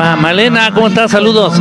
[0.00, 0.16] papá.
[0.16, 1.10] Malena, ¿cómo estás?
[1.10, 1.60] Saludos.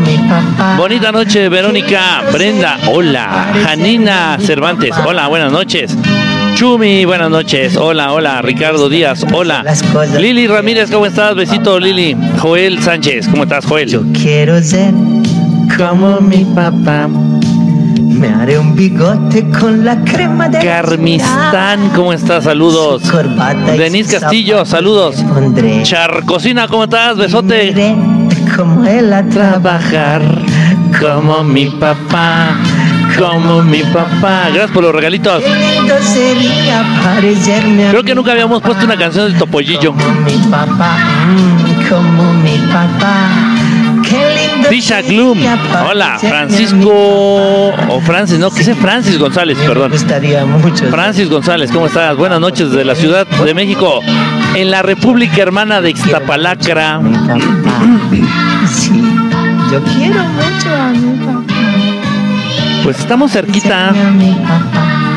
[0.78, 2.24] Bonita noche, Verónica.
[2.32, 3.52] Brenda, hola.
[3.66, 5.96] Janina Cervantes, hola, buenas noches.
[6.56, 7.76] Chumi, buenas noches.
[7.78, 8.42] Hola, hola.
[8.42, 9.64] Ricardo Díaz, hola.
[10.18, 11.36] Lili Ramírez, ¿cómo estás?
[11.36, 12.16] Besito, Lili.
[12.40, 13.90] Joel Sánchez, ¿cómo estás, Joel?
[13.90, 14.94] Yo quiero ser
[15.78, 17.08] como mi papá.
[17.08, 22.44] Me haré un bigote con la crema de Carmistán, ¿cómo estás?
[22.44, 23.04] Saludos.
[23.78, 25.24] Denise Castillo, saludos.
[25.84, 27.16] Charcocina, ¿cómo estás?
[27.18, 27.74] Besote.
[28.60, 30.22] Como él a Trabajar
[31.00, 32.58] como mi papá,
[33.18, 34.50] como mi papá.
[34.50, 35.42] Gracias por los regalitos.
[36.02, 36.84] Sería
[37.90, 39.94] Creo que nunca habíamos puesto una canción de Topollillo.
[39.94, 43.59] Como mi papá, mm, como mi papá.
[44.70, 45.40] Tisha Gloom.
[45.90, 46.90] Hola, Francisco.
[47.90, 49.92] O Francis, no, que sé Francis González, perdón.
[49.92, 50.86] gustaría mucho.
[50.90, 52.16] Francis González, ¿cómo estás?
[52.16, 54.02] Buenas noches de la Ciudad de México.
[54.56, 57.02] En la República Hermana de Ixtapalacra.
[58.68, 59.02] Sí,
[59.72, 61.44] yo quiero mucho a mi papá.
[62.84, 63.92] Pues estamos cerquita.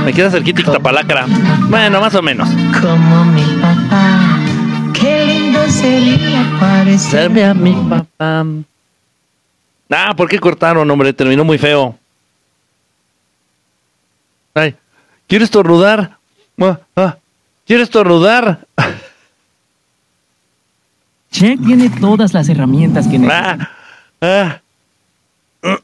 [0.05, 1.27] Me queda cerquita Ixtapalacra.
[1.69, 2.48] Bueno, más o menos.
[2.81, 4.39] Como mi papá.
[4.93, 8.45] Qué lindo sería parecerme a mi papá.
[9.95, 11.12] Ah, ¿por qué cortaron, hombre?
[11.12, 11.98] Terminó muy feo.
[14.55, 14.75] Ay,
[15.27, 16.19] ¿quieres estornudar?
[16.61, 17.17] Ah, ah,
[17.67, 18.67] ¿Quieres estornudar?
[21.31, 23.70] Check tiene todas las herramientas que necesita.
[24.20, 24.61] Ah,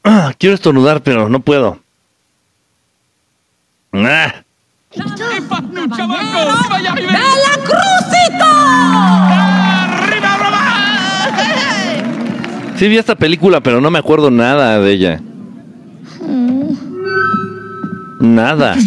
[0.03, 0.33] ah.
[0.37, 1.79] Quiero estornudar, pero no puedo.
[3.93, 4.43] Ah,
[12.79, 15.19] sí vi esta película, pero no me acuerdo nada de ella.
[18.21, 18.73] Nada.
[18.73, 18.81] De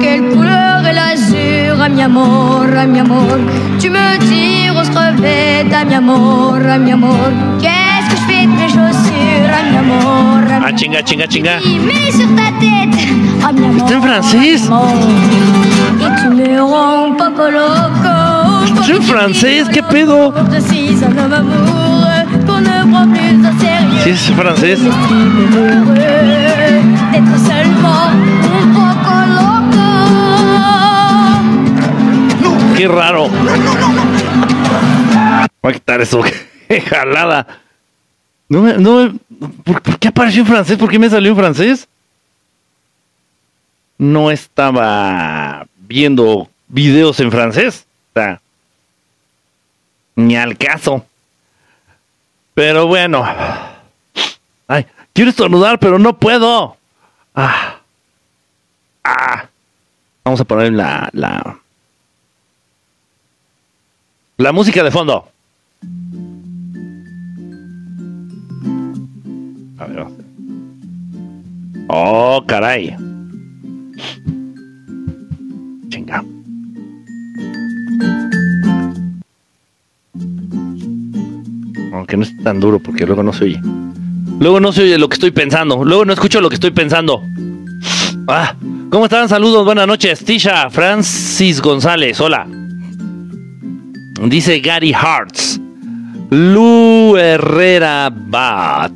[0.00, 3.38] quelle couleur est l'azur, à mi amor, à mi amor
[3.80, 7.32] Tu me dis rose crevette, à mi amor, à mi amor
[10.64, 11.58] Ah, chinga, chinga, chinga.
[13.76, 14.70] ¿Está en francés?
[18.80, 19.68] ¿Está en francés?
[19.72, 20.32] ¿Qué pedo?
[24.04, 24.80] Sí, es francés.
[32.76, 33.28] Qué raro.
[35.62, 36.22] Voy a quitar eso.
[36.68, 37.61] Qué jalada.
[38.52, 39.18] No no
[39.64, 40.76] ¿por, por qué apareció en francés?
[40.76, 41.88] ¿Por qué me salió en francés?
[43.96, 47.86] No estaba viendo videos en francés.
[48.10, 48.42] O sea,
[50.16, 51.06] ni al caso.
[52.52, 53.24] Pero bueno.
[54.68, 56.76] Ay, quiero estornudar, pero no puedo.
[57.34, 57.78] Ah.
[59.02, 59.48] Ah.
[60.24, 61.08] Vamos a poner la,
[64.36, 65.26] la música de fondo.
[71.94, 72.96] Oh, caray.
[75.90, 76.24] Chinga.
[81.92, 83.60] Aunque no es tan duro porque luego no se oye.
[84.40, 85.84] Luego no se oye lo que estoy pensando.
[85.84, 87.22] Luego no escucho lo que estoy pensando.
[88.26, 88.56] Ah,
[88.90, 89.28] ¿cómo están?
[89.28, 90.24] Saludos, buenas noches.
[90.24, 92.46] Tisha Francis González, hola.
[94.28, 95.51] Dice Gary Hartz.
[96.32, 98.92] Lu Herrera Bat.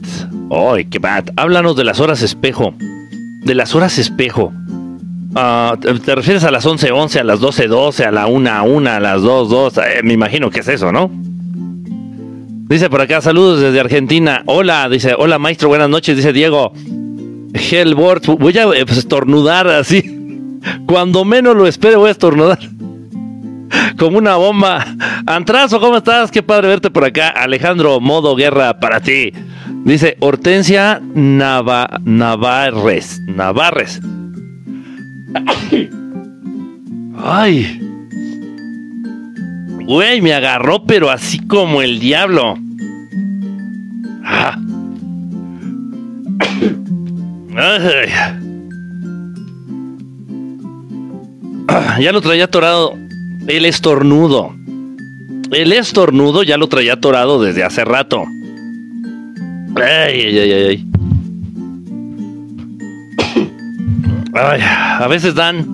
[0.51, 1.29] ¡Ay, qué bat!
[1.37, 2.73] Háblanos de las horas espejo.
[2.81, 4.55] De las horas espejo.
[5.35, 9.85] Ah, ¿te, refieres a las 11.11, a las 12.12, a la 1.1, a las 2.2?
[9.85, 11.11] Eh, me imagino que es eso, ¿no?
[12.71, 14.43] Dice por acá, saludos desde Argentina.
[14.47, 16.73] Hola, dice, hola maestro, buenas noches, dice Diego.
[17.53, 20.41] Hellbort, voy a estornudar así.
[20.87, 22.76] Cuando menos lo espere, voy a estornudar.
[23.99, 24.85] Como una bomba.
[25.27, 26.31] Antrazo, ¿cómo estás?
[26.31, 27.29] Qué padre verte por acá.
[27.31, 29.33] Alejandro, modo guerra para ti.
[29.85, 33.21] Dice Hortensia Nava- Navarres.
[33.27, 34.01] Navarres.
[37.23, 37.81] Ay.
[39.85, 42.57] Güey, me agarró, pero así como el diablo.
[44.25, 44.59] Ah,
[52.01, 52.95] Ya lo traía atorado.
[53.49, 54.55] El estornudo.
[55.53, 58.25] El estornudo ya lo traía atorado desde hace rato.
[59.77, 60.87] Ay, ay, ay, ay.
[64.35, 65.65] Ay, a veces dan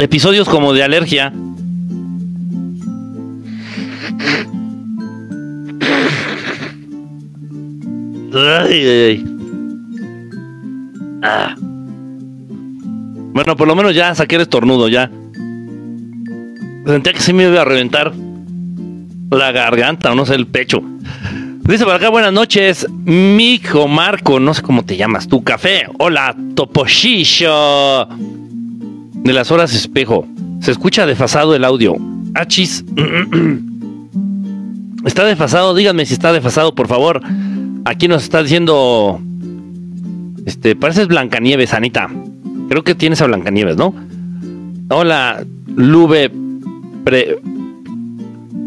[0.00, 1.32] episodios como de alergia.
[8.34, 9.24] Ay, ay, ay.
[11.22, 11.54] Ah.
[13.32, 15.10] Bueno, por lo menos ya saqué el estornudo, ya.
[16.86, 18.12] Sentía que se me iba a reventar
[19.30, 20.82] la garganta, o no sé, el pecho.
[21.64, 25.86] Dice por acá, buenas noches, Mijo Marco, no sé cómo te llamas, tu café.
[25.98, 28.06] Hola, Toposhillo.
[28.06, 30.26] De las horas espejo.
[30.60, 31.96] Se escucha desfasado el audio.
[32.34, 32.84] Achis.
[35.04, 37.20] Está desfasado, díganme si está desfasado, por favor.
[37.84, 39.20] Aquí nos está diciendo.
[40.46, 42.08] Este, pareces Blancanieves, Anita.
[42.72, 43.94] Creo que tienes a Blancanieves, ¿no?
[44.88, 45.44] Hola,
[45.76, 46.32] Lube.
[47.04, 47.38] Pre...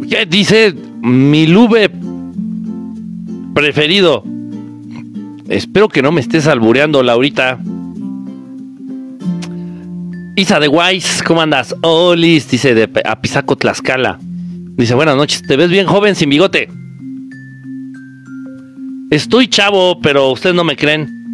[0.07, 0.75] ¿Qué dice?
[1.01, 1.89] Mi Lube
[3.55, 4.23] preferido.
[5.49, 7.57] Espero que no me estés albureando, Laurita.
[10.35, 11.75] Isa de Wise, ¿cómo andas?
[11.81, 14.19] Olis, dice de Apizaco, Tlaxcala.
[14.21, 16.69] Dice, buenas noches, te ves bien joven sin bigote.
[19.09, 21.24] Estoy chavo, pero ustedes no me creen.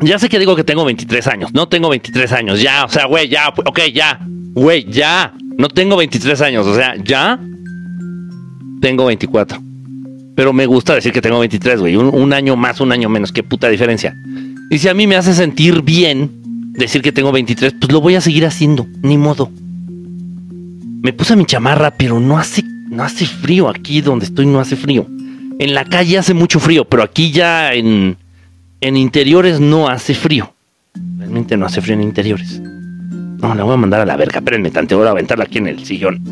[0.00, 1.54] Ya sé que digo que tengo 23 años.
[1.54, 2.60] No tengo 23 años.
[2.60, 3.48] Ya, o sea, güey, ya.
[3.48, 4.20] Ok, ya.
[4.52, 5.32] Güey, ya.
[5.56, 6.66] No tengo 23 años.
[6.66, 7.38] O sea, ya.
[8.80, 9.58] Tengo 24.
[10.34, 11.96] Pero me gusta decir que tengo 23, güey.
[11.96, 13.32] Un, un, año más, un año menos.
[13.32, 14.14] Qué puta diferencia.
[14.70, 16.30] Y si a mí me hace sentir bien
[16.74, 18.86] decir que tengo 23, pues lo voy a seguir haciendo.
[19.02, 19.50] Ni modo.
[21.02, 24.76] Me puse mi chamarra, pero no hace, no hace frío aquí donde estoy, no hace
[24.76, 25.06] frío.
[25.58, 28.16] En la calle hace mucho frío, pero aquí ya en,
[28.80, 30.52] en interiores no hace frío.
[31.18, 32.60] Realmente no hace frío en interiores.
[32.60, 34.38] No, la voy a mandar a la verga.
[34.38, 36.22] Espérenme tante, voy a aventarla aquí en el sillón.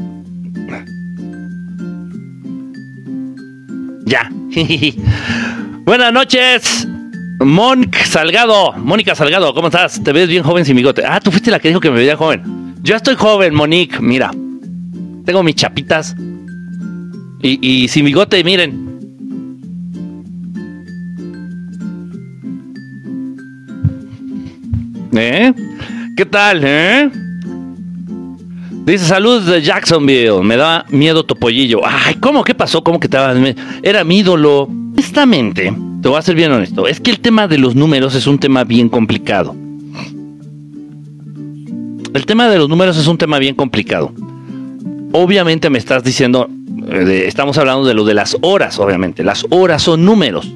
[4.06, 4.30] Ya.
[5.84, 6.88] Buenas noches.
[7.40, 8.72] Monk Salgado.
[8.72, 10.02] Mónica Salgado, ¿cómo estás?
[10.02, 11.02] Te ves bien joven sin bigote.
[11.06, 12.74] Ah, tú fuiste la que dijo que me veía joven.
[12.82, 14.00] Yo estoy joven, Monique.
[14.00, 14.30] Mira.
[15.24, 16.14] Tengo mis chapitas.
[17.42, 18.83] Y, y sin bigote, miren.
[25.16, 25.52] ¿Eh?
[26.16, 27.10] ¿Qué tal, eh?
[28.84, 30.42] Dice, saludos de Jacksonville.
[30.42, 31.80] Me da miedo Topollillo.
[31.84, 32.44] Ay, ¿cómo?
[32.44, 32.82] ¿Qué pasó?
[32.82, 33.16] ¿Cómo que te
[33.82, 34.68] Era mi ídolo.
[34.94, 36.86] Honestamente, te voy a ser bien honesto.
[36.86, 39.56] Es que el tema de los números es un tema bien complicado.
[42.12, 44.12] El tema de los números es un tema bien complicado.
[45.12, 46.48] Obviamente me estás diciendo,
[46.88, 49.24] eh, estamos hablando de lo de las horas, obviamente.
[49.24, 50.52] Las horas son números.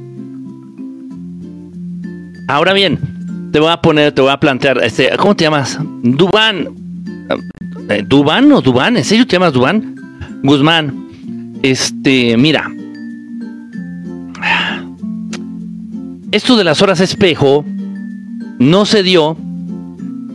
[2.47, 3.18] Ahora bien,
[3.53, 5.79] te voy a poner, te voy a plantear, este, ¿cómo te llamas?
[6.03, 6.69] Dubán.
[7.89, 8.97] Eh, ¿Dubán o Dubán?
[8.97, 9.97] ¿En serio te llamas Dubán?
[10.43, 11.59] Guzmán.
[11.63, 12.71] Este, mira.
[16.31, 17.65] Esto de las horas espejo
[18.59, 19.37] no se dio,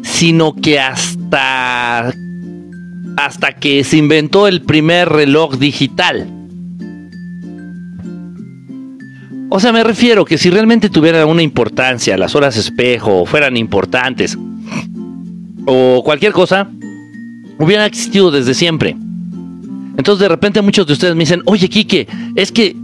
[0.01, 2.11] sino que hasta
[3.15, 6.27] hasta que se inventó el primer reloj digital.
[9.55, 14.35] O sea, me refiero que si realmente tuvieran una importancia, las horas espejo fueran importantes,
[15.67, 16.71] o cualquier cosa,
[17.59, 18.97] hubieran existido desde siempre.
[19.95, 22.75] Entonces de repente muchos de ustedes me dicen, oye Quique, es que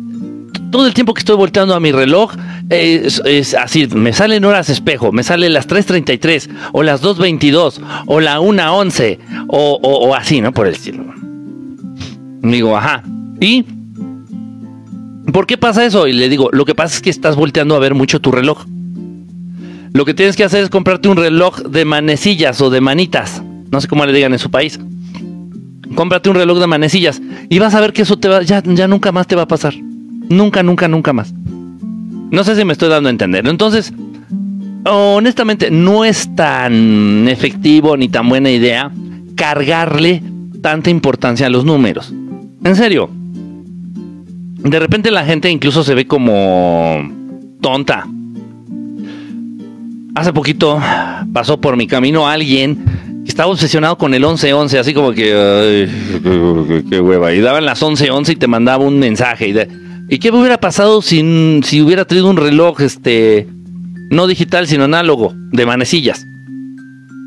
[0.70, 2.36] todo el tiempo que estoy volteando a mi reloj
[2.70, 3.20] es,
[3.56, 9.18] así, me salen horas espejo, me salen las 3.33 o las 2.22 o la 1.11
[9.48, 10.54] o, o, o así, ¿no?
[10.54, 11.04] Por el estilo.
[12.44, 13.02] Digo, ajá.
[13.42, 13.66] ¿Y
[15.32, 16.08] por qué pasa eso?
[16.08, 18.66] Y le digo, lo que pasa es que estás volteando a ver mucho tu reloj.
[19.92, 23.42] Lo que tienes que hacer es comprarte un reloj de manecillas o de manitas.
[23.72, 24.80] No sé cómo le digan en su país.
[25.96, 28.88] Cómprate un reloj de manecillas y vas a ver que eso te va, ya, ya
[28.88, 29.74] nunca más te va a pasar.
[30.30, 31.34] Nunca, nunca, nunca más.
[32.32, 33.48] No sé si me estoy dando a entender.
[33.48, 33.92] Entonces,
[34.86, 38.92] honestamente, no es tan efectivo ni tan buena idea
[39.36, 40.22] cargarle
[40.62, 42.14] tanta importancia a los números.
[42.64, 43.19] En serio.
[44.64, 47.10] De repente la gente incluso se ve como
[47.62, 48.06] tonta.
[50.16, 50.82] Hace poquito
[51.32, 52.84] pasó por mi camino alguien
[53.24, 55.88] que estaba obsesionado con el 1111, así como que,
[56.90, 57.34] qué hueva.
[57.34, 59.48] Y daban las 1111 y te mandaba un mensaje.
[59.48, 59.70] Y, de,
[60.10, 63.48] ¿y qué hubiera pasado si, si hubiera traído un reloj, este,
[64.10, 66.26] no digital, sino análogo, de manecillas?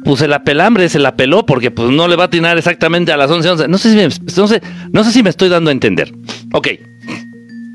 [0.04, 3.16] Pues el apelambre se la peló porque pues no le va a atinar exactamente a
[3.16, 3.68] las 11.11.
[3.68, 4.60] No sé si no sé,
[4.92, 6.12] no sé si me estoy dando a entender.
[6.52, 6.68] Ok.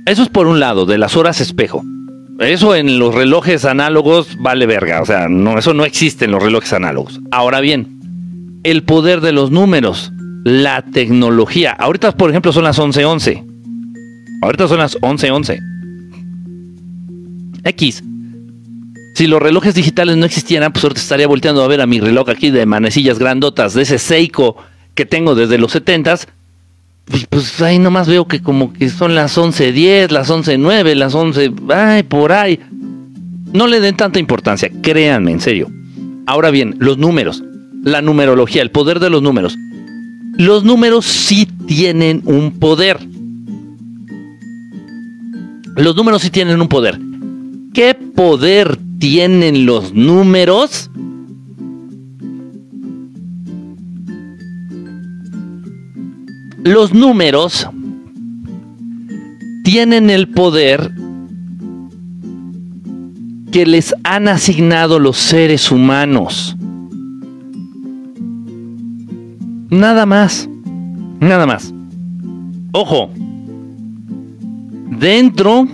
[0.07, 1.83] Eso es por un lado, de las horas espejo.
[2.39, 5.01] Eso en los relojes análogos vale verga.
[5.01, 7.19] O sea, no, eso no existe en los relojes análogos.
[7.29, 10.13] Ahora bien, el poder de los números,
[10.45, 11.73] la tecnología.
[11.73, 13.43] Ahorita, por ejemplo, son las 11:11.
[14.43, 15.59] Ahorita son las 11:11.
[17.65, 18.01] X.
[19.13, 22.29] Si los relojes digitales no existieran, pues ahorita estaría volteando a ver a mi reloj
[22.29, 24.55] aquí de manecillas grandotas, de ese Seiko
[24.95, 26.29] que tengo desde los 70s,
[27.13, 31.53] y pues ahí nomás veo que como que son las 11.10, las 11.09, las 11,
[31.73, 32.59] ay, por ahí.
[33.53, 35.71] No le den tanta importancia, créanme, en serio.
[36.25, 37.43] Ahora bien, los números,
[37.83, 39.57] la numerología, el poder de los números.
[40.37, 42.99] Los números sí tienen un poder.
[45.75, 46.99] Los números sí tienen un poder.
[47.73, 50.89] ¿Qué poder tienen los números?
[56.67, 57.65] Los números
[59.63, 60.91] tienen el poder
[63.53, 66.57] que les han asignado los seres humanos.
[69.69, 70.49] Nada más.
[71.21, 71.73] Nada más.
[72.73, 73.11] Ojo.
[74.99, 75.69] Dentro...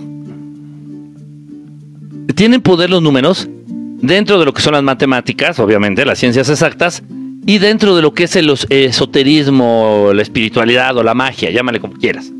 [2.36, 3.48] Tienen poder los números.
[3.66, 7.02] Dentro de lo que son las matemáticas, obviamente, las ciencias exactas.
[7.46, 11.94] Y dentro de lo que es el esoterismo, la espiritualidad o la magia, llámale como
[11.94, 12.32] quieras.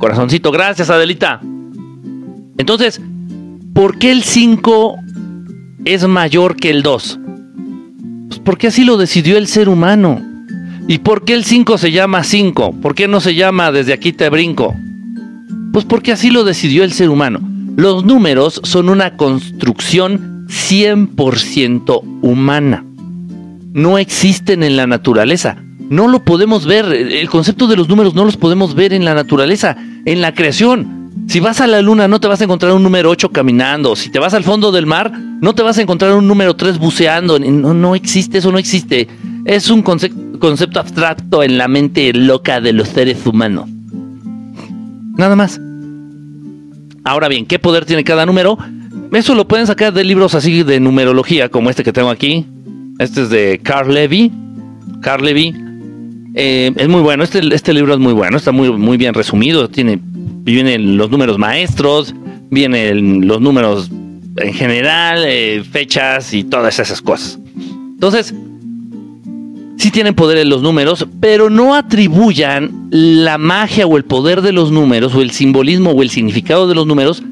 [0.00, 1.40] Corazoncito, gracias Adelita.
[2.56, 3.00] Entonces,
[3.74, 4.96] ¿por qué el 5
[5.84, 7.20] es mayor que el 2?
[8.28, 10.22] Pues porque así lo decidió el ser humano.
[10.88, 12.80] ¿Y por qué el 5 se llama 5?
[12.80, 14.74] ¿Por qué no se llama desde aquí te brinco?
[15.72, 17.40] Pues porque así lo decidió el ser humano.
[17.76, 22.84] Los números son una construcción 100% humana.
[23.72, 25.56] No existen en la naturaleza.
[25.90, 26.86] No lo podemos ver.
[26.86, 31.00] El concepto de los números no los podemos ver en la naturaleza, en la creación.
[31.28, 33.94] Si vas a la luna no te vas a encontrar un número 8 caminando.
[33.96, 36.78] Si te vas al fondo del mar no te vas a encontrar un número 3
[36.78, 37.38] buceando.
[37.38, 39.08] No, no existe, eso no existe.
[39.44, 43.68] Es un concepto abstracto en la mente loca de los seres humanos.
[45.16, 45.60] Nada más.
[47.04, 48.58] Ahora bien, ¿qué poder tiene cada número?
[49.12, 52.46] Eso lo pueden sacar de libros así de numerología, como este que tengo aquí.
[53.00, 54.30] Este es de Carl Levy.
[55.00, 55.54] Carl Levy.
[56.34, 57.24] Eh, es muy bueno.
[57.24, 58.36] Este, este libro es muy bueno.
[58.36, 59.70] Está muy, muy bien resumido.
[59.70, 59.98] Tiene
[60.42, 62.14] vienen los números maestros,
[62.50, 63.90] vienen los números
[64.36, 67.38] en general, eh, fechas y todas esas cosas.
[67.56, 68.34] Entonces,
[69.78, 74.52] sí tienen poder en los números, pero no atribuyan la magia o el poder de
[74.52, 77.22] los números o el simbolismo o el significado de los números,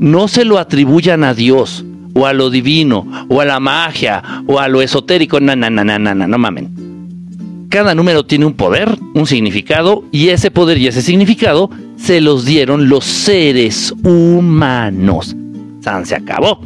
[0.00, 1.82] no se lo atribuyan a Dios
[2.14, 5.40] o a lo divino o a la magia o a lo esotérico.
[5.40, 7.66] No, no, no, no, no, no, mamen.
[7.68, 12.44] Cada número tiene un poder, un significado, y ese poder y ese significado se los
[12.44, 15.34] dieron los seres humanos.
[15.80, 16.60] San se acabó.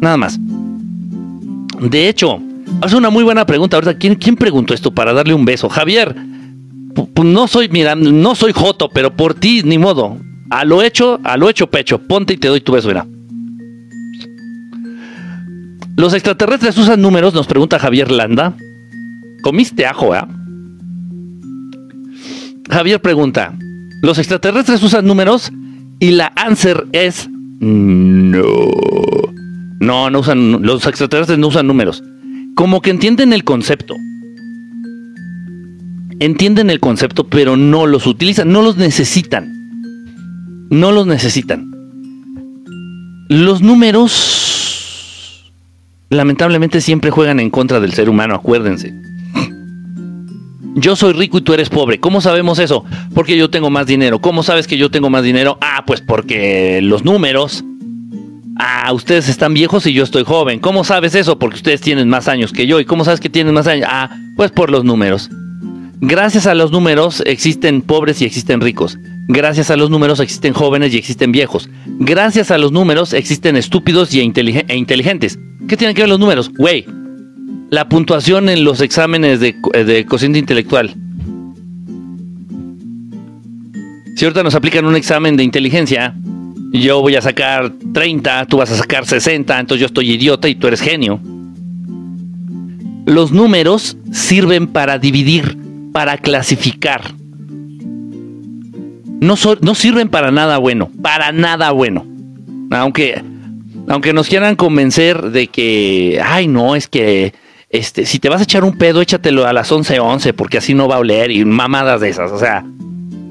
[0.00, 0.38] Nada más.
[1.80, 2.40] De hecho,
[2.80, 3.76] hace una muy buena pregunta.
[3.76, 5.68] Ahorita, ¿quién, ¿quién preguntó esto para darle un beso?
[5.68, 6.16] Javier,
[7.22, 10.16] no soy, mira, no soy Joto, pero por ti, ni modo.
[10.50, 11.98] A lo hecho, a lo hecho pecho.
[11.98, 13.06] Ponte y te doy tu beso, mira.
[15.98, 18.54] Los extraterrestres usan números, nos pregunta Javier Landa.
[19.42, 20.20] ¿Comiste ajo, eh?
[22.70, 23.58] Javier pregunta,
[24.00, 25.50] ¿los extraterrestres usan números?
[25.98, 27.28] Y la answer es
[27.58, 28.44] no.
[29.80, 32.04] No, no usan, los extraterrestres no usan números.
[32.54, 33.96] Como que entienden el concepto.
[36.20, 39.52] Entienden el concepto, pero no los utilizan, no los necesitan.
[40.70, 41.68] No los necesitan.
[43.28, 44.67] Los números,
[46.10, 48.94] lamentablemente, siempre juegan en contra del ser humano, acuérdense
[50.80, 52.00] yo soy rico y tú eres pobre.
[52.00, 52.84] ¿Cómo sabemos eso?
[53.14, 54.20] Porque yo tengo más dinero.
[54.20, 55.58] ¿Cómo sabes que yo tengo más dinero?
[55.60, 57.64] Ah, pues porque los números.
[58.56, 60.58] Ah, ustedes están viejos y yo estoy joven.
[60.58, 61.38] ¿Cómo sabes eso?
[61.38, 62.80] Porque ustedes tienen más años que yo.
[62.80, 63.86] ¿Y cómo sabes que tienen más años?
[63.88, 65.30] Ah, pues por los números.
[66.00, 68.98] Gracias a los números existen pobres y existen ricos.
[69.30, 71.68] Gracias a los números existen jóvenes y existen viejos.
[71.86, 75.38] Gracias a los números existen estúpidos y e, inteligentes.
[75.68, 76.50] ¿Qué tienen que ver los números?
[76.56, 76.86] Güey,
[77.68, 79.54] la puntuación en los exámenes de,
[79.84, 80.94] de cociente intelectual.
[84.16, 86.14] Si ahorita nos aplican un examen de inteligencia,
[86.72, 90.54] yo voy a sacar 30, tú vas a sacar 60, entonces yo estoy idiota y
[90.54, 91.20] tú eres genio.
[93.04, 95.58] Los números sirven para dividir,
[95.92, 97.17] para clasificar.
[99.20, 102.06] No, no sirven para nada bueno, para nada bueno.
[102.70, 103.22] Aunque,
[103.88, 107.32] aunque nos quieran convencer de que, ay no, es que
[107.70, 110.74] este, si te vas a echar un pedo, échatelo a las 11:11, 11, porque así
[110.74, 112.32] no va a oler y mamadas de esas.
[112.32, 112.64] O sea,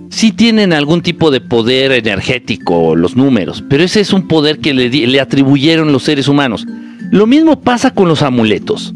[0.09, 4.73] sí tienen algún tipo de poder energético los números, pero ese es un poder que
[4.73, 6.67] le, le atribuyeron los seres humanos.
[7.11, 8.93] Lo mismo pasa con los amuletos.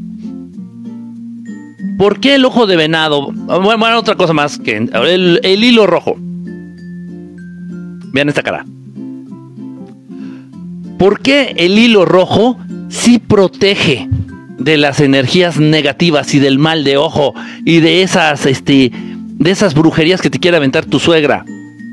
[1.98, 3.32] ¿Por qué el ojo de venado?
[3.32, 6.18] Bueno, otra cosa más que el, el hilo rojo.
[8.12, 8.66] Vean esta cara.
[10.98, 12.58] ¿Por qué el hilo rojo
[12.90, 14.08] sí protege
[14.64, 17.34] de las energías negativas y del mal de ojo
[17.66, 21.46] y de esas este de esas brujerías que te quiere aventar tu suegra.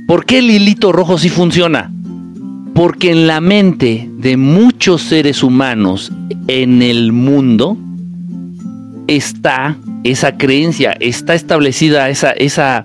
[0.07, 1.91] ¿Por qué el hilito rojo sí funciona?
[2.75, 6.13] Porque en la mente de muchos seres humanos
[6.47, 7.79] en el mundo
[9.07, 12.85] está esa creencia, está establecida esa, esa,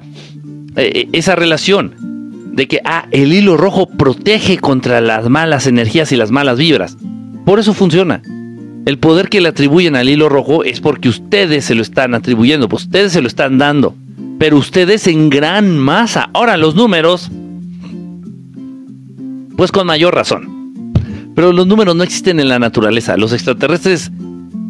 [0.78, 2.13] eh, esa relación
[2.54, 6.98] de que ah, el hilo rojo protege contra las malas energías y las malas vibras.
[7.46, 8.22] Por eso funciona.
[8.86, 12.70] El poder que le atribuyen al hilo rojo es porque ustedes se lo están atribuyendo,
[12.70, 13.96] pues ustedes se lo están dando.
[14.38, 16.30] Pero ustedes en gran masa.
[16.34, 17.32] Ahora los números,
[19.58, 20.94] pues con mayor razón.
[21.36, 23.18] Pero los números no existen en la naturaleza.
[23.18, 24.12] Los extraterrestres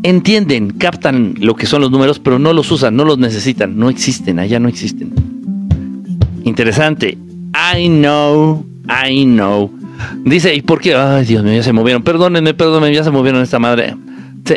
[0.03, 3.89] entienden, captan lo que son los números, pero no los usan, no los necesitan, no
[3.89, 5.11] existen, allá no existen.
[6.45, 7.17] Interesante.
[7.53, 9.71] I know, I know.
[10.25, 10.95] Dice, ¿y por qué?
[10.95, 12.03] Ay, Dios mío, ya se movieron.
[12.03, 13.95] Perdónenme, perdónenme, ya se movieron esta madre.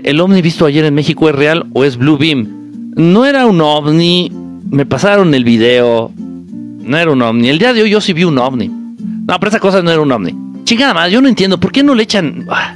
[0.02, 2.92] ¿El ovni visto ayer en México es real o es Blue Beam?
[2.96, 4.32] No era un ovni,
[4.70, 6.10] me pasaron el video.
[6.16, 7.48] No era un ovni.
[7.48, 8.68] El día de hoy yo sí vi un ovni.
[8.68, 10.34] No, pero esa cosa no era un ovni.
[10.64, 11.60] Chingada más, yo no entiendo.
[11.60, 12.46] ¿Por qué no le echan...
[12.48, 12.74] Ah,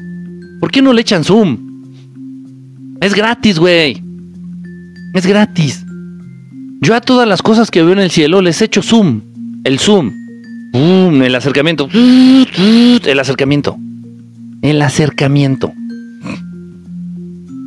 [0.60, 1.58] ¿Por qué no le echan zoom?
[3.00, 4.02] Es gratis, güey.
[5.14, 5.84] Es gratis.
[6.82, 9.22] Yo a todas las cosas que veo en el cielo les echo zoom.
[9.64, 10.12] El zoom.
[10.72, 11.88] el acercamiento.
[11.92, 13.76] El acercamiento.
[14.62, 15.72] El acercamiento.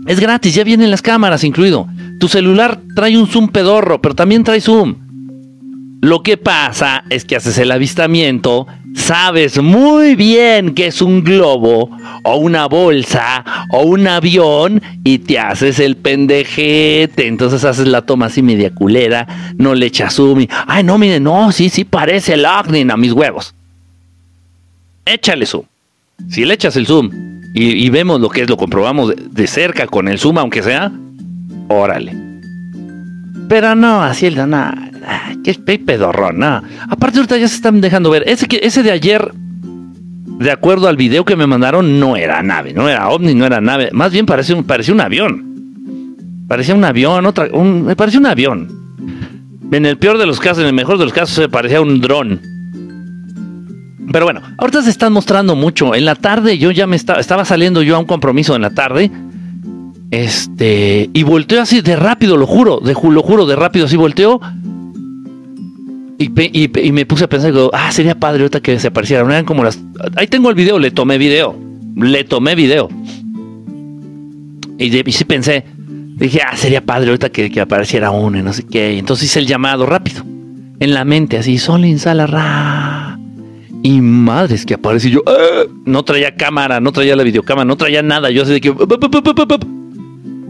[0.08, 1.88] Es gratis, ya vienen las cámaras incluido.
[2.20, 4.96] Tu celular trae un zoom pedorro, pero también trae zoom.
[6.04, 11.90] Lo que pasa es que haces el avistamiento, sabes muy bien que es un globo
[12.24, 17.26] o una bolsa o un avión y te haces el pendejete.
[17.26, 21.22] Entonces haces la toma así media culera, no le echas zoom y, ay no, mire,
[21.22, 23.56] no, sí, sí parece el ovni a mis huevos.
[25.06, 25.64] Échale zoom.
[26.30, 27.12] Si le echas el zoom
[27.54, 30.92] y, vemos lo que es, lo comprobamos de, cerca con el zoom, aunque sea,
[31.70, 32.23] órale.
[33.54, 34.74] Pero no, así el nada
[35.44, 36.64] que es pedorrón, no.
[36.90, 38.24] Aparte ahorita ya se están dejando ver.
[38.26, 42.90] Ese, ese de ayer, de acuerdo al video que me mandaron, no era nave, no
[42.90, 43.92] era ovni, no era nave.
[43.94, 46.46] Más bien parecía un, un avión.
[46.48, 48.70] Parecía un avión, otra, me parecía un avión.
[49.72, 52.02] En el peor de los casos, en el mejor de los casos, se parecía un
[52.02, 52.42] dron.
[54.12, 55.94] Pero bueno, ahorita se están mostrando mucho.
[55.94, 58.72] En la tarde yo ya me estaba, estaba saliendo yo a un compromiso en la
[58.72, 59.12] tarde.
[60.14, 64.40] Este, y volteo así de rápido, lo juro, de, lo juro, de rápido así volteo.
[66.20, 69.24] Y, y, me puse a pensar, digo, ah, sería padre ahorita que se apareciera.
[69.24, 69.82] Eran como las.
[70.16, 71.56] Ahí tengo el video, le tomé video.
[71.96, 72.90] Le tomé video.
[74.78, 75.66] Y, y sí pensé,
[76.16, 78.94] dije, ah, sería padre ahorita que, que apareciera uno y no sé qué.
[78.94, 80.24] Y entonces hice el llamado rápido.
[80.80, 83.18] En la mente, así, sol, insala, ra.
[83.82, 85.64] Y madres que apareció yo, ¡ah!
[85.86, 88.30] no traía cámara, no traía la videocámara, no traía nada.
[88.30, 88.72] Yo así de que.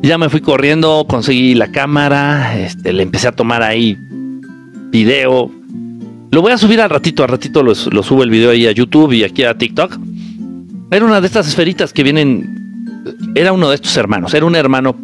[0.03, 3.97] Ya me fui corriendo, conseguí la cámara, este, le empecé a tomar ahí
[4.91, 5.49] video.
[6.29, 9.13] Lo voy a subir al ratito, al ratito lo, subo el video ahí a YouTube
[9.13, 9.97] y aquí a TikTok.
[10.91, 13.01] Era una de estas esferitas que vienen.
[13.33, 14.95] Era uno de estos hermanos, era un hermano,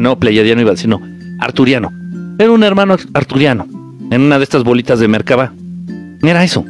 [0.00, 1.00] no pleiadiano iba sino
[1.40, 1.90] arturiano.
[2.38, 3.66] Era un hermano arturiano,
[4.10, 5.52] en una de estas bolitas de Merkaba.
[6.22, 6.64] Era eso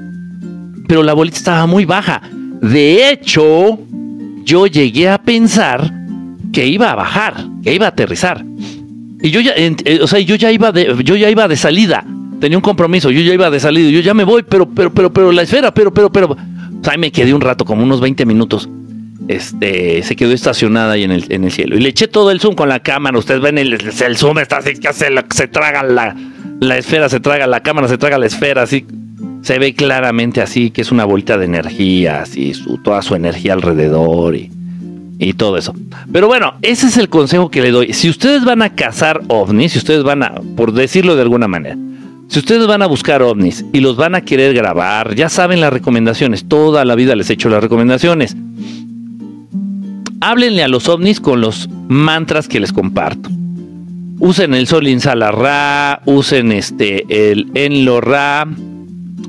[0.91, 2.21] pero la bolita estaba muy baja.
[2.61, 3.79] De hecho,
[4.43, 5.89] yo llegué a pensar
[6.53, 8.45] que iba a bajar, que iba a aterrizar.
[9.23, 12.05] Y yo ya, eh, o sea, yo ya iba de, yo ya iba de salida.
[12.41, 15.13] Tenía un compromiso, yo ya iba de salida, yo ya me voy, pero, pero, pero,
[15.13, 16.33] pero la esfera, pero, pero, pero.
[16.33, 18.69] O sea, ahí me quedé un rato, como unos 20 minutos.
[19.29, 21.77] Este, se quedó estacionada ahí en el, en el cielo.
[21.77, 23.19] Y le eché todo el zoom con la cámara.
[23.19, 23.79] Ustedes ven el,
[24.17, 26.17] zoom, está así, que se, se traga la,
[26.59, 28.87] la esfera, se traga la cámara, se traga la esfera, así
[29.43, 33.55] se ve claramente así que es una bolita de energía, así, su, toda su energía
[33.55, 34.51] alrededor y,
[35.21, 35.75] y todo eso.
[36.13, 37.93] Pero bueno, ese es el consejo que le doy.
[37.93, 41.77] Si ustedes van a cazar ovnis, si ustedes van a, por decirlo de alguna manera,
[42.29, 45.73] si ustedes van a buscar ovnis y los van a querer grabar, ya saben las
[45.73, 48.35] recomendaciones, toda la vida les he hecho las recomendaciones.
[50.23, 53.29] Háblenle a los ovnis con los mantras que les comparto.
[54.21, 58.47] Usen el sol insala ra, usen este el enlo ra,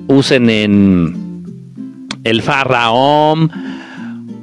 [0.08, 1.44] usen en
[2.24, 3.50] el Farraom.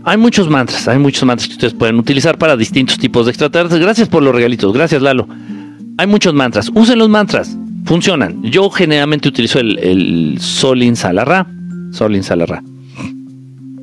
[0.08, 3.78] Hay muchos mantras, hay muchos mantras que ustedes pueden utilizar para distintos tipos de extraterrestres.
[3.78, 5.28] Gracias por los regalitos, gracias Lalo.
[5.98, 8.42] Hay muchos mantras, usen los mantras, funcionan.
[8.42, 11.46] Yo generalmente utilizo el, el Solin Salarra.
[11.92, 12.62] Solin Salarra.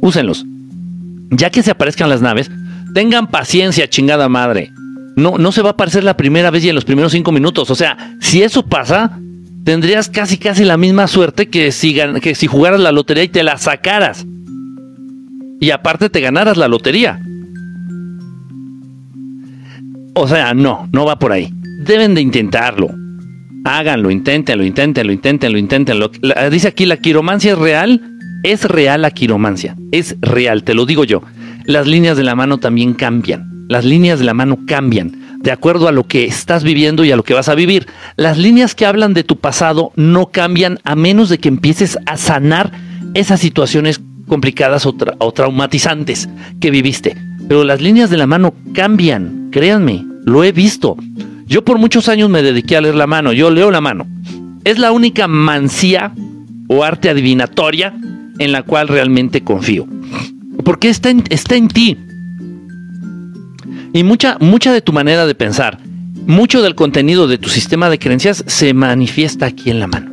[0.02, 0.44] Úsenlos.
[1.30, 2.50] Ya que se aparezcan las naves,
[2.96, 4.72] tengan paciencia, chingada madre.
[5.16, 7.70] No, no se va a aparecer la primera vez y en los primeros cinco minutos.
[7.70, 9.20] O sea, si eso pasa,
[9.64, 13.44] tendrías casi casi la misma suerte que si, que si jugaras la lotería y te
[13.44, 14.26] la sacaras.
[15.60, 17.20] Y aparte te ganaras la lotería.
[20.14, 21.50] O sea, no, no va por ahí.
[21.80, 22.90] Deben de intentarlo.
[23.66, 26.12] Háganlo, inténtenlo, inténtenlo, inténtenlo, inténtenlo.
[26.22, 28.02] La- dice aquí, la quiromancia es real.
[28.44, 29.76] Es real la quiromancia.
[29.92, 31.22] Es real, te lo digo yo.
[31.66, 33.66] Las líneas de la mano también cambian.
[33.68, 37.16] Las líneas de la mano cambian de acuerdo a lo que estás viviendo y a
[37.16, 37.88] lo que vas a vivir.
[38.16, 42.18] Las líneas que hablan de tu pasado no cambian a menos de que empieces a
[42.18, 42.72] sanar
[43.16, 47.16] esas situaciones complicadas o, tra- o traumatizantes que viviste.
[47.48, 50.98] Pero las líneas de la mano cambian, créanme, lo he visto.
[51.46, 54.08] Yo por muchos años me dediqué a leer la mano, yo leo la mano.
[54.64, 56.12] Es la única mancía
[56.68, 57.94] o arte adivinatoria
[58.40, 59.88] en la cual realmente confío.
[60.64, 61.98] Porque está en, está en ti.
[63.94, 65.78] Y mucha, mucha de tu manera de pensar,
[66.26, 70.12] mucho del contenido de tu sistema de creencias se manifiesta aquí en la mano.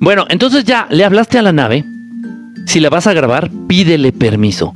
[0.00, 1.84] Bueno, entonces ya le hablaste a la nave.
[2.66, 4.74] Si la vas a grabar, pídele permiso.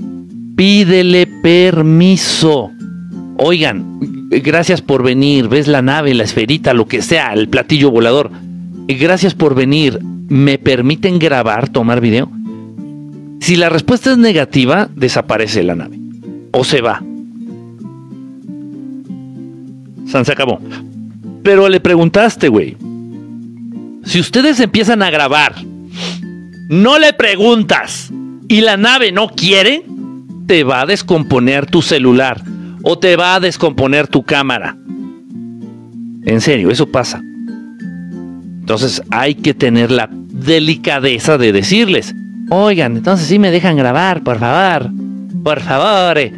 [0.57, 2.71] Pídele permiso.
[3.37, 3.99] Oigan,
[4.31, 5.49] gracias por venir.
[5.49, 8.31] Ves la nave, la esferita, lo que sea, el platillo volador.
[8.87, 9.99] Gracias por venir.
[10.29, 12.31] ¿Me permiten grabar, tomar video?
[13.41, 15.99] Si la respuesta es negativa, desaparece la nave.
[16.53, 17.03] O se va.
[20.07, 20.61] San se acabó.
[21.43, 22.77] Pero le preguntaste, güey.
[24.05, 25.55] Si ustedes empiezan a grabar,
[26.71, 28.13] no le preguntas
[28.49, 29.83] y la nave no quiere,
[30.47, 32.43] te va a descomponer tu celular
[32.85, 34.77] o te va a descomponer tu cámara.
[36.25, 37.21] En serio, eso pasa.
[38.61, 42.15] Entonces hay que tener la delicadeza de decirles,
[42.51, 44.93] oigan, entonces sí me dejan grabar, por favor,
[45.43, 46.19] por favor.
[46.19, 46.33] eh".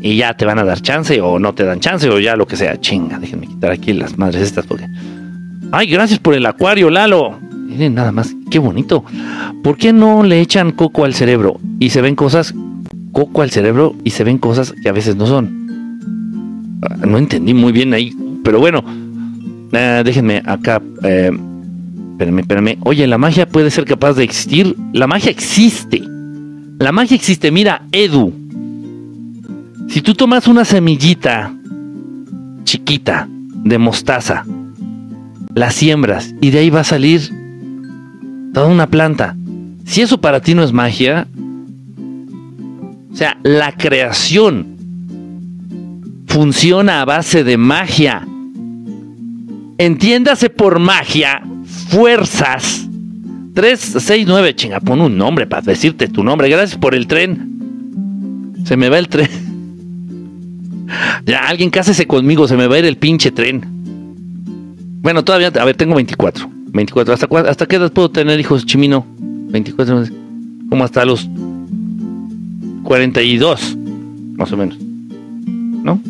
[0.00, 2.48] Y ya te van a dar chance o no te dan chance o ya lo
[2.48, 2.80] que sea.
[2.80, 4.88] Chinga, déjenme quitar aquí las madres estas porque...
[5.70, 7.45] Ay, gracias por el acuario, Lalo.
[7.76, 9.04] Nada más, qué bonito.
[9.62, 12.54] ¿Por qué no le echan coco al cerebro y se ven cosas,
[13.12, 16.00] coco al cerebro y se ven cosas que a veces no son?
[16.82, 18.82] Ah, No entendí muy bien ahí, pero bueno,
[19.72, 20.82] eh, déjenme acá.
[21.02, 21.30] Eh,
[22.12, 22.78] espérenme, espérenme.
[22.82, 24.74] Oye, la magia puede ser capaz de existir.
[24.92, 26.02] La magia existe.
[26.78, 27.50] La magia existe.
[27.50, 28.32] Mira, Edu.
[29.88, 31.54] Si tú tomas una semillita
[32.64, 34.44] chiquita de mostaza,
[35.54, 37.30] la siembras y de ahí va a salir
[38.56, 39.36] toda una planta.
[39.84, 41.26] Si eso para ti no es magia,
[43.12, 44.78] o sea, la creación
[46.26, 48.26] funciona a base de magia.
[49.76, 51.42] Entiéndase por magia,
[51.90, 52.88] fuerzas.
[53.52, 56.48] 369, chinga, pon un nombre para decirte tu nombre.
[56.48, 58.54] Gracias por el tren.
[58.64, 59.28] Se me va el tren.
[61.26, 63.60] Ya, alguien cásese conmigo, se me va a ir el pinche tren.
[65.02, 66.55] Bueno, todavía, a ver, tengo 24.
[66.66, 67.14] 24.
[67.14, 69.06] ¿Hasta, ¿Hasta qué edad puedo tener hijos, Chimino?
[69.18, 70.04] 24.
[70.68, 71.28] Como hasta los
[72.84, 73.76] 42,
[74.36, 74.78] más o menos.
[74.78, 76.00] ¿No?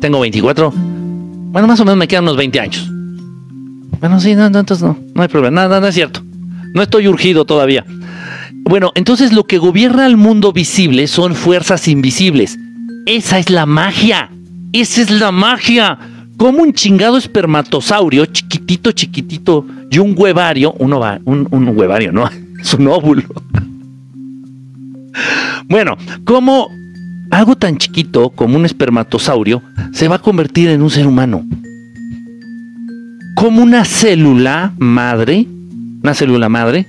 [0.00, 0.72] Tengo 24.
[0.72, 2.90] Bueno, más o menos me quedan unos 20 años.
[4.00, 5.62] Bueno, sí, no, no, entonces no, no hay problema.
[5.62, 6.22] Nada, no es cierto.
[6.74, 7.84] No estoy urgido todavía.
[8.64, 12.58] Bueno, entonces lo que gobierna el mundo visible son fuerzas invisibles.
[13.06, 14.30] Esa es la magia.
[14.72, 15.98] Esa es la magia.
[16.42, 20.92] Como un chingado espermatosaurio, chiquitito, chiquitito, y un huevario, un,
[21.24, 22.28] un, huevario, no,
[22.60, 23.22] es un óvulo.
[25.68, 26.68] Bueno, como
[27.30, 31.46] algo tan chiquito como un espermatosaurio se va a convertir en un ser humano.
[33.36, 35.46] Como una célula madre,
[36.02, 36.88] una célula madre,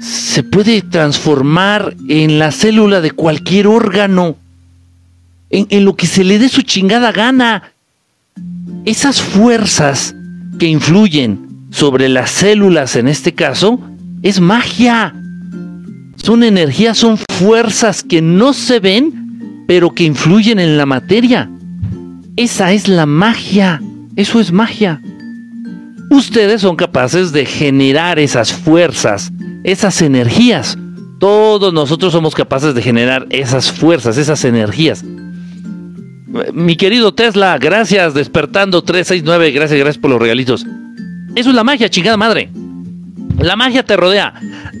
[0.00, 4.36] se puede transformar en la célula de cualquier órgano,
[5.50, 7.73] en lo que se le dé su chingada gana.
[8.84, 10.14] Esas fuerzas
[10.58, 13.80] que influyen sobre las células en este caso
[14.22, 15.14] es magia.
[16.16, 21.50] Son energías, son fuerzas que no se ven, pero que influyen en la materia.
[22.36, 23.80] Esa es la magia.
[24.16, 25.00] Eso es magia.
[26.10, 29.32] Ustedes son capaces de generar esas fuerzas,
[29.64, 30.78] esas energías.
[31.18, 35.04] Todos nosotros somos capaces de generar esas fuerzas, esas energías.
[36.52, 40.66] Mi querido Tesla, gracias, despertando 369, gracias, gracias por los regalitos.
[41.34, 42.50] Eso es la magia, chingada madre.
[43.38, 44.34] La magia te rodea.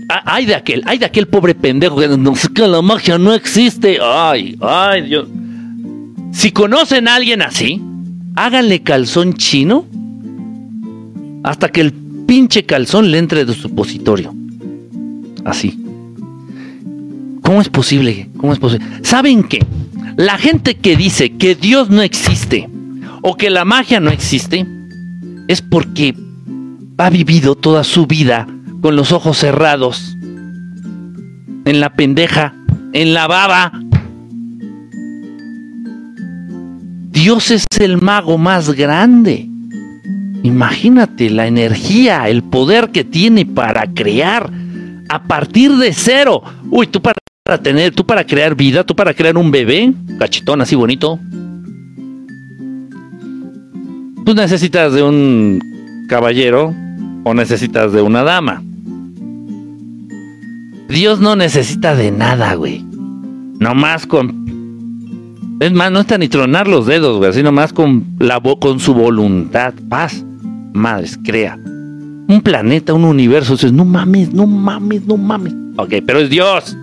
[0.08, 3.18] Ah, Ay de aquel, ay de aquel pobre pendejo que no sé que la magia
[3.18, 3.98] no existe.
[4.02, 5.28] Ay, ay, Dios.
[6.32, 7.80] Si conocen a alguien así,
[8.34, 9.86] háganle calzón chino
[11.44, 11.92] hasta que el
[12.26, 14.34] pinche calzón le entre de supositorio.
[15.44, 15.78] Así.
[17.42, 18.30] ¿Cómo es posible?
[18.38, 18.86] ¿Cómo es posible?
[19.02, 19.64] ¿Saben qué?
[20.16, 22.68] La gente que dice que Dios no existe
[23.22, 24.64] o que la magia no existe
[25.48, 26.14] es porque
[26.98, 28.46] ha vivido toda su vida
[28.80, 30.16] con los ojos cerrados,
[31.64, 32.54] en la pendeja,
[32.92, 33.72] en la baba.
[37.10, 39.48] Dios es el mago más grande.
[40.44, 44.50] Imagínate la energía, el poder que tiene para crear
[45.08, 46.42] a partir de cero.
[46.70, 50.74] Uy, tú para tener, tú para crear vida, tú para crear un bebé, cachetón así
[50.76, 51.18] bonito.
[54.24, 56.74] Tú necesitas de un caballero
[57.22, 58.62] o necesitas de una dama.
[60.88, 62.82] Dios no necesita de nada, güey.
[63.60, 65.58] Nomás con.
[65.60, 67.28] Es más, no está ni tronar los dedos, güey.
[67.28, 69.74] Así nomás con, la, con su voluntad.
[69.90, 70.24] Paz
[70.72, 71.58] madres, crea
[72.26, 73.52] un planeta, un universo.
[73.52, 75.54] Dices, no mames, no mames, no mames.
[75.76, 76.74] Ok, pero es Dios.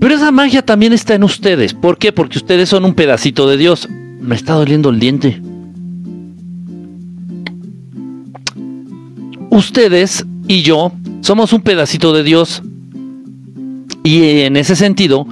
[0.00, 1.74] Pero esa magia también está en ustedes.
[1.74, 2.10] ¿Por qué?
[2.10, 3.86] Porque ustedes son un pedacito de Dios.
[4.18, 5.40] Me está doliendo el diente.
[9.50, 12.62] Ustedes y yo somos un pedacito de Dios.
[14.02, 15.26] Y en ese sentido,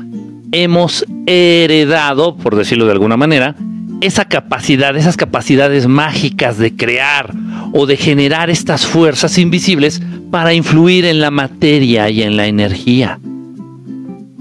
[0.52, 3.56] hemos heredado, por decirlo de alguna manera,
[4.02, 7.34] esa capacidad, esas capacidades mágicas de crear
[7.72, 13.18] o de generar estas fuerzas invisibles para influir en la materia y en la energía.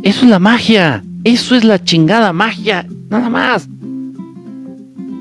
[0.03, 3.67] Eso es la magia, eso es la chingada magia, nada más.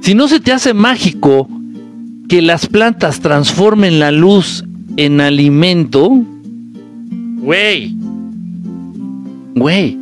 [0.02, 1.48] Si no se te hace mágico
[2.28, 4.64] que las plantas transformen la luz
[4.96, 6.10] en alimento,
[7.38, 7.94] güey,
[9.54, 9.98] güey,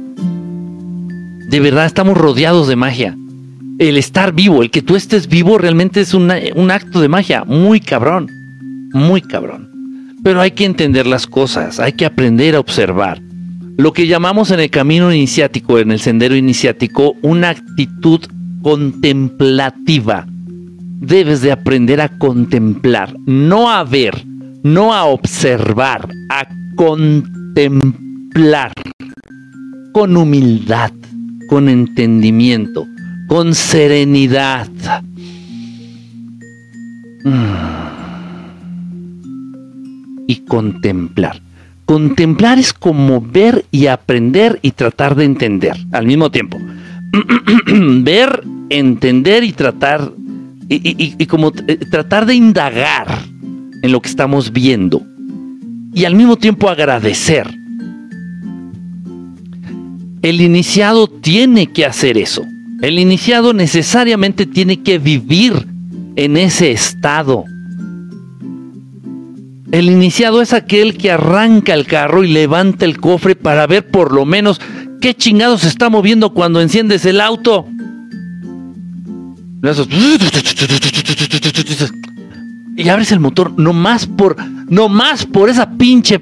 [1.50, 3.16] de verdad estamos rodeados de magia
[3.78, 7.80] el estar vivo, el que tú estés vivo realmente es un acto de magia, muy
[7.80, 8.30] cabrón,
[8.92, 9.68] muy cabrón.
[10.22, 13.20] Pero hay que entender las cosas, hay que aprender a observar.
[13.76, 18.20] Lo que llamamos en el camino iniciático, en el sendero iniciático, una actitud
[18.62, 20.26] contemplativa.
[21.00, 24.24] Debes de aprender a contemplar, no a ver,
[24.62, 28.72] no a observar, a contemplar
[29.92, 30.92] con humildad,
[31.48, 32.86] con entendimiento
[33.26, 34.68] con serenidad.
[37.24, 37.54] Mm.
[40.26, 41.43] Y contemplar.
[41.86, 46.58] Contemplar es como ver y aprender y tratar de entender al mismo tiempo.
[48.02, 50.12] ver, entender y tratar
[50.68, 53.06] y, como eh, tratar de indagar
[53.82, 55.02] en lo que estamos viendo
[55.94, 57.46] y al mismo tiempo agradecer.
[60.22, 62.44] El iniciado tiene que hacer eso.
[62.80, 65.66] El iniciado necesariamente tiene que vivir
[66.16, 67.44] en ese estado.
[69.74, 74.12] El iniciado es aquel que arranca el carro y levanta el cofre para ver por
[74.12, 74.60] lo menos
[75.00, 77.66] qué chingados se está moviendo cuando enciendes el auto.
[82.76, 84.36] Y abres el motor no más por
[84.68, 86.20] no más por esa pinche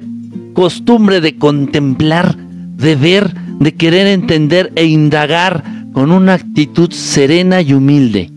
[0.55, 5.63] costumbre de contemplar, de ver, de querer entender e indagar
[5.93, 8.31] con una actitud serena y humilde.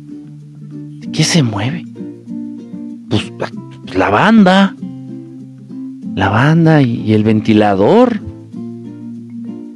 [1.13, 1.86] ¿Qué se mueve?
[3.10, 3.32] Pues
[3.93, 4.75] la banda.
[6.15, 8.19] La banda y, el ventilador.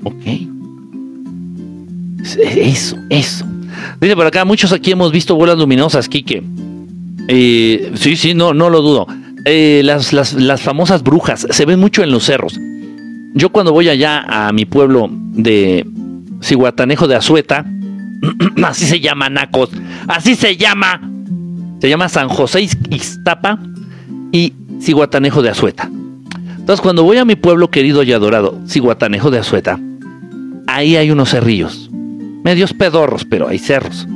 [0.04, 0.25] Ok.
[2.58, 3.45] Eso, eso.
[3.99, 6.43] Dice por acá, muchos aquí hemos visto bolas luminosas, Quique.
[7.28, 9.08] Eh, sí, sí, no, no lo dudo.
[9.45, 12.60] Eh, las, las famosas brujas se ven mucho en los cerros.
[13.36, 15.86] Yo cuando voy allá a mi pueblo de,
[16.41, 17.65] Ciguatanejo de Azueta.
[18.63, 19.69] así se llama, Nacos.
[20.08, 21.02] Así se llama.
[21.80, 23.60] Se llama San José Ixtapa
[24.32, 25.89] y Ciguatanejo de Azueta.
[26.70, 29.80] Entonces, cuando voy a mi pueblo querido y adorado, Ciguatanejo de Azueta,
[30.68, 31.90] ahí hay unos cerrillos.
[32.44, 34.08] Medios pedorros, pero hay cerros.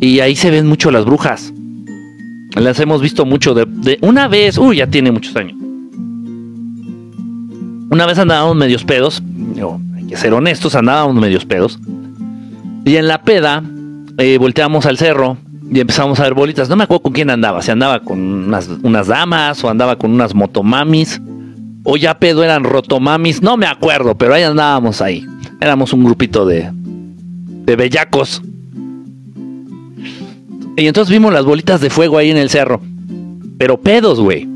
[0.00, 1.52] Y ahí se ven mucho las brujas.
[2.54, 5.58] Las hemos visto mucho de, una vez, uy, ya tiene muchos años.
[7.90, 9.22] Una vez andábamos medios pedos,
[10.08, 11.78] que ser honestos, andábamos medios pedos.
[12.86, 13.62] Y en la peda,
[14.16, 15.36] eh, volteamos al cerro
[15.70, 16.68] y empezamos a ver bolitas.
[16.68, 20.34] No me acuerdo con quién andaba, si andaba con unas, damas o andaba con unas
[20.34, 21.20] motomamis.
[21.88, 25.24] O ya pedo eran rotomamis, no me acuerdo, pero ahí andábamos ahí.
[25.60, 28.42] Éramos un grupito de, de bellacos.
[30.76, 32.80] Y entonces vimos las bolitas de fuego ahí en el cerro.
[33.56, 34.48] Pero pedos, güey.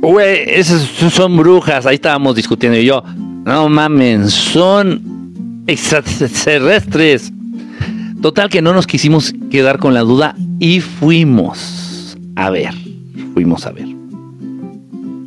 [0.00, 1.86] Güey, esas son brujas.
[1.86, 3.02] Ahí estábamos discutiendo y yo.
[3.44, 7.32] No mamen, son extraterrestres.
[8.20, 12.74] Total que no nos quisimos quedar con la duda y fuimos a ver.
[13.34, 13.86] Fuimos a ver.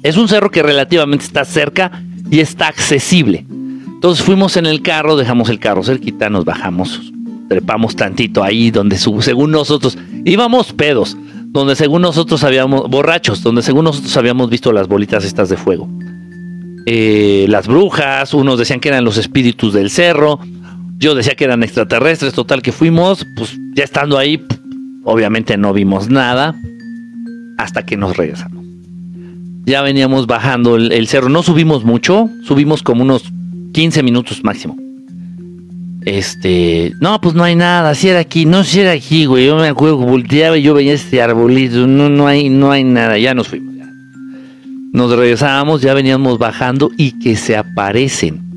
[0.03, 3.45] Es un cerro que relativamente está cerca y está accesible.
[3.85, 7.13] Entonces fuimos en el carro, dejamos el carro cerquita, nos bajamos,
[7.47, 13.85] trepamos tantito ahí donde según nosotros íbamos pedos, donde según nosotros habíamos borrachos, donde según
[13.85, 15.87] nosotros habíamos visto las bolitas estas de fuego.
[16.87, 20.39] Eh, las brujas, unos decían que eran los espíritus del cerro,
[21.01, 24.45] yo decía que eran extraterrestres, total que fuimos, pues ya estando ahí,
[25.03, 26.55] obviamente no vimos nada
[27.57, 28.63] hasta que nos regresamos.
[29.65, 33.23] Ya veníamos bajando el, cerro, no subimos mucho, subimos como unos
[33.73, 34.77] 15 minutos máximo.
[36.05, 39.47] Este, no, pues no hay nada, si era aquí, no, si era aquí, güey.
[39.47, 43.17] Yo me acuerdo volteaba y yo veía este arbolito, no, no hay, no hay nada,
[43.17, 43.71] ya nos fuimos.
[44.93, 48.50] Nos regresábamos, ya veníamos bajando y que se aparecen.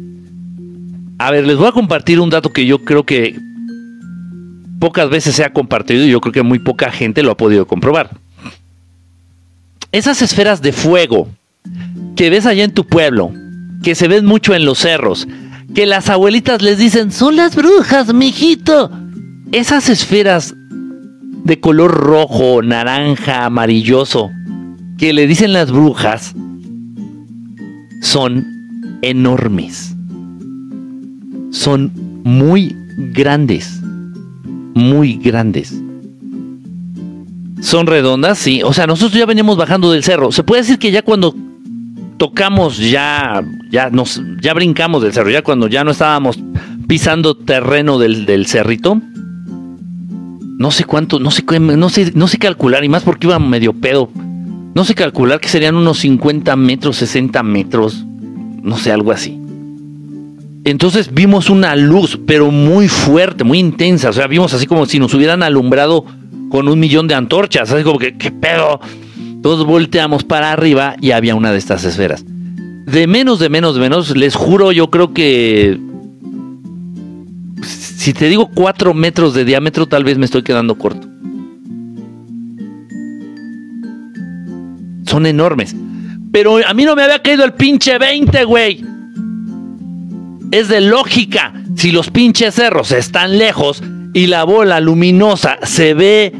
[1.18, 3.38] A ver, les voy a compartir un dato que yo creo que
[4.80, 7.66] pocas veces se ha compartido y yo creo que muy poca gente lo ha podido
[7.66, 8.10] comprobar.
[9.92, 11.28] Esas esferas de fuego
[12.16, 13.32] que ves allá en tu pueblo,
[13.82, 15.28] que se ven mucho en los cerros,
[15.74, 18.90] que las abuelitas les dicen, son las brujas, mijito.
[19.52, 20.54] Esas esferas
[21.44, 24.30] de color rojo, naranja, amarilloso,
[24.98, 26.34] que le dicen las brujas,
[28.02, 28.46] son
[29.02, 29.93] enormes.
[31.54, 31.92] Son
[32.24, 33.80] muy grandes.
[34.74, 35.80] Muy grandes.
[37.60, 38.62] Son redondas, sí.
[38.64, 40.32] O sea, nosotros ya veníamos bajando del cerro.
[40.32, 41.32] Se puede decir que ya cuando
[42.16, 46.40] tocamos ya, ya nos, ya brincamos del cerro, ya cuando ya no estábamos
[46.88, 49.00] pisando terreno del, del cerrito.
[50.58, 53.72] No sé cuánto, no sé, no sé, no sé calcular, y más porque iba medio
[53.74, 54.10] pedo.
[54.74, 58.04] No sé calcular que serían unos 50 metros, 60 metros,
[58.60, 59.43] no sé, algo así.
[60.64, 64.08] Entonces vimos una luz, pero muy fuerte, muy intensa.
[64.08, 66.06] O sea, vimos así como si nos hubieran alumbrado
[66.48, 67.70] con un millón de antorchas.
[67.70, 68.80] Así como que, ¿qué pedo?
[69.42, 72.24] Todos volteamos para arriba y había una de estas esferas.
[72.26, 75.78] De menos, de menos, de menos, les juro, yo creo que.
[77.62, 81.06] Si te digo 4 metros de diámetro, tal vez me estoy quedando corto.
[85.06, 85.76] Son enormes.
[86.32, 88.93] Pero a mí no me había caído el pinche 20, güey.
[90.54, 91.52] Es de lógica.
[91.74, 96.32] Si los pinches cerros están lejos y la bola luminosa se ve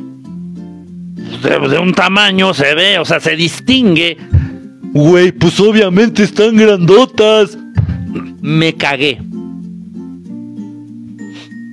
[1.43, 4.17] de, un tamaño, se ve, o sea, se distingue.
[4.93, 7.59] Güey, pues obviamente están grandotas.
[8.41, 9.21] Me cagué.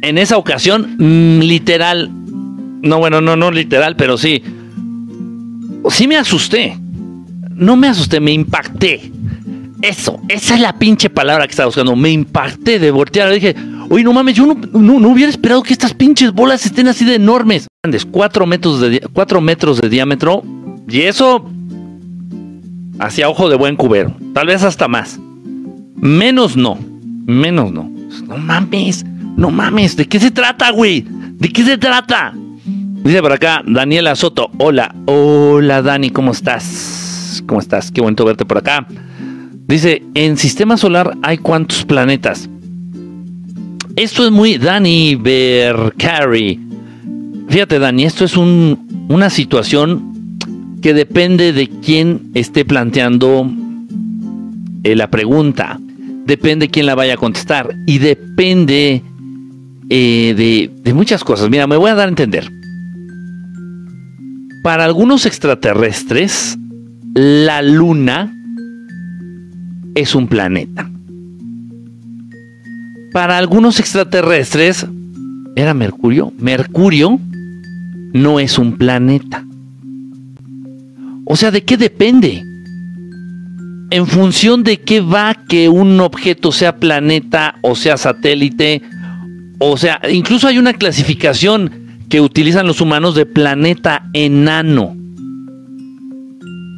[0.01, 2.09] En esa ocasión, mm, literal.
[2.81, 4.41] No, bueno, no, no literal, pero sí.
[5.91, 6.75] Sí me asusté.
[7.53, 9.11] No me asusté, me impacté.
[9.81, 11.95] Eso, esa es la pinche palabra que estaba buscando.
[11.95, 13.31] Me impacté de voltear.
[13.31, 13.55] Dije,
[13.89, 14.55] oye, no mames, yo no,
[14.99, 17.67] no, hubiera esperado que estas pinches bolas estén así de enormes.
[17.83, 20.43] Grandes, 4 metros de, di- cuatro metros de diámetro.
[20.87, 21.49] Y eso,
[22.99, 24.13] hacia ojo de buen cubero.
[24.33, 25.19] Tal vez hasta más.
[25.95, 26.77] Menos no.
[27.25, 27.89] Menos no.
[28.27, 29.03] No mames.
[29.35, 29.95] No mames.
[29.95, 31.05] ¿De qué se trata, güey?
[31.07, 32.33] ¿De qué se trata?
[33.03, 34.51] Dice por acá Daniela Soto.
[34.57, 34.93] Hola.
[35.05, 36.09] Hola, Dani.
[36.11, 37.41] ¿Cómo estás?
[37.47, 37.91] ¿Cómo estás?
[37.91, 38.85] Qué bonito verte por acá.
[39.71, 42.49] Dice, en sistema solar hay cuántos planetas.
[43.95, 46.59] Esto es muy Dani Bercari.
[47.47, 50.37] Fíjate, Dani, esto es un- una situación
[50.81, 53.49] que depende de quién esté planteando
[54.83, 55.79] eh, la pregunta.
[56.25, 57.73] Depende quién la vaya a contestar.
[57.87, 59.01] Y depende
[59.89, 61.49] eh, de, de muchas cosas.
[61.49, 62.49] Mira, me voy a dar a entender.
[64.63, 66.57] Para algunos extraterrestres,
[67.13, 68.37] la luna
[69.95, 70.89] es un planeta.
[73.11, 74.85] Para algunos extraterrestres,
[75.55, 76.31] era Mercurio.
[76.37, 77.19] Mercurio
[78.13, 79.45] no es un planeta.
[81.25, 82.43] O sea, ¿de qué depende?
[83.89, 88.81] En función de qué va que un objeto sea planeta o sea satélite,
[89.59, 91.71] o sea, incluso hay una clasificación
[92.09, 94.95] que utilizan los humanos de planeta enano.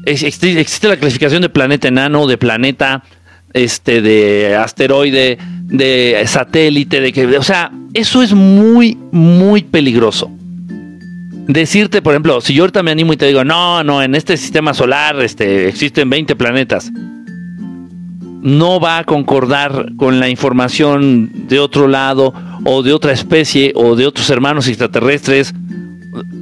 [0.06, 3.04] Existe la clasificación de planeta enano, de planeta,
[3.54, 10.30] este, de asteroide, de satélite, de que, o sea, eso es muy, muy peligroso.
[11.48, 14.38] Decirte, por ejemplo, si yo ahorita me animo y te digo, no, no, en este
[14.38, 16.92] sistema solar, este, existen 20 planetas,
[18.42, 22.34] no va a concordar con la información de otro lado
[22.66, 25.54] o de otra especie o de otros hermanos extraterrestres,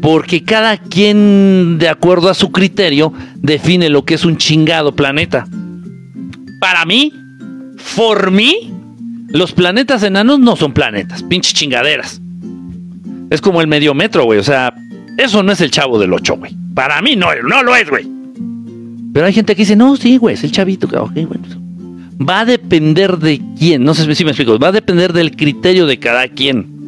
[0.01, 5.47] porque cada quien, de acuerdo a su criterio, define lo que es un chingado planeta.
[6.59, 7.11] Para mí,
[7.77, 8.71] for mí,
[9.29, 12.21] los planetas enanos no son planetas, pinches chingaderas.
[13.29, 14.39] Es como el medio metro, güey.
[14.39, 14.73] O sea,
[15.17, 16.55] eso no es el chavo del 8, güey.
[16.73, 18.07] Para mí no, no lo es, güey.
[19.13, 20.87] Pero hay gente que dice, no, sí, güey, es el chavito.
[20.87, 21.43] que- ok, bueno.
[22.27, 23.83] Va a depender de quién.
[23.83, 24.59] No sé si me explico.
[24.59, 26.80] Va a depender del criterio de cada quien.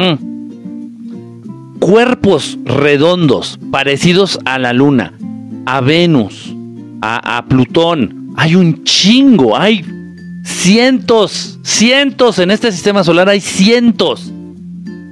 [0.00, 1.78] Mm.
[1.78, 5.12] Cuerpos redondos, parecidos a la luna,
[5.66, 6.54] a Venus,
[7.02, 8.32] a, a Plutón.
[8.36, 9.84] Hay un chingo, hay
[10.42, 14.32] cientos, cientos en este sistema solar, hay cientos.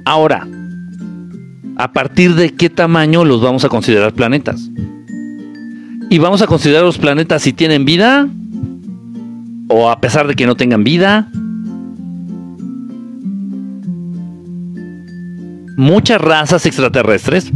[0.05, 0.47] Ahora,
[1.77, 4.69] ¿a partir de qué tamaño los vamos a considerar planetas?
[6.09, 8.27] ¿Y vamos a considerar los planetas si tienen vida?
[9.67, 11.29] ¿O a pesar de que no tengan vida?
[15.79, 17.53] Muchas razas extraterrestres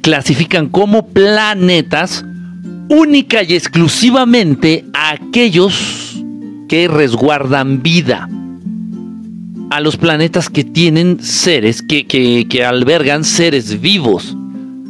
[0.00, 2.24] clasifican como planetas
[2.88, 6.22] única y exclusivamente a aquellos
[6.70, 8.30] que resguardan vida.
[9.68, 14.34] A los planetas que tienen seres, que, que, albergan seres vivos.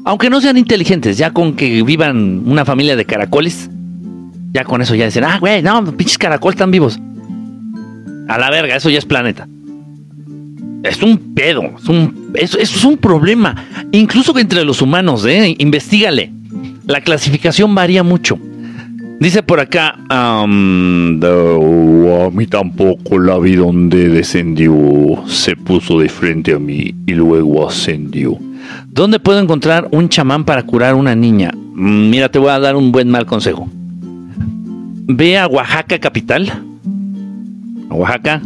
[0.05, 3.68] Aunque no sean inteligentes, ya con que vivan una familia de caracoles,
[4.52, 7.00] ya con eso ya dicen, ah, güey, no, pinches caracoles están vivos.
[8.28, 9.48] A la verga, eso ya es planeta.
[10.85, 13.57] Es un pedo, es un, eso, es un problema.
[13.91, 15.57] Incluso entre los humanos, ¿eh?
[15.59, 16.30] Investígale.
[16.87, 18.39] La clasificación varía mucho.
[19.18, 26.59] Dice por acá, a mí tampoco la vi donde descendió, se puso de frente a
[26.59, 28.37] mí y luego ascendió.
[28.89, 31.51] ¿Dónde puedo encontrar un chamán para curar una niña?
[31.55, 33.70] Mm, mira, te voy a dar un buen mal consejo.
[35.07, 36.53] Ve a Oaxaca capital,
[37.89, 38.43] a Oaxaca,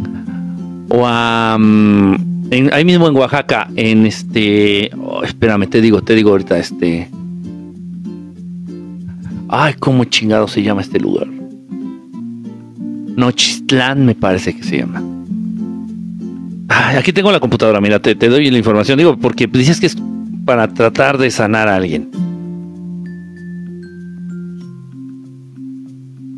[0.89, 1.53] o a...
[1.53, 4.91] ahí mismo en Oaxaca, en este...
[4.99, 7.09] Oh, espérame, te digo, te digo ahorita, este...
[9.47, 11.27] Ay, cómo chingado se llama este lugar.
[13.15, 15.01] Nochistlán me parece que se llama.
[16.69, 18.97] Ay, aquí tengo la computadora, mira, te, te, doy la información.
[18.97, 19.97] Digo, porque dices que es
[20.45, 22.09] para tratar de sanar a alguien.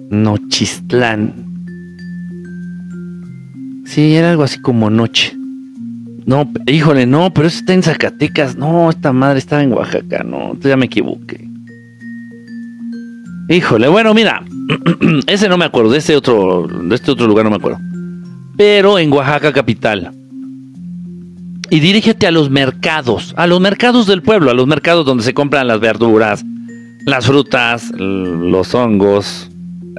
[0.10, 1.51] Nochistlán.
[3.92, 5.36] Sí, era algo así como noche.
[6.26, 8.56] No, híjole, no, pero eso está en Zacatecas.
[8.56, 10.24] No, esta madre estaba en Oaxaca.
[10.24, 11.46] No, ya me equivoqué.
[13.50, 14.46] Híjole, bueno, mira,
[15.28, 17.80] ese no me acuerdo, de este otro, de este otro lugar no me acuerdo.
[18.56, 20.14] Pero en Oaxaca capital.
[21.70, 25.34] Y dirígete a los mercados, a los mercados del pueblo, a los mercados donde se
[25.34, 26.46] compran las verduras,
[27.06, 29.52] las frutas, los hongos.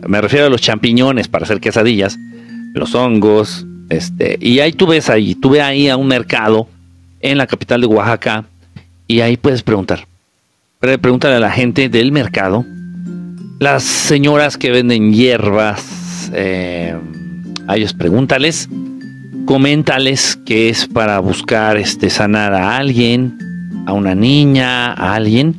[0.08, 2.18] Me refiero a los champiñones para hacer quesadillas,
[2.72, 6.66] los hongos, este, y ahí tú ves ahí, tú ves ahí a un mercado
[7.20, 8.46] en la capital de Oaxaca
[9.06, 10.06] y ahí puedes preguntar.
[10.80, 12.64] Pregúntale a la gente del mercado
[13.60, 16.96] las señoras que venden hierbas, eh,
[17.68, 18.68] a ellos pregúntales,
[19.44, 23.38] coméntales que es para buscar este, sanar a alguien,
[23.86, 25.54] a una niña, a alguien.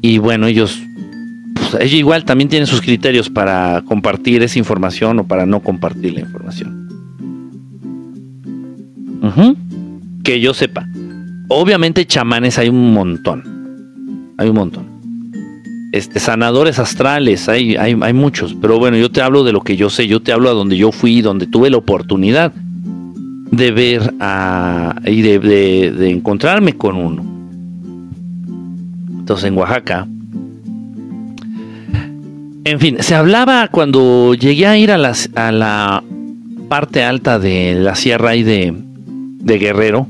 [0.00, 0.80] Y bueno, ellos,
[1.54, 6.14] pues, ellos igual también tienen sus criterios para compartir esa información o para no compartir
[6.14, 6.81] la información.
[10.24, 10.86] Que yo sepa.
[11.48, 14.34] Obviamente chamanes hay un montón.
[14.38, 14.92] Hay un montón
[15.92, 19.76] este, sanadores astrales, hay, hay, hay, muchos, pero bueno, yo te hablo de lo que
[19.76, 24.14] yo sé, yo te hablo a donde yo fui, donde tuve la oportunidad de ver
[24.18, 27.22] a, y de, de, encontrarme con uno.
[29.18, 30.08] Entonces en Oaxaca,
[32.64, 36.02] en fin, se hablaba cuando llegué a ir a, a la
[36.70, 38.74] parte alta de la sierra y de,
[39.42, 40.06] de Guerrero,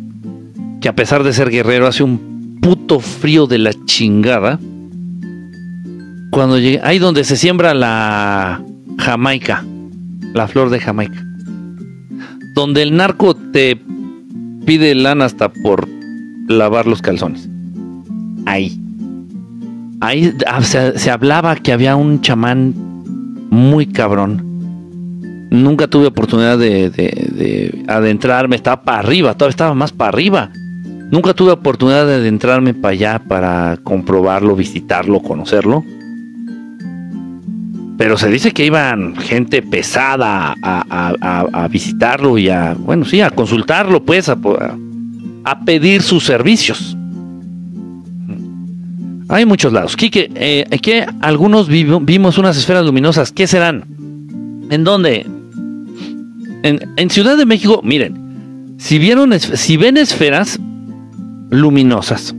[0.81, 4.59] que a pesar de ser Guerrero hace un puto frío de la chingada
[6.33, 8.63] cuando llegué, ahí donde se siembra la
[8.97, 9.65] Jamaica,
[10.33, 11.23] la flor de Jamaica,
[12.55, 13.79] donde el narco te
[14.65, 15.87] pide lana hasta por
[16.49, 17.51] lavar los calzones.
[18.47, 18.81] Ahí.
[20.01, 22.75] Ahí ah, se, hablaba que había un chamán
[23.51, 24.52] muy cabrón.
[25.53, 30.51] Nunca tuve oportunidad de, de adentrarme, estaba para arriba, todavía estaba más para arriba.
[31.11, 35.85] Nunca tuve oportunidad de adentrarme para allá para comprobarlo, visitarlo, conocerlo
[38.03, 44.05] pero se dice que iban gente pesada a, visitarlo y a, bueno, sí, a consultarlo,
[44.05, 46.97] pues, a, pedir sus servicios.
[49.29, 49.97] Hay muchos lados.
[49.97, 53.31] Quique, eh, que algunos vimos unas esferas luminosas.
[53.31, 53.85] ¿Qué serán?
[54.69, 55.25] ¿En dónde?
[56.63, 60.59] En, Ciudad de México, miren, si vieron, si ven esferas
[61.51, 62.35] luminosas,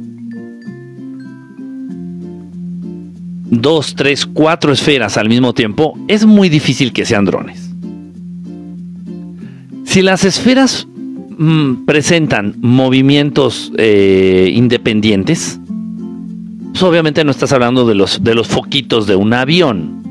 [3.50, 7.70] dos, tres, cuatro esferas al mismo tiempo, es muy difícil que sean drones.
[9.86, 10.88] Si las esferas
[11.38, 15.60] mm, presentan movimientos eh, independientes,
[16.72, 20.03] pues obviamente no estás hablando de los, de los foquitos de un avión.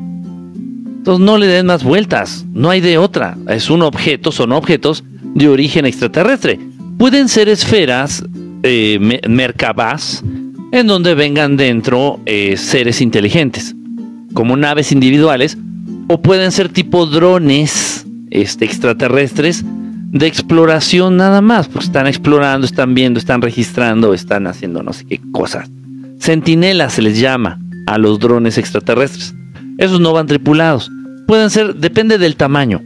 [1.02, 3.36] Entonces no le den más vueltas, no hay de otra.
[3.48, 5.02] Es un objeto, son objetos
[5.34, 6.60] de origen extraterrestre.
[6.96, 8.24] Pueden ser esferas
[8.62, 9.00] eh,
[10.70, 13.74] en donde vengan dentro eh, seres inteligentes,
[14.32, 15.58] como naves individuales,
[16.06, 22.94] o pueden ser tipo drones este, extraterrestres de exploración nada más, porque están explorando, están
[22.94, 25.68] viendo, están registrando, están haciendo no sé qué cosas.
[26.20, 29.34] Centinelas se les llama a los drones extraterrestres.
[29.78, 30.90] Esos no van tripulados.
[31.26, 32.80] Pueden ser, depende del tamaño.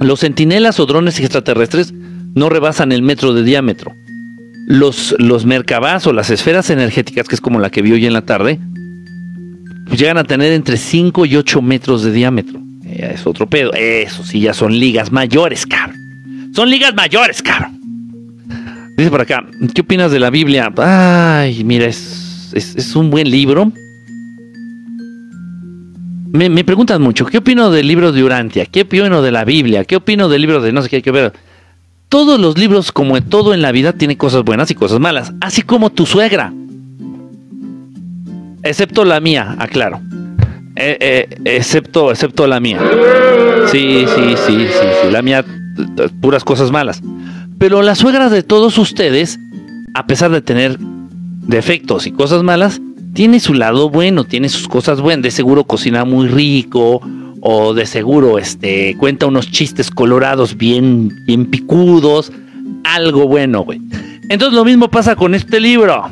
[0.00, 1.92] Los centinelas o drones extraterrestres
[2.34, 3.94] no rebasan el metro de diámetro.
[4.66, 8.12] Los, los merkabás o las esferas energéticas, que es como la que vi hoy en
[8.12, 8.58] la tarde,
[9.86, 12.60] pues llegan a tener entre 5 y 8 metros de diámetro.
[12.86, 13.72] Eh, es otro pedo.
[13.74, 16.52] Eso sí, ya son ligas mayores, cabrón.
[16.54, 17.80] Son ligas mayores, cabrón.
[18.96, 19.44] Dice por acá,
[19.74, 20.72] ¿qué opinas de la Biblia?
[20.76, 23.72] Ay, mira, es, es, un buen libro.
[26.34, 28.66] Me, preguntan mucho, ¿qué opino del libro de Urantia?
[28.66, 29.84] ¿Qué opino de la Biblia?
[29.84, 31.32] ¿Qué opino del libro de no sé qué hay que ver?
[32.08, 35.62] Todos los libros, como todo en la vida, tienen cosas buenas y cosas malas, así
[35.62, 36.52] como tu suegra.
[38.64, 40.00] Excepto la mía, aclaro.
[40.74, 42.80] Eh, eh, excepto, excepto la mía.
[43.70, 45.10] Sí, sí, sí, sí.
[45.12, 45.44] La mía,
[46.20, 47.00] puras cosas malas.
[47.60, 49.38] Pero las suegras de todos ustedes,
[49.94, 52.80] a pesar de tener defectos y cosas malas,
[53.14, 55.22] tiene su lado bueno, tiene sus cosas buenas.
[55.22, 57.00] De seguro cocina muy rico,
[57.46, 62.32] o de seguro este, cuenta unos chistes colorados bien, bien picudos.
[62.84, 63.80] Algo bueno, güey.
[64.30, 66.10] Entonces lo mismo pasa con este libro.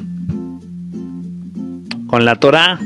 [2.06, 2.78] Con la Torah.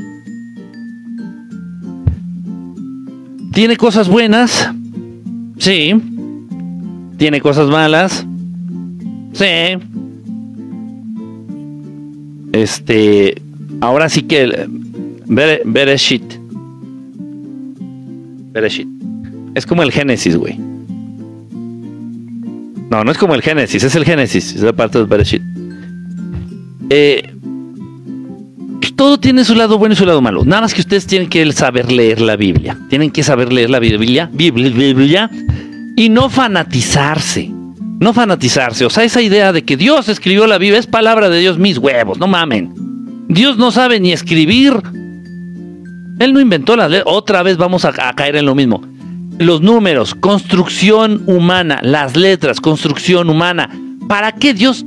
[3.51, 4.71] Tiene cosas buenas.
[5.57, 5.93] Sí.
[7.17, 8.25] Tiene cosas malas.
[9.33, 9.77] Sí.
[12.53, 13.41] Este.
[13.81, 14.67] Ahora sí que.
[15.25, 16.23] Bereshit.
[18.51, 18.87] Bereshit.
[19.55, 20.57] Es como el Génesis, güey.
[22.89, 24.55] No, no es como el Génesis, es el Génesis.
[24.55, 25.41] Es la parte del Bereshit.
[26.89, 27.33] Eh,
[28.95, 30.43] todo tiene su lado bueno y su lado malo.
[30.43, 32.77] Nada más que ustedes tienen que saber leer la Biblia.
[32.89, 35.31] Tienen que saber leer la Biblia, Biblia, Biblia
[35.95, 37.51] y no fanatizarse.
[37.99, 38.85] No fanatizarse.
[38.85, 41.77] O sea, esa idea de que Dios escribió la Biblia es palabra de Dios, mis
[41.77, 42.86] huevos, no mamen.
[43.27, 44.73] Dios no sabe ni escribir.
[46.19, 47.01] Él no inventó la ley.
[47.05, 48.81] Otra vez vamos a, a caer en lo mismo.
[49.37, 53.69] Los números, construcción humana, las letras, construcción humana.
[54.07, 54.85] ¿Para qué Dios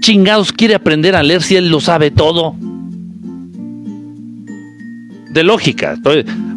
[0.00, 2.54] chingados quiere aprender a leer si Él lo sabe todo?
[5.30, 5.96] de lógica.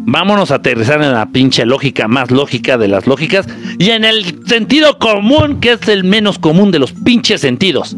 [0.05, 3.47] vámonos a aterrizar en la pinche lógica más lógica de las lógicas
[3.80, 7.95] y en el sentido común, que es el menos común de los pinches sentidos.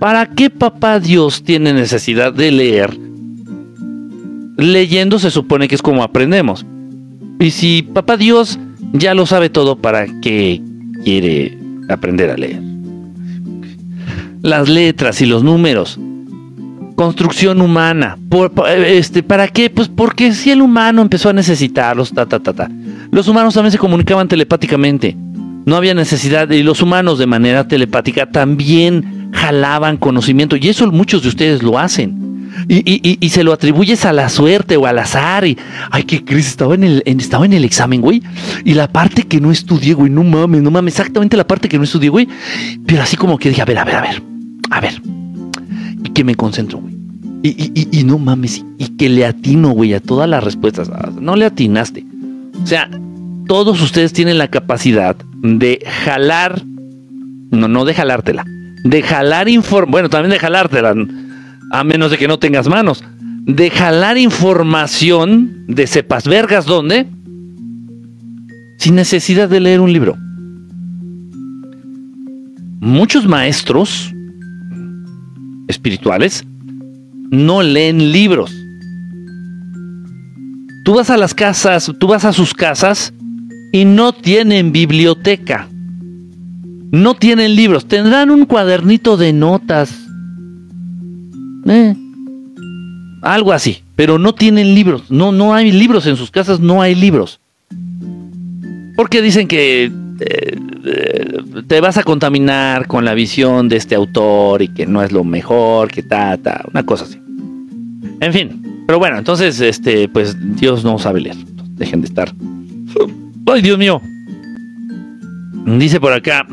[0.00, 2.98] ¿Para qué papá Dios tiene necesidad de leer?
[4.56, 6.64] Leyendo se supone que es como aprendemos.
[7.38, 8.58] Y si papá Dios
[8.94, 10.62] ya lo sabe todo, ¿para qué
[11.04, 11.56] quiere
[11.90, 12.62] aprender a leer?
[14.42, 16.00] Las letras y los números
[17.00, 18.18] construcción humana.
[18.86, 19.70] este, ¿Para qué?
[19.70, 22.70] Pues porque si el humano empezó a necesitarlos, ta, ta, ta, ta.
[23.10, 25.16] Los humanos también se comunicaban telepáticamente.
[25.64, 31.22] No había necesidad, y los humanos de manera telepática también jalaban conocimiento, y eso muchos
[31.22, 32.30] de ustedes lo hacen.
[32.68, 35.46] Y, se lo atribuyes a la suerte o al azar.
[35.46, 35.56] Y,
[35.90, 38.22] ay, qué crisis, estaba en el, estaba en el examen, güey.
[38.64, 41.78] Y la parte que no estudié, güey, no mames, no mames, exactamente la parte que
[41.78, 42.28] no estudié, güey.
[42.86, 44.22] Pero así como que dije, a ver, a ver, a ver,
[44.70, 45.02] a ver.
[46.04, 47.00] Y que me concentro, güey.
[47.42, 50.90] Y, no mames, y que le atino, güey, a todas las respuestas.
[50.90, 52.04] Ah, no le atinaste.
[52.62, 52.90] O sea,
[53.46, 56.62] todos ustedes tienen la capacidad de jalar,
[57.50, 58.44] no, no de jalártela,
[58.84, 60.94] de jalar información, bueno, también de jalártela,
[61.70, 63.04] a menos de que no tengas manos,
[63.44, 67.06] de jalar información de sepas vergas dónde,
[68.78, 70.16] sin necesidad de leer un libro.
[72.80, 74.12] Muchos maestros
[75.68, 76.44] espirituales
[77.30, 78.50] no leen libros.
[80.84, 83.12] Tú vas a las casas, tú vas a sus casas
[83.72, 85.68] y no tienen biblioteca.
[86.90, 87.86] No tienen libros.
[87.86, 89.96] Tendrán un cuadernito de notas.
[91.66, 91.94] Eh,
[93.22, 93.82] algo así.
[93.96, 95.10] Pero no tienen libros.
[95.10, 97.40] No, no hay libros en sus casas, no hay libros.
[98.96, 99.90] Porque dicen que eh,
[100.84, 105.12] eh, te vas a contaminar con la visión de este autor y que no es
[105.12, 107.18] lo mejor, que ta, ta, una cosa así.
[108.20, 111.36] En fin, pero bueno, entonces, este, pues Dios no sabe leer.
[111.76, 112.34] Dejen de estar.
[113.46, 114.02] ¡Ay, Dios mío!
[115.64, 116.46] Dice por acá.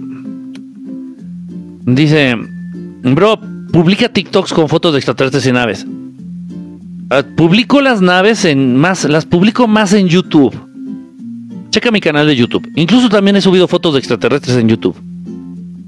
[1.88, 2.36] Dice,
[3.02, 3.40] bro,
[3.72, 5.88] publica TikToks con fotos de extraterrestres y naves.
[7.10, 10.54] Ah, publico las naves en más, las publico más en YouTube.
[11.70, 12.70] Checa mi canal de YouTube.
[12.76, 14.98] Incluso también he subido fotos de extraterrestres en YouTube.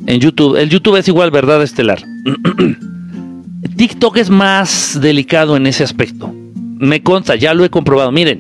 [0.06, 0.56] En YouTube.
[0.56, 2.02] El YouTube es igual verdad estelar.
[3.76, 6.34] TikTok es más delicado en ese aspecto.
[6.78, 8.10] Me consta, ya lo he comprobado.
[8.14, 8.40] Miren,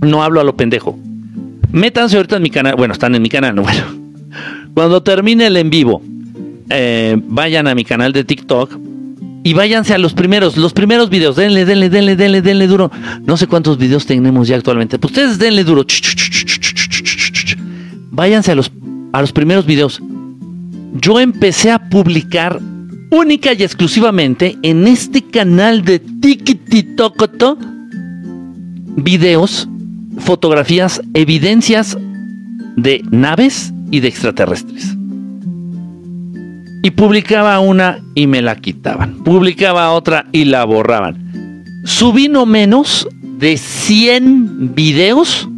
[0.00, 0.98] no hablo a lo pendejo.
[1.70, 2.74] Métanse ahorita en mi canal.
[2.74, 3.99] Bueno, están en mi canal, no bueno.
[4.74, 6.02] Cuando termine el en vivo,
[6.68, 8.78] eh, vayan a mi canal de TikTok
[9.42, 11.36] y váyanse a los primeros, los primeros videos.
[11.36, 12.90] Denle, denle, denle, denle, denle duro.
[13.24, 14.98] No sé cuántos videos tenemos ya actualmente.
[14.98, 15.84] Pues ustedes denle duro.
[18.10, 18.70] Váyanse a los,
[19.12, 20.00] a los primeros videos.
[20.94, 22.60] Yo empecé a publicar
[23.10, 27.20] única y exclusivamente en este canal de TikTok
[28.96, 29.68] videos,
[30.18, 31.96] fotografías, evidencias
[32.76, 34.96] de naves y de extraterrestres.
[36.82, 39.22] Y publicaba una y me la quitaban.
[39.22, 41.64] Publicaba otra y la borraban.
[41.84, 43.06] Subí no menos
[43.38, 45.48] de 100 videos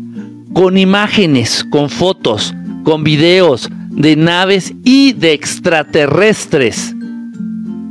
[0.53, 2.55] con imágenes, con fotos,
[2.85, 6.95] con videos de naves y de extraterrestres.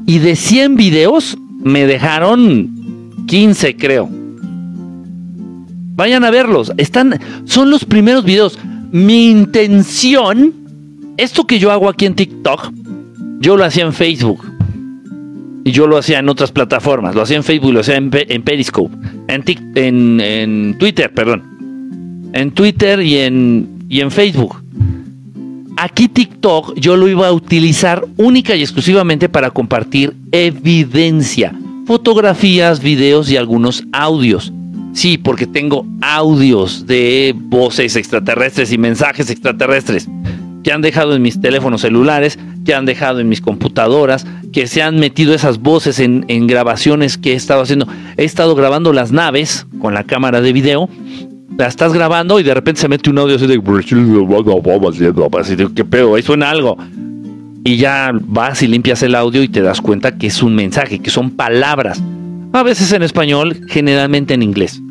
[0.06, 4.10] Y de 100 videos me dejaron 15, creo.
[5.96, 6.72] Vayan a verlos.
[6.78, 8.58] Están, son los primeros videos.
[8.92, 10.54] Mi intención,
[11.18, 12.72] esto que yo hago aquí en TikTok,
[13.40, 14.46] yo lo hacía en Facebook.
[15.64, 17.16] Y yo lo hacía en otras plataformas.
[17.16, 18.94] Lo hacía en Facebook, lo hacía en, Periscope.
[19.28, 22.32] En, en, Twitter, perdón.
[22.34, 24.62] En Twitter y en, y en Facebook.
[25.78, 31.54] Aquí TikTok yo lo iba a utilizar única y exclusivamente para compartir evidencia.
[31.86, 34.52] Fotografías, videos y algunos audios.
[34.94, 40.10] Sí, porque tengo audios de voces extraterrestres y mensajes extraterrestres
[40.64, 44.84] que han dejado en mis teléfonos celulares, que han dejado en mis computadoras, que se
[44.84, 47.88] han metido esas voces en, grabaciones que he estado haciendo.
[48.18, 50.90] He estado grabando las naves con la cámara de video,
[51.58, 53.62] la estás grabando y de repente se mete un audio así de...
[55.40, 56.16] Así de ¿Qué pedo?
[56.16, 56.78] Ahí suena algo.
[57.64, 61.00] Y ya vas y limpias el audio y te das cuenta que es un mensaje,
[61.00, 62.02] que son palabras
[62.54, 64.82] a veces en español, generalmente en inglés.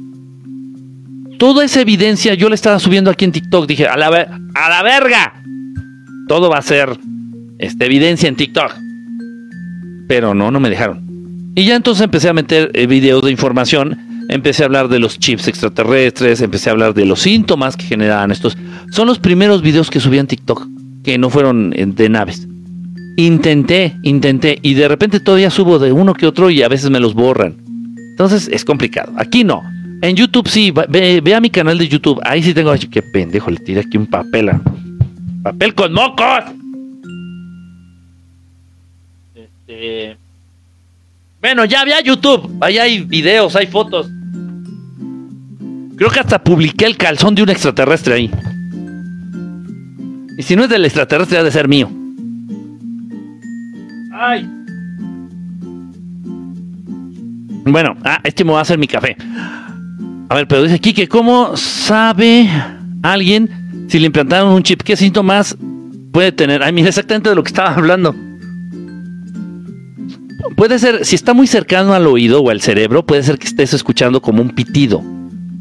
[1.39, 3.67] Toda esa evidencia yo la estaba subiendo aquí en TikTok.
[3.67, 4.07] Dije, a la,
[4.55, 5.43] a la verga.
[6.29, 6.99] Todo va a ser
[7.59, 8.75] esta evidencia en TikTok.
[10.07, 11.53] Pero no, no me dejaron.
[11.55, 13.99] Y ya entonces empecé a meter eh, videos de información.
[14.29, 16.41] Empecé a hablar de los chips extraterrestres.
[16.41, 18.57] Empecé a hablar de los síntomas que generaban estos.
[18.91, 20.67] Son los primeros videos que subí en TikTok.
[21.03, 22.47] Que no fueron eh, de naves.
[23.17, 27.01] Intenté, intenté, y de repente todavía subo de uno que otro y a veces me
[27.01, 27.57] los borran.
[27.97, 29.13] Entonces es complicado.
[29.17, 29.63] Aquí no.
[30.03, 32.21] En YouTube sí, ve, a mi canal de YouTube.
[32.25, 32.73] Ahí sí tengo.
[32.91, 34.51] Qué pendejo, le tiré aquí un papel.
[35.43, 36.45] ¡Papel con mocos!
[39.35, 40.17] Este.
[41.41, 42.57] Bueno, ya había YouTube.
[42.61, 44.09] Ahí hay videos, hay fotos.
[45.97, 48.31] Creo que hasta publiqué el calzón de un extraterrestre ahí.
[50.39, 51.91] Y si no es del extraterrestre, ha de ser mío.
[57.65, 59.17] Bueno, ah, este me va a hacer mi café.
[60.29, 62.51] A ver, pero dice aquí que ¿cómo sabe
[63.03, 64.83] alguien si le implantaron un chip?
[64.83, 65.57] ¿Qué síntomas
[66.13, 66.63] puede tener?
[66.63, 68.15] Ay, mira exactamente de lo que estaba hablando.
[70.55, 73.73] Puede ser, si está muy cercano al oído o al cerebro, puede ser que estés
[73.73, 75.03] escuchando como un pitido.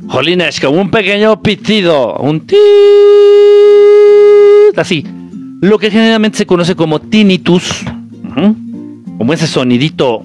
[0.07, 2.17] Jolines, como un pequeño pitido.
[2.17, 2.57] Un ti
[4.75, 5.05] así.
[5.61, 7.85] Lo que generalmente se conoce como tinnitus
[8.29, 10.23] como ese sonidito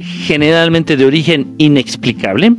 [0.00, 2.52] generalmente de origen inexplicable.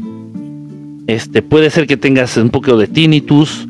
[1.08, 3.68] Este, puede ser que tengas un poco de tinnitus,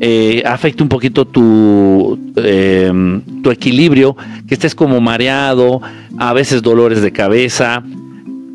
[0.00, 4.16] eh, afecte un poquito tu, em, tu equilibrio,
[4.48, 5.80] que estés como mareado,
[6.18, 7.82] a veces dolores de cabeza.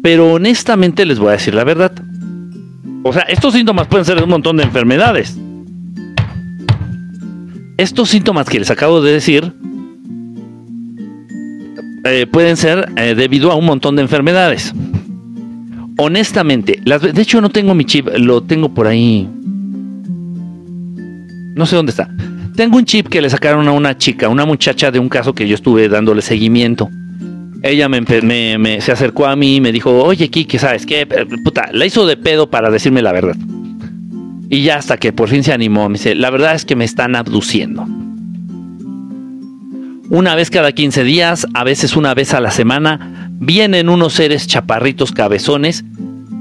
[0.04, 1.94] Pero honestamente les voy a decir la verdad.
[3.04, 5.38] O sea, estos síntomas pueden ser un montón de enfermedades.
[7.78, 9.54] Estos síntomas que les acabo de decir
[12.08, 14.74] eh, pueden ser eh, debido a un montón de enfermedades.
[15.98, 19.28] Honestamente, de hecho no tengo mi chip, lo tengo por ahí.
[21.56, 22.10] No sé dónde está.
[22.56, 25.48] Tengo un chip que le sacaron a una chica, una muchacha de un caso que
[25.48, 26.90] yo estuve dándole seguimiento.
[27.64, 31.08] Ella me, se acercó a mí y me dijo, oye Kiki, ¿sabes qué?
[31.72, 33.36] La hizo de pedo para decirme la verdad.
[34.50, 36.86] Y ya hasta que por fin se animó, me dice, la verdad es que me
[36.86, 37.88] están abduciendo
[40.10, 44.48] una vez cada 15 días, a veces una vez a la semana, vienen unos seres
[44.48, 45.84] chaparritos cabezones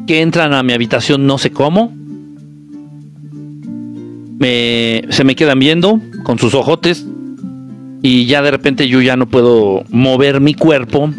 [0.06, 1.92] que entran a mi habitación no sé cómo.
[4.38, 7.06] se me quedan viendo con sus ojotes
[8.02, 11.10] y ya de repente yo ya no puedo mover mi cuerpo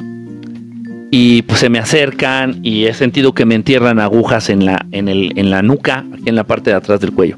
[1.12, 5.08] y pues se me acercan y he sentido que me entierran agujas en la, en,
[5.08, 7.38] el, en la nuca, en la parte de atrás del cuello.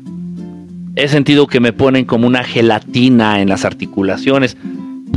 [0.95, 4.57] He sentido que me ponen como una gelatina en las articulaciones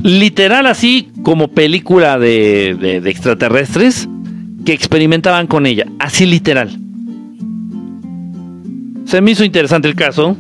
[0.02, 4.08] literal así como película de, extraterrestres
[4.64, 6.78] que experimentaban con ella, así literal.
[9.04, 10.36] Se me hizo interesante el caso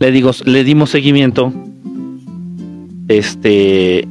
[0.00, 1.52] le digo, le dimos seguimiento.
[3.06, 4.08] Este,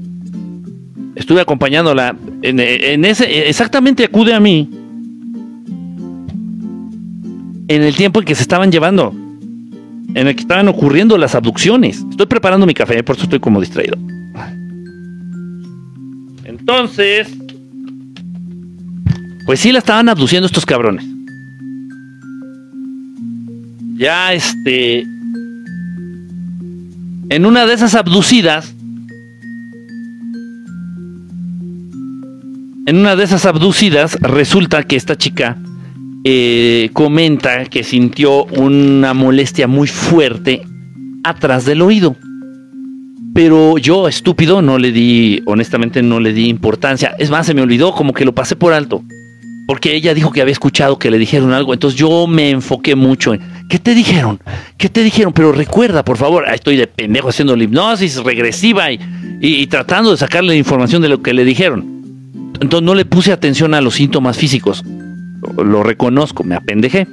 [1.15, 4.69] estuve acompañándola en, en ese, exactamente acude a mí
[7.67, 9.13] en el tiempo en que se estaban llevando,
[10.15, 12.03] en el que estaban ocurriendo las abducciones.
[12.09, 13.97] Estoy preparando mi café, por eso estoy como distraído.
[16.43, 17.27] Entonces,
[19.45, 21.05] pues sí la estaban abduciendo estos cabrones.
[23.97, 25.01] Ya este,
[27.29, 28.73] en una de esas abducidas,
[32.85, 35.57] en una de esas abducidas resulta que esta chica
[36.25, 40.61] eh, comenta que sintió una molestia muy fuerte
[41.23, 42.15] atrás del oído.
[43.33, 47.15] Pero yo, estúpido, no le di, honestamente no le di importancia.
[47.19, 49.03] Es más, se me olvidó, como que lo pasé por alto.
[49.65, 51.73] Porque ella dijo que había escuchado que le dijeron algo.
[51.73, 54.41] Entonces yo me enfoqué mucho en, ¿qué te dijeron?
[54.77, 55.31] ¿Qué te dijeron?
[55.31, 58.99] Pero recuerda, por favor, estoy de pendejo haciendo la hipnosis regresiva y,
[59.39, 62.01] y tratando de sacarle información de lo que le dijeron.
[62.59, 64.83] Entonces no le puse atención a los síntomas físicos
[65.57, 67.07] lo reconozco, me apendejé.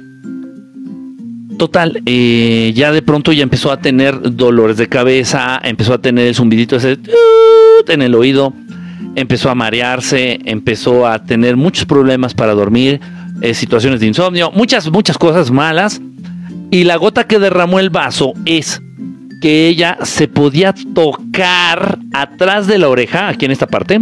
[1.57, 6.27] Total, eh, ya de pronto ya empezó a tener dolores de cabeza, empezó a tener
[6.27, 6.99] el zumbidito ese
[7.87, 8.53] en el oído,
[9.15, 12.99] empezó a marearse, empezó a tener muchos problemas para dormir,
[13.41, 16.01] eh, situaciones de insomnio, muchas, muchas cosas malas.
[16.69, 18.81] Y la gota que derramó el vaso es
[19.41, 24.01] que ella se podía tocar atrás de la oreja, aquí en esta parte,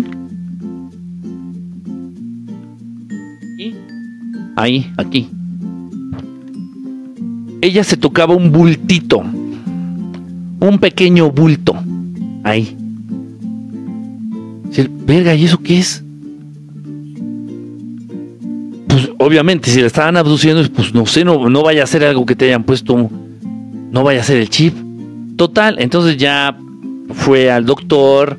[4.56, 5.30] ahí, aquí.
[7.62, 11.76] Ella se tocaba un bultito, un pequeño bulto,
[12.43, 12.78] ahí.
[15.06, 16.03] Verga, ¿y eso qué es?
[18.88, 22.26] Pues obviamente, si le estaban abduciendo, pues no sé, no, no vaya a ser algo
[22.26, 23.10] que te hayan puesto,
[23.91, 24.74] no vaya a ser el chip.
[25.38, 26.58] Total, entonces ya
[27.14, 28.38] fue al doctor,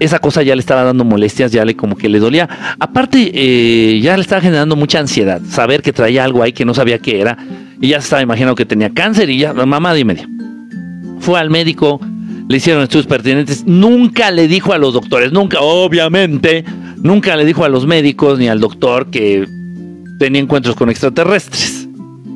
[0.00, 2.48] esa cosa ya le estaba dando molestias, ya le como que le dolía.
[2.80, 6.74] Aparte, eh, ya le estaba generando mucha ansiedad, saber que traía algo ahí que no
[6.74, 7.36] sabía qué era.
[7.80, 10.26] Y ya se estaba imaginando que tenía cáncer y ya, mamá, dime.
[11.20, 12.00] Fue al médico,
[12.48, 13.64] le hicieron estudios pertinentes.
[13.66, 16.64] Nunca le dijo a los doctores, nunca, obviamente,
[16.96, 19.46] nunca le dijo a los médicos ni al doctor que
[20.18, 21.88] tenía encuentros con extraterrestres.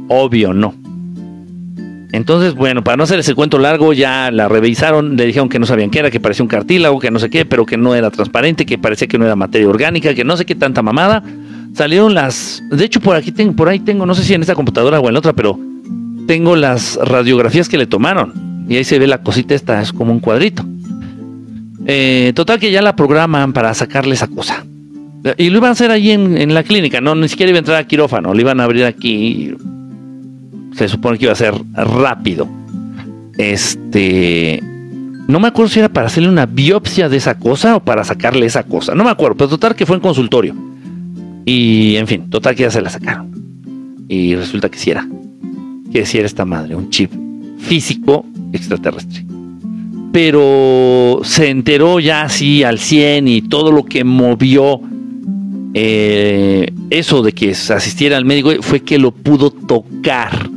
[0.09, 0.84] Obvio, no.
[2.15, 5.67] Entonces, bueno, para no hacer ese cuento largo, ya la revisaron, le dijeron que no
[5.67, 8.09] sabían qué era, que parecía un cartílago, que no sé qué, pero que no era
[8.13, 11.25] transparente, que parecía que no era materia orgánica, que no sé qué tanta mamada.
[11.73, 14.55] Salieron las, de hecho por aquí tengo, por ahí tengo, no sé si en esta
[14.55, 15.59] computadora o en la otra, pero
[16.29, 20.13] tengo las radiografías que le tomaron y ahí se ve la cosita esta, es como
[20.13, 20.65] un cuadrito.
[21.85, 24.65] Eh, total que ya la programan para sacarle esa cosa.
[25.37, 27.59] Y lo iban a hacer ahí en, en la clínica, no, ni siquiera iba a
[27.59, 29.53] entrar a quirófano, lo iban a abrir aquí
[30.77, 32.49] se supone que iba a ser rápido.
[33.39, 34.63] Este.
[35.27, 38.45] No me acuerdo si era para hacerle una biopsia de esa cosa o para sacarle
[38.47, 38.95] esa cosa.
[38.95, 40.55] No me acuerdo, pero total que fue en consultorio.
[41.47, 43.31] Y en fin, total que ya se la sacaron.
[44.09, 45.09] Y resulta que sí era.
[45.91, 47.11] Que sí era esta madre, un chip
[47.59, 49.25] físico extraterrestre.
[50.13, 54.81] Pero se enteró ya así al 100 y todo lo que movió
[55.73, 60.49] eh, eso de que asistiera al médico fue que lo pudo tocar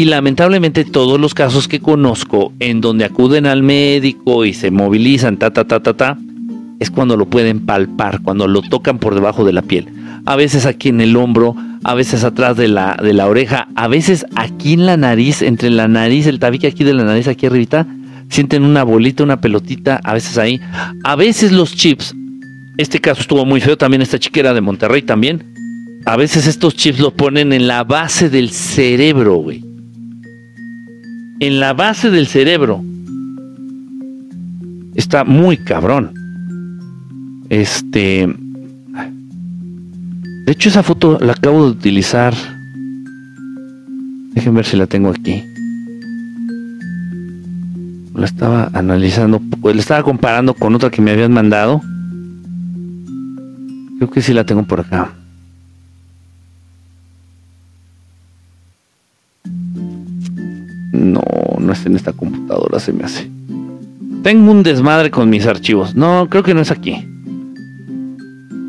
[0.00, 5.36] y lamentablemente todos los casos que conozco en donde acuden al médico y se movilizan,
[5.36, 6.16] ta, ta, ta, ta, ta,
[6.78, 9.88] es cuando lo pueden palpar, cuando lo tocan por debajo de la piel.
[10.24, 13.88] A veces aquí en el hombro, a veces atrás de la, de la oreja, a
[13.88, 17.44] veces aquí en la nariz, entre la nariz, el tabique aquí de la nariz, aquí
[17.44, 17.86] arribita,
[18.30, 20.62] sienten una bolita, una pelotita, a veces ahí.
[21.04, 22.14] A veces los chips,
[22.78, 25.44] este caso estuvo muy feo, también esta chiquera de Monterrey también.
[26.06, 29.68] A veces estos chips lo ponen en la base del cerebro, güey
[31.40, 32.84] en la base del cerebro.
[34.94, 36.12] Está muy cabrón.
[37.48, 38.28] Este.
[40.46, 42.34] De hecho, esa foto la acabo de utilizar.
[44.34, 45.42] Déjenme ver si la tengo aquí.
[48.14, 51.80] La estaba analizando, pues la estaba comparando con otra que me habían mandado.
[53.98, 55.12] Creo que sí la tengo por acá.
[61.00, 61.22] No,
[61.58, 63.30] no está en esta computadora, se me hace.
[64.22, 65.94] Tengo un desmadre con mis archivos.
[65.94, 67.06] No, creo que no es aquí.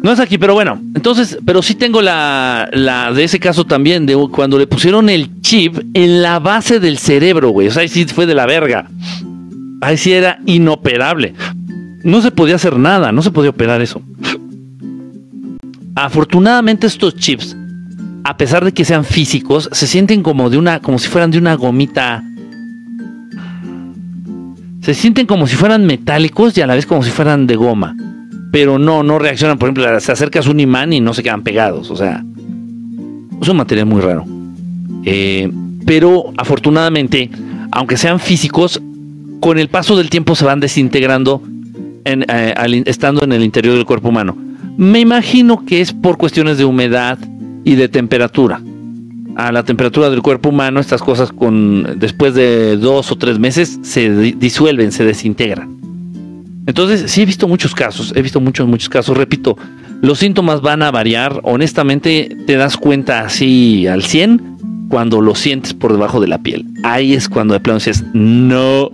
[0.01, 0.81] No es aquí, pero bueno.
[0.95, 5.41] Entonces, pero sí tengo la, la de ese caso también, de cuando le pusieron el
[5.41, 7.67] chip en la base del cerebro, güey.
[7.67, 8.89] O sea, ahí sí fue de la verga.
[9.81, 11.33] Ahí sí era inoperable.
[12.03, 14.01] No se podía hacer nada, no se podía operar eso.
[15.95, 17.57] Afortunadamente estos chips
[18.23, 21.37] a pesar de que sean físicos, se sienten como de una, como si fueran de
[21.37, 22.23] una gomita
[24.81, 27.95] se sienten como si fueran metálicos y a la vez como si fueran de goma.
[28.51, 29.57] Pero no, no reaccionan.
[29.57, 31.89] Por ejemplo, se acercas un imán y no se quedan pegados.
[31.91, 32.23] O sea,
[33.41, 34.25] es un material muy raro.
[35.05, 35.49] Eh,
[35.85, 37.29] pero afortunadamente,
[37.71, 38.81] aunque sean físicos,
[39.39, 41.41] con el paso del tiempo se van desintegrando
[42.03, 44.35] eh, estando en el interior del cuerpo humano.
[44.77, 47.19] Me imagino que es por cuestiones de humedad
[47.71, 48.61] y de temperatura.
[49.35, 53.79] A la temperatura del cuerpo humano, estas cosas con después de dos o tres meses
[53.81, 55.77] se disuelven, se desintegran.
[56.67, 59.17] Entonces, sí he visto muchos casos, he visto muchos, muchos casos.
[59.17, 59.57] Repito,
[60.01, 61.39] los síntomas van a variar.
[61.43, 66.65] Honestamente, te das cuenta así al 100 cuando lo sientes por debajo de la piel.
[66.83, 68.91] Ahí es cuando de plano dices, no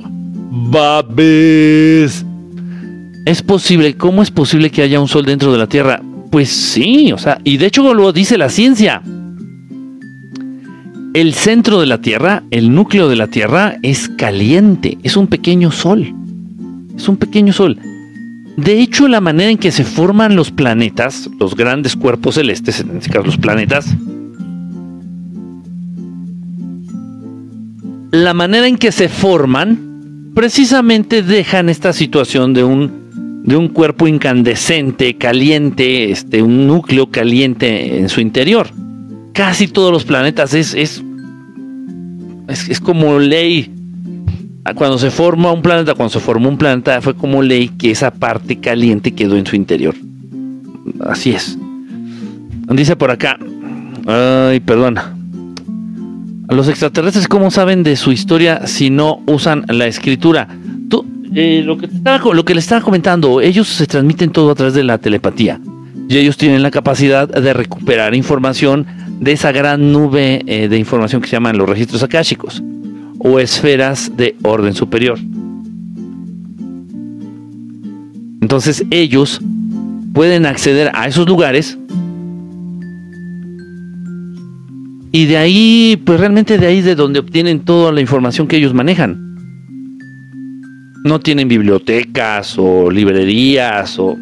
[0.71, 2.25] babes.
[3.25, 3.97] ¿Es posible?
[3.97, 6.01] ¿Cómo es posible que haya un sol dentro de la Tierra?
[6.31, 9.01] Pues sí, o sea, y de hecho lo dice la ciencia.
[11.13, 15.71] El centro de la Tierra, el núcleo de la Tierra, es caliente, es un pequeño
[15.71, 16.13] sol.
[16.95, 17.79] Es un pequeño sol.
[18.57, 22.97] De hecho, la manera en que se forman los planetas, los grandes cuerpos celestes, en
[22.97, 23.95] este caso los planetas,
[28.11, 33.06] la manera en que se forman precisamente dejan esta situación de un,
[33.47, 38.67] de un cuerpo incandescente, caliente, este, un núcleo caliente en su interior.
[39.31, 41.01] Casi todos los planetas es, es,
[42.49, 43.73] es, como ley.
[44.75, 48.11] Cuando se forma un planeta, cuando se formó un planeta, fue como ley que esa
[48.11, 49.95] parte caliente quedó en su interior.
[51.05, 51.57] Así es.
[52.69, 53.39] Dice por acá.
[54.07, 55.15] Ay, perdona.
[56.49, 60.49] Los extraterrestres, ¿cómo saben de su historia si no usan la escritura?
[61.33, 61.87] Eh, lo, que
[62.33, 65.59] lo que les estaba comentando, ellos se transmiten todo a través de la telepatía.
[66.09, 68.85] Y ellos tienen la capacidad de recuperar información
[69.19, 72.63] de esa gran nube eh, de información que se llaman los registros akáshicos
[73.19, 75.19] o esferas de orden superior.
[78.41, 79.41] Entonces ellos
[80.13, 81.77] pueden acceder a esos lugares
[85.11, 88.75] Y de ahí, pues realmente de ahí de donde obtienen toda la información que ellos
[88.75, 89.26] manejan.
[91.07, 94.17] No tienen bibliotecas o librerías o...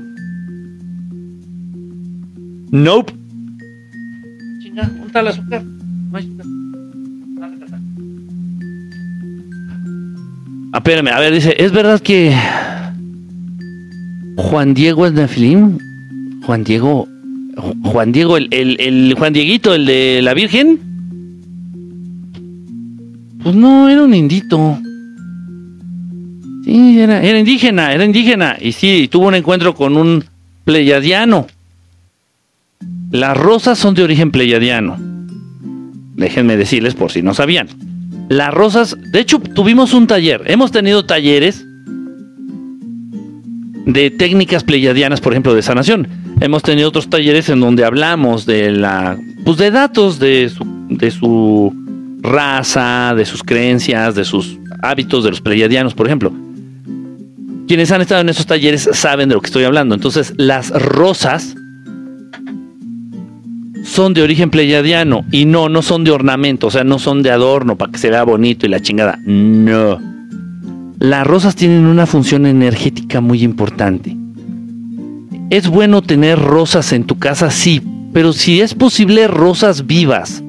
[2.71, 3.11] Nope.
[4.61, 5.63] Chinga, ¿dónde está el azúcar?
[10.73, 12.35] Ah, espérame, a ver, dice, ¿es verdad que
[14.37, 15.79] Juan Diego es Nefilim?
[16.43, 17.07] Juan Diego
[17.83, 20.79] Juan Diego, el, el, Juan Dieguito, el de la Virgen.
[23.41, 24.77] Pues no, era un indito.
[26.65, 28.57] Sí, era, era indígena, era indígena.
[28.59, 30.25] Y sí, tuvo un encuentro con un
[30.63, 31.45] pleyadiano.
[33.11, 34.97] Las rosas son de origen pleyadiano.
[36.15, 37.67] Déjenme decirles por si no sabían.
[38.29, 40.41] Las rosas, de hecho, tuvimos un taller.
[40.47, 41.63] Hemos tenido talleres
[43.85, 46.07] de técnicas pleyadianas, por ejemplo, de sanación.
[46.41, 51.11] Hemos tenido otros talleres en donde hablamos de la, pues de datos de su, de
[51.11, 51.71] su
[52.21, 56.33] raza, de sus creencias, de sus hábitos de los pleyadianos, por ejemplo.
[57.67, 59.95] Quienes han estado en esos talleres saben de lo que estoy hablando.
[59.95, 61.55] Entonces, las rosas
[63.83, 67.31] son de origen pleyadiano y no, no son de ornamento, o sea, no son de
[67.31, 69.19] adorno para que se vea bonito y la chingada.
[69.25, 69.99] No.
[70.99, 74.15] Las rosas tienen una función energética muy importante.
[75.49, 80.43] Es bueno tener rosas en tu casa, sí, pero si es posible rosas vivas.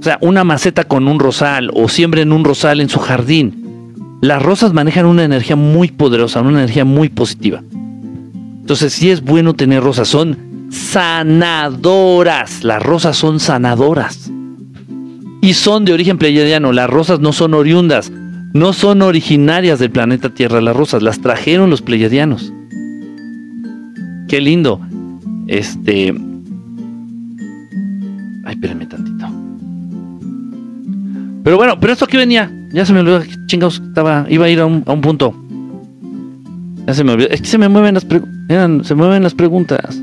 [0.00, 3.69] O sea, una maceta con un rosal o siembren un rosal en su jardín.
[4.20, 7.62] Las rosas manejan una energía muy poderosa, una energía muy positiva.
[8.60, 12.62] Entonces sí es bueno tener rosas, son sanadoras.
[12.62, 14.30] Las rosas son sanadoras.
[15.42, 18.12] Y son de origen pleiadiano, las rosas no son oriundas,
[18.52, 22.52] no son originarias del planeta Tierra, las rosas las trajeron los pleiadianos
[24.30, 24.80] qué lindo.
[25.48, 26.14] Este.
[28.44, 29.26] Ay, espérenme tantito.
[31.42, 32.48] Pero bueno, pero esto aquí venía.
[32.72, 33.22] Ya se me olvidó.
[33.46, 34.26] Chingados, estaba.
[34.28, 35.34] Iba a ir a un, punto.
[36.86, 37.30] Ya se me olvidó.
[37.30, 38.86] Es que se me mueven las preguntas.
[38.86, 40.00] Se mueven las preguntas.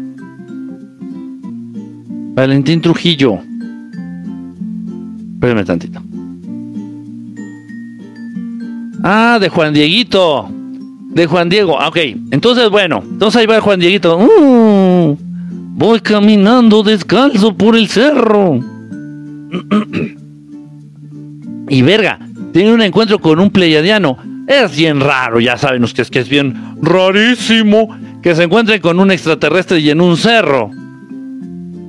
[2.35, 3.39] Valentín Trujillo.
[5.33, 6.01] Espérenme tantito.
[9.03, 10.49] Ah, de Juan Dieguito
[11.17, 11.77] de Juan Diego.
[11.79, 11.97] Ah, ok,
[12.31, 14.19] entonces bueno, entonces ahí va Juan Dieguito.
[14.19, 15.17] Uh,
[15.73, 18.59] voy caminando descalzo por el cerro.
[21.69, 22.19] y verga,
[22.53, 24.17] tiene un encuentro con un pleiadiano.
[24.47, 27.89] Es bien raro, ya saben ustedes que es bien rarísimo
[28.21, 30.71] que se encuentren con un extraterrestre y en un cerro,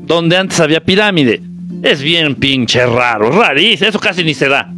[0.07, 1.43] donde antes había pirámide.
[1.83, 4.73] Es bien pinche raro, rarísimo, eso casi ni se da.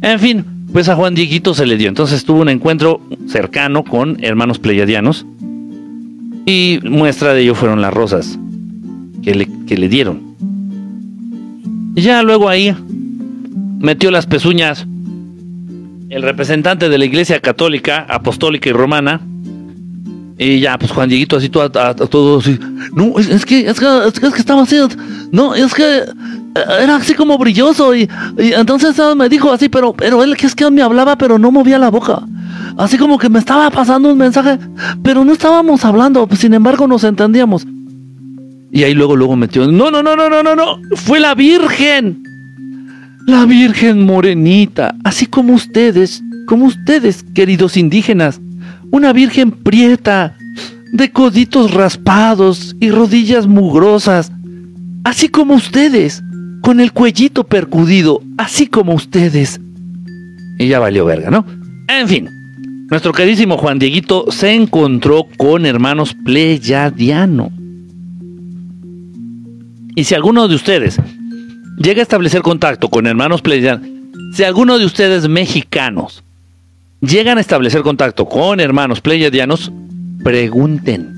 [0.00, 1.88] En fin, Pues a Juan Dieguito se le dio.
[1.88, 5.24] Entonces tuvo un encuentro cercano con hermanos pleyadianos.
[6.44, 8.38] Y muestra de ello fueron las rosas
[9.22, 10.20] que le, que le dieron.
[11.94, 12.74] Y ya luego ahí
[13.78, 14.86] metió las pezuñas
[16.10, 19.20] el representante de la Iglesia Católica, Apostólica y Romana.
[20.38, 22.58] Y ya, pues Juan Dieguito así todo, así.
[22.94, 24.76] No, es, que, es, que, es que es que estaba así.
[25.32, 26.04] No, es que eh,
[26.80, 27.94] era así como brilloso.
[27.94, 31.18] Y, y entonces eh, me dijo así, pero, pero él que es que me hablaba,
[31.18, 32.22] pero no movía la boca.
[32.76, 34.58] Así como que me estaba pasando un mensaje,
[35.02, 36.26] pero no estábamos hablando.
[36.28, 37.66] pues, sin embargo, nos entendíamos.
[38.70, 39.66] Y ahí luego, luego metió.
[39.66, 40.78] No, no, no, no, no, no, no.
[40.94, 42.27] Fue la Virgen.
[43.28, 48.40] La Virgen Morenita, así como ustedes, como ustedes, queridos indígenas,
[48.90, 50.34] una Virgen prieta,
[50.94, 54.32] de coditos raspados y rodillas mugrosas,
[55.04, 56.22] así como ustedes,
[56.62, 59.60] con el cuellito percudido, así como ustedes.
[60.58, 61.44] Y ya valió verga, ¿no?
[61.86, 62.30] En fin,
[62.88, 67.50] nuestro queridísimo Juan Dieguito se encontró con hermanos pleyadiano.
[69.94, 70.98] Y si alguno de ustedes
[71.78, 73.88] llega a establecer contacto con hermanos pleyadianos,
[74.34, 76.22] si alguno de ustedes mexicanos
[77.00, 79.72] llegan a establecer contacto con hermanos pleyadianos,
[80.22, 81.14] pregunten.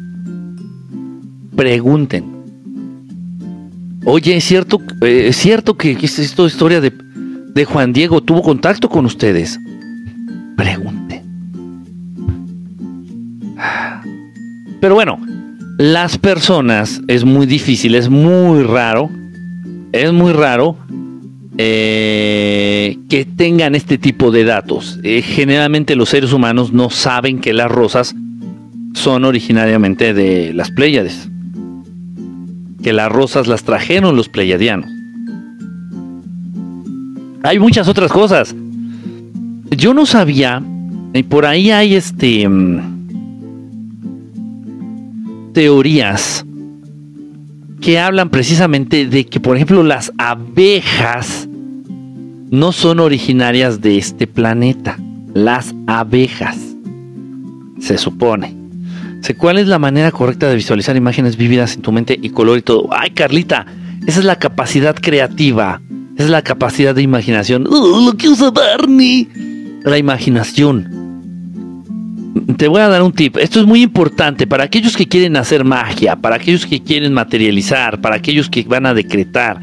[1.56, 2.24] Pregunten.
[4.04, 6.92] Oye, ¿es cierto, eh, ¿es cierto que, que esta historia de,
[7.54, 9.58] de Juan Diego tuvo contacto con ustedes?
[10.56, 11.22] Pregunten.
[14.80, 15.18] Pero bueno,
[15.78, 19.10] las personas es muy difícil, es muy raro,
[19.92, 20.76] es muy raro
[21.58, 24.98] eh, que tengan este tipo de datos.
[25.02, 28.14] Eh, generalmente los seres humanos no saben que las rosas
[28.94, 31.28] son originariamente de las Pléyades.
[32.82, 34.90] Que las rosas las trajeron los pleyadianos.
[37.42, 38.54] Hay muchas otras cosas.
[39.70, 40.62] Yo no sabía,
[41.12, 43.00] y por ahí hay este mm,
[45.52, 46.44] teorías
[47.80, 51.48] que hablan precisamente de que, por ejemplo, las abejas
[52.50, 54.98] no son originarias de este planeta.
[55.34, 56.58] Las abejas,
[57.80, 58.56] se supone.
[59.22, 62.58] Sé cuál es la manera correcta de visualizar imágenes vívidas en tu mente y color
[62.58, 62.88] y todo.
[62.90, 63.66] Ay, Carlita,
[64.06, 65.80] esa es la capacidad creativa.
[66.14, 67.66] Esa es la capacidad de imaginación.
[67.66, 69.28] ¡Uh, lo que usa Barney.
[69.84, 70.99] La imaginación.
[72.56, 73.36] Te voy a dar un tip.
[73.38, 78.00] Esto es muy importante para aquellos que quieren hacer magia, para aquellos que quieren materializar,
[78.00, 79.60] para aquellos que van a decretar.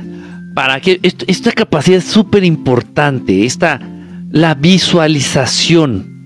[0.53, 3.45] Para que esta capacidad es súper importante.
[3.45, 3.80] Esta
[4.32, 6.18] la visualización.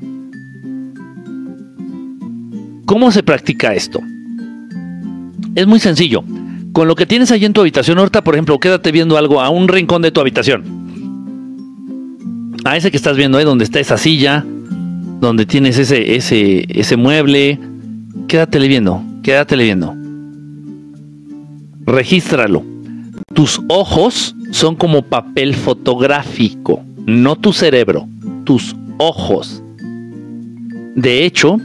[2.85, 3.99] ¿Cómo se practica esto?
[5.55, 6.23] Es muy sencillo.
[6.73, 9.49] Con lo que tienes ahí en tu habitación, ahorita, por ejemplo, quédate viendo algo a
[9.49, 10.63] un rincón de tu habitación.
[12.63, 14.45] A ese que estás viendo ahí, donde está esa silla,
[15.21, 17.59] donde tienes ese, ese, ese mueble.
[18.27, 19.95] Quédatele viendo, quédatele viendo.
[21.85, 22.63] Regístralo.
[23.33, 28.07] Tus ojos son como papel fotográfico, no tu cerebro,
[28.43, 29.63] tus ojos.
[30.95, 31.57] De hecho,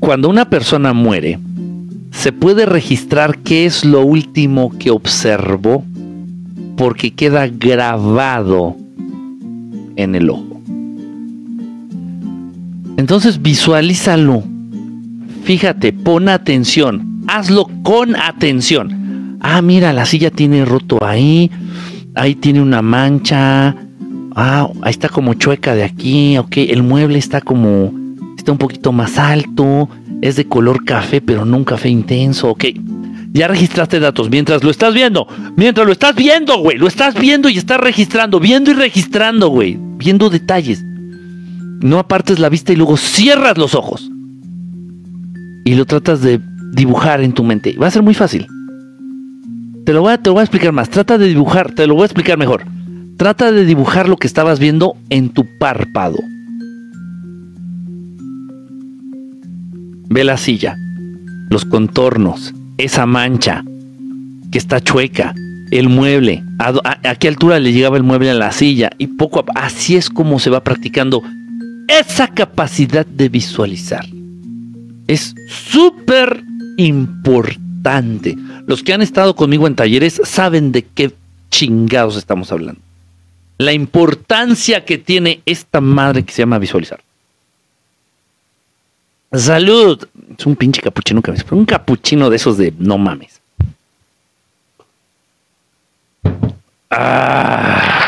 [0.00, 1.38] cuando una persona muere,
[2.10, 5.84] se puede registrar qué es lo último que observó
[6.76, 8.76] porque queda grabado
[9.96, 10.51] en el ojo.
[12.96, 14.42] Entonces visualízalo.
[15.44, 17.22] Fíjate, pon atención.
[17.26, 19.38] Hazlo con atención.
[19.40, 21.50] Ah, mira, la silla tiene roto ahí.
[22.14, 23.74] Ahí tiene una mancha.
[24.36, 26.38] Ah, ahí está como chueca de aquí.
[26.38, 27.92] Ok, el mueble está como.
[28.36, 29.88] Está un poquito más alto.
[30.20, 32.50] Es de color café, pero no un café intenso.
[32.50, 32.66] Ok.
[33.32, 35.26] Ya registraste datos mientras lo estás viendo.
[35.56, 36.76] Mientras lo estás viendo, güey.
[36.76, 38.38] Lo estás viendo y estás registrando.
[38.38, 39.78] Viendo y registrando, güey.
[39.96, 40.84] Viendo detalles.
[41.82, 44.10] No apartes la vista y luego cierras los ojos.
[45.64, 46.40] Y lo tratas de
[46.72, 47.76] dibujar en tu mente.
[47.76, 48.46] Va a ser muy fácil.
[49.84, 50.88] Te lo voy a, te lo voy a explicar más.
[50.88, 51.72] Trata de dibujar.
[51.72, 52.64] Te lo voy a explicar mejor.
[53.16, 56.18] Trata de dibujar lo que estabas viendo en tu párpado.
[60.08, 60.76] Ve la silla,
[61.50, 63.64] los contornos, esa mancha
[64.50, 65.34] que está chueca,
[65.70, 69.64] el mueble, a, qué altura le llegaba el mueble a la silla y poco a
[69.64, 71.22] así es como se va practicando
[71.88, 74.06] esa capacidad de visualizar.
[75.06, 76.42] Es súper
[76.76, 78.36] importante.
[78.66, 81.12] Los que han estado conmigo en talleres saben de qué
[81.50, 82.80] chingados estamos hablando.
[83.58, 87.00] La importancia que tiene esta madre que se llama visualizar.
[89.32, 90.06] Salud.
[90.38, 93.40] Es un pinche capuchino que me un capuchino de esos de no mames.
[96.90, 98.01] Ah.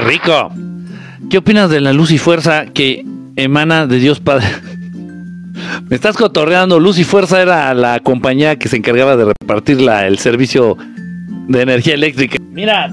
[0.00, 0.52] Rico!
[1.30, 3.04] ¿Qué opinas de la luz y fuerza que
[3.36, 4.46] emana de Dios Padre?
[5.88, 6.80] Me estás cotorreando.
[6.80, 10.76] Luz y Fuerza era la compañía que se encargaba de repartir la, el servicio
[11.48, 12.38] de energía eléctrica.
[12.50, 12.90] Mira,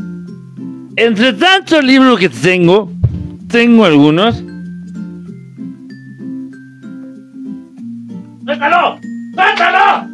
[0.95, 2.91] entre tantos libros que tengo,
[3.47, 4.43] tengo algunos.
[8.43, 8.99] ¡Suéltalo!
[9.33, 10.07] ¡Suéltalo!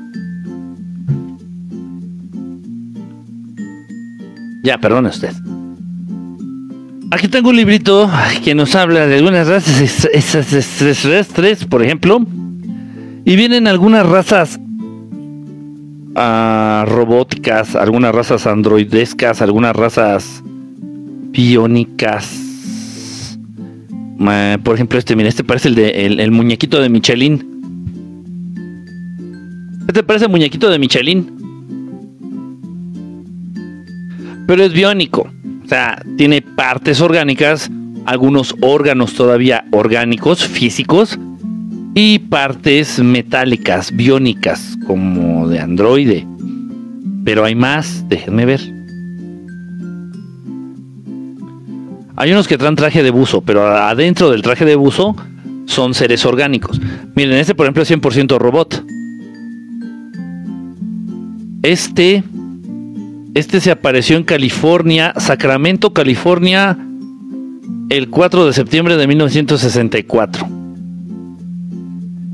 [4.64, 5.34] Ya, perdone usted.
[7.16, 8.12] Aquí tengo un librito
[8.44, 9.80] que nos habla de algunas razas
[10.14, 12.20] extraterrestres, por ejemplo.
[13.24, 14.60] Y vienen algunas razas
[16.14, 22.28] ah, robóticas, algunas razas androidescas, algunas razas biónicas.
[24.66, 27.48] por ejemplo, este, mira, este parece el de el, muñequito de Michelin.
[29.88, 31.32] Este parece el muñequito de Michelin.
[34.46, 35.30] Pero es biónico.
[35.66, 37.72] O sea, tiene partes orgánicas,
[38.06, 41.18] algunos órganos todavía orgánicos, físicos,
[41.96, 46.28] y partes metálicas, biónicas, como de androide.
[47.24, 48.62] Pero hay más, déjenme ver.
[52.18, 55.16] Hay unos que traen traje de buzo, pero adentro del traje de buzo
[55.66, 56.80] son seres orgánicos.
[57.16, 58.86] Miren, este por ejemplo es 100% robot.
[61.64, 62.24] Este,
[63.36, 66.78] este se apareció en California, Sacramento, California,
[67.90, 70.48] el 4 de septiembre de 1964.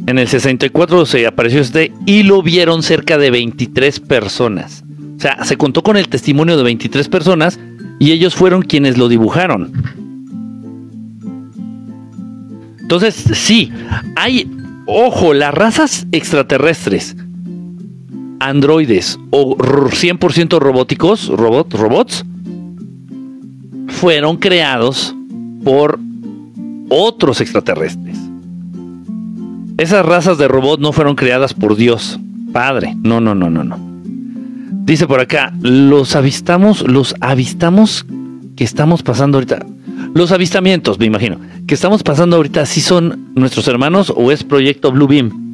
[0.06, 4.84] En el 64 se apareció este y lo vieron cerca de 23 personas.
[5.18, 7.60] O sea, se contó con el testimonio de 23 personas
[8.00, 9.72] y ellos fueron quienes lo dibujaron.
[12.80, 13.72] Entonces, sí,
[14.16, 14.52] hay,
[14.86, 17.16] ojo, las razas extraterrestres,
[18.42, 22.26] androides o 100% robóticos, robot, robots,
[23.88, 25.16] fueron creados
[25.64, 26.00] por
[26.90, 28.18] otros extraterrestres.
[29.78, 32.20] Esas razas de robot no fueron creadas por Dios,
[32.52, 32.96] Padre.
[33.04, 33.80] No, no, no, no, no.
[34.86, 38.06] Dice por acá, los avistamos, los avistamos
[38.56, 39.66] que estamos pasando ahorita.
[40.14, 41.38] Los avistamientos, me imagino,
[41.68, 45.51] que estamos pasando ahorita, ¿sí son nuestros hermanos o es proyecto Blue Beam?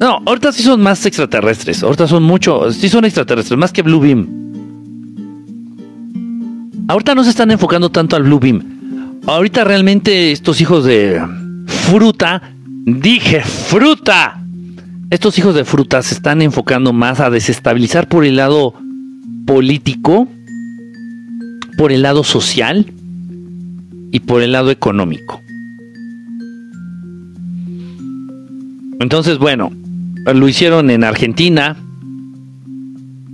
[0.00, 1.82] No, ahorita sí son más extraterrestres.
[1.82, 4.28] Ahorita son mucho, sí son extraterrestres, más que Blue Beam.
[6.88, 9.20] Ahorita no se están enfocando tanto al Blue Beam.
[9.26, 11.22] Ahorita realmente estos hijos de
[11.66, 12.42] fruta
[12.86, 14.44] Dije fruta.
[15.08, 18.74] Estos hijos de fruta se están enfocando más a desestabilizar por el lado
[19.46, 20.28] político,
[21.78, 22.92] por el lado social
[24.12, 25.40] y por el lado económico.
[29.00, 29.72] Entonces, bueno,
[30.32, 31.76] lo hicieron en Argentina.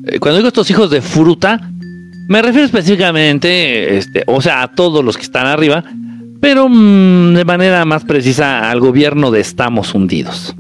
[0.07, 1.70] Eh, cuando digo estos hijos de fruta,
[2.28, 5.84] me refiero específicamente, este, o sea, a todos los que están arriba,
[6.41, 10.55] pero mm, de manera más precisa al gobierno de estamos hundidos.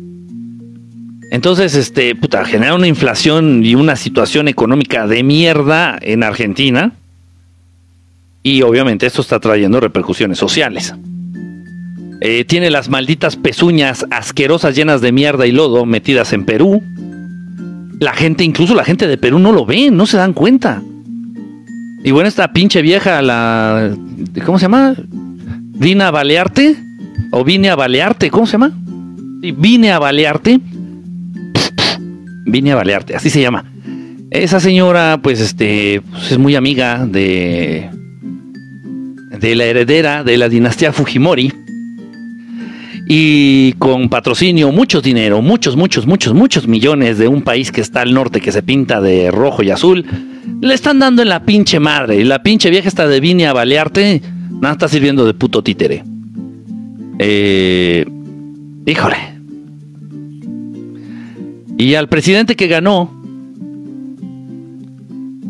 [1.30, 6.92] Entonces, este, puta, genera una inflación y una situación económica de mierda en Argentina.
[8.42, 10.94] Y obviamente esto está trayendo repercusiones sociales.
[12.20, 16.82] Eh, tiene las malditas pezuñas asquerosas llenas de mierda y lodo metidas en Perú.
[17.98, 20.82] La gente, incluso la gente de Perú no lo ve, no se dan cuenta.
[22.02, 23.94] Y bueno, esta pinche vieja, la...
[24.44, 24.94] ¿Cómo se llama?
[25.80, 26.76] vine a balearte
[27.30, 28.72] o vine a balearte, ¿cómo se llama?
[29.56, 30.60] vine a balearte.
[32.44, 33.64] Vine a balearte, así se llama.
[34.30, 37.88] Esa señora, pues, este, pues, es muy amiga de,
[39.40, 41.52] de la heredera de la dinastía Fujimori.
[43.12, 48.02] Y con patrocinio, mucho dinero, muchos, muchos, muchos, muchos millones de un país que está
[48.02, 50.06] al norte, que se pinta de rojo y azul,
[50.60, 52.20] le están dando en la pinche madre.
[52.20, 54.22] Y la pinche vieja está de vine a balearte
[54.60, 56.04] Nada está sirviendo de puto títere.
[57.18, 58.06] Eh,
[58.86, 59.16] híjole.
[61.78, 63.10] Y al presidente que ganó,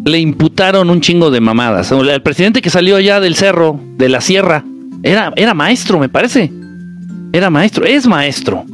[0.06, 1.92] le imputaron un chingo de mamadas.
[1.92, 4.64] El presidente que salió allá del cerro, de la sierra,
[5.02, 6.50] era, era maestro, me parece.
[7.32, 8.64] Era maestro, es maestro.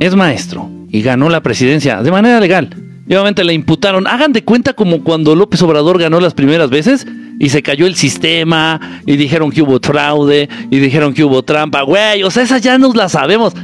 [0.00, 0.68] Es maestro.
[0.90, 2.70] Y ganó la presidencia de manera legal.
[3.06, 4.06] Y obviamente le imputaron.
[4.06, 7.06] Hagan de cuenta como cuando López Obrador ganó las primeras veces
[7.38, 11.82] y se cayó el sistema y dijeron que hubo fraude y dijeron que hubo trampa.
[11.82, 13.54] Güey, o sea, esas ya nos las sabemos.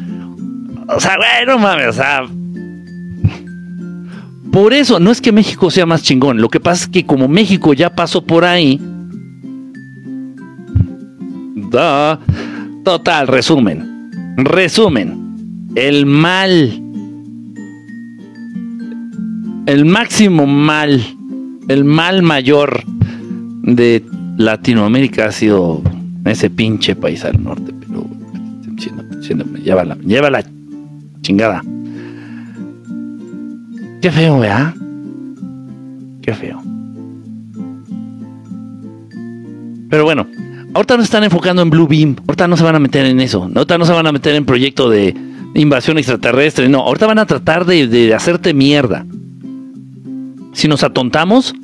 [0.88, 2.22] O sea, güey, no mames, o sea.
[4.50, 6.40] Por eso, no es que México sea más chingón.
[6.40, 8.80] Lo que pasa es que como México ya pasó por ahí.
[11.70, 12.18] Da,
[12.84, 13.89] total, resumen.
[14.44, 15.70] Resumen.
[15.76, 16.82] El mal
[19.70, 21.00] el máximo mal,
[21.68, 22.82] el mal mayor
[23.62, 24.04] de
[24.36, 25.80] Latinoamérica ha sido
[26.24, 28.04] ese pinche país al norte, pero
[29.62, 29.84] lleva
[30.30, 30.44] la,
[31.20, 31.62] chingada.
[34.02, 34.74] Qué feo, ¿verdad?
[36.22, 36.60] Qué feo.
[39.88, 40.26] Pero bueno,
[40.74, 43.50] ahorita no están enfocando en Blue Beam, ahorita no se van a meter en eso,
[43.54, 45.14] ahorita no se van a meter en proyecto de
[45.54, 49.04] invasión extraterrestre, no, ahorita van a tratar de, de hacerte mierda.
[50.52, 51.54] Si nos atontamos,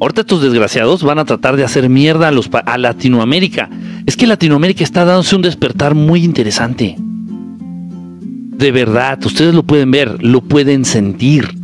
[0.00, 3.70] ahorita estos desgraciados van a tratar de hacer mierda a, a Latinoamérica.
[4.06, 6.96] Es que Latinoamérica está dándose un despertar muy interesante.
[6.98, 11.54] De verdad, ustedes lo pueden ver, lo pueden sentir.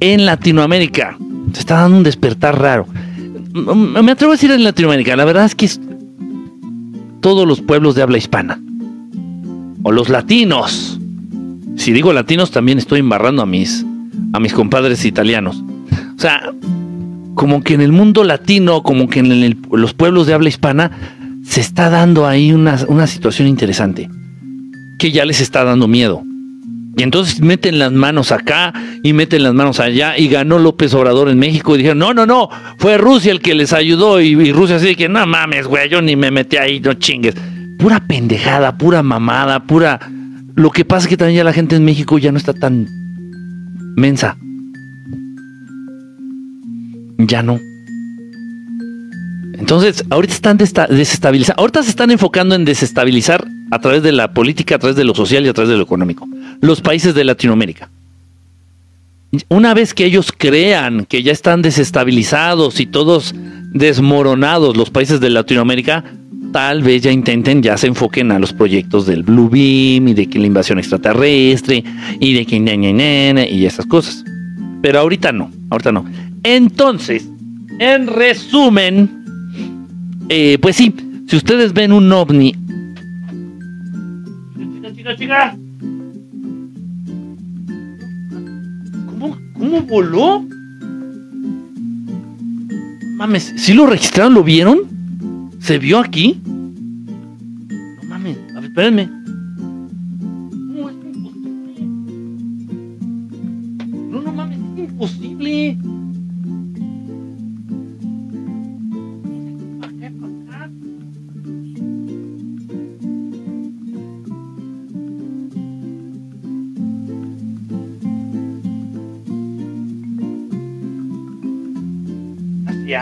[0.00, 1.16] En Latinoamérica
[1.52, 2.86] se está dando un despertar raro
[3.52, 5.68] me atrevo a decir en Latinoamérica, la verdad es que
[7.20, 8.60] todos los pueblos de habla hispana,
[9.82, 10.98] o los latinos,
[11.76, 13.84] si digo latinos también estoy embarrando a mis,
[14.32, 15.62] a mis compadres italianos.
[16.16, 16.52] O sea,
[17.34, 20.90] como que en el mundo latino, como que en los pueblos de habla hispana,
[21.42, 24.10] se está dando ahí una, una situación interesante,
[24.98, 26.22] que ya les está dando miedo.
[26.96, 28.72] Y entonces meten las manos acá
[29.02, 32.26] y meten las manos allá y ganó López Obrador en México y dijeron, no, no,
[32.26, 36.02] no, fue Rusia el que les ayudó y, Rusia así que, no mames, güey, yo
[36.02, 37.34] ni me metí ahí, no chingues.
[37.78, 40.00] Pura pendejada, pura mamada, pura...
[40.56, 42.86] Lo que pasa es que también ya la gente en México ya no está tan
[43.96, 44.36] mensa.
[47.18, 47.60] Ya no.
[49.58, 54.74] Entonces, ahorita están desestabilizando, ahorita se están enfocando en desestabilizar a través de la política,
[54.74, 56.26] a través de lo social y a través de lo económico.
[56.60, 57.90] Los países de Latinoamérica.
[59.48, 63.34] Una vez que ellos crean que ya están desestabilizados y todos
[63.72, 66.04] desmoronados los países de Latinoamérica,
[66.52, 70.26] tal vez ya intenten, ya se enfoquen a los proyectos del Blue Beam y de
[70.26, 71.84] que la invasión extraterrestre
[72.18, 74.24] y de que y esas cosas.
[74.82, 76.04] Pero ahorita no, ahorita no.
[76.42, 77.28] Entonces,
[77.78, 79.24] en resumen,
[80.28, 80.92] eh, pues sí,
[81.28, 82.54] si ustedes ven un ovni.
[84.56, 85.56] Chica, chica, chica.
[89.60, 90.42] ¿Cómo, voló?
[93.16, 94.32] Mames, ¿sí lo registraron?
[94.32, 95.50] ¿Lo vieron?
[95.60, 96.40] ¿Se vio aquí?
[96.46, 99.19] No mames, a ver, espérenme.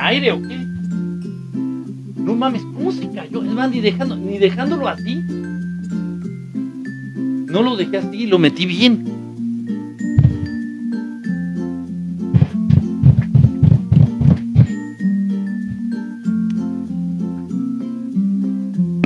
[0.08, 0.56] Aire o qué?
[2.16, 3.42] No mames, ¿cómo se cayó?
[3.42, 5.22] Es más, ni, dejando, ni dejándolo así.
[7.46, 9.04] No lo dejé así, lo metí bien.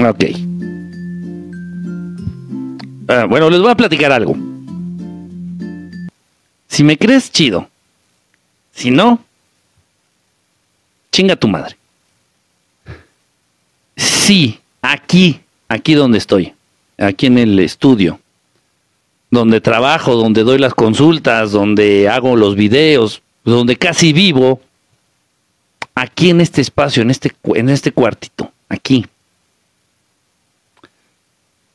[0.04, 0.24] Ok.
[3.08, 4.36] Ah, bueno, les voy a platicar algo.
[6.66, 7.68] Si me crees, chido.
[8.72, 9.20] Si no,
[11.12, 11.76] Chinga tu madre.
[13.96, 16.54] Sí, aquí, aquí donde estoy,
[16.96, 18.18] aquí en el estudio,
[19.30, 24.62] donde trabajo, donde doy las consultas, donde hago los videos, donde casi vivo,
[25.94, 29.06] aquí en este espacio, en este, en este cuartito, aquí.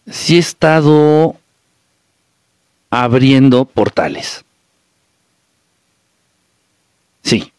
[0.09, 1.35] Sí he estado
[2.89, 4.43] abriendo portales.
[7.21, 7.51] Sí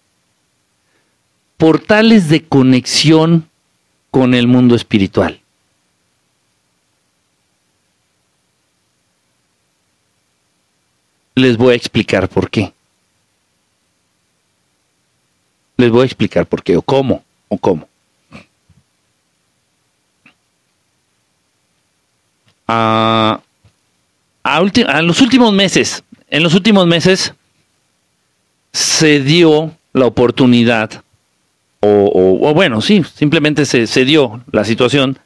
[1.58, 3.48] portales de conexión
[4.10, 5.40] con el mundo espiritual.
[11.34, 12.72] Les voy a explicar por qué.
[15.76, 17.88] Les voy a explicar por qué o cómo o cómo.
[22.68, 23.40] a,
[24.42, 27.32] a, los últimos meses, en los últimos meses
[28.72, 31.02] se dio la oportunidad
[31.80, 35.18] o, bueno, sí, simplemente se, se dio la situación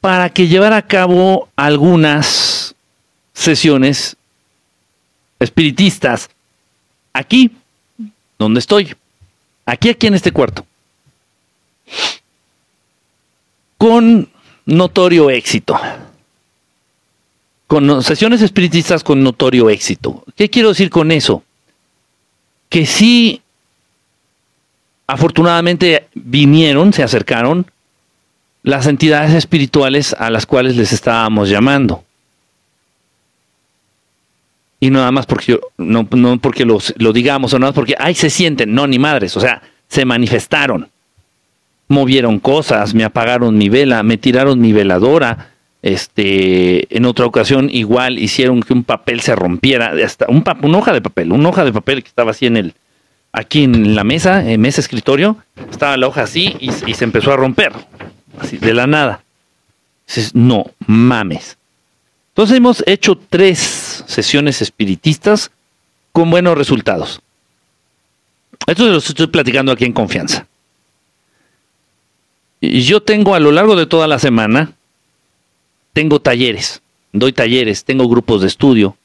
[0.00, 2.74] para que llevara a cabo algunas
[3.32, 4.16] sesiones
[5.38, 6.30] espiritistas
[7.12, 7.52] aquí,
[8.38, 8.94] donde estoy,
[9.66, 10.66] aquí, aquí en este cuarto,
[13.78, 14.28] con
[14.66, 15.78] notorio éxito,
[17.66, 20.24] con sesiones espiritistas con notorio éxito.
[20.36, 21.42] ¿Qué quiero decir con eso?
[22.68, 23.41] Que sí
[25.12, 27.66] afortunadamente vinieron, se acercaron
[28.62, 32.04] las entidades espirituales a las cuales les estábamos llamando.
[34.80, 38.14] Y nada más porque no, no porque los, lo digamos, o nada más porque, ay,
[38.14, 40.88] se sienten, no, ni madres, o sea, se manifestaron.
[41.88, 45.50] movieron cosas, me apagaron mi vela, me tiraron mi veladora.
[45.82, 50.92] Este, en otra ocasión igual hicieron que un papel se rompiera, hasta un una hoja
[50.92, 52.74] de papel, una hoja de papel que estaba así en el,
[53.32, 55.38] aquí en la mesa, en mesa escritorio,
[55.70, 57.72] estaba la hoja así y, se empezó a romper,
[58.38, 59.24] así de la nada.
[60.34, 61.56] No mames.
[62.28, 65.50] Entonces hemos hecho tres sesiones espiritistas
[66.12, 67.20] con buenos resultados.
[68.66, 70.46] Esto se los estoy platicando aquí en confianza.
[72.60, 74.72] Yo tengo a lo largo de toda la semana,
[75.92, 76.80] tengo talleres,
[77.12, 78.96] doy talleres, tengo grupos de estudio,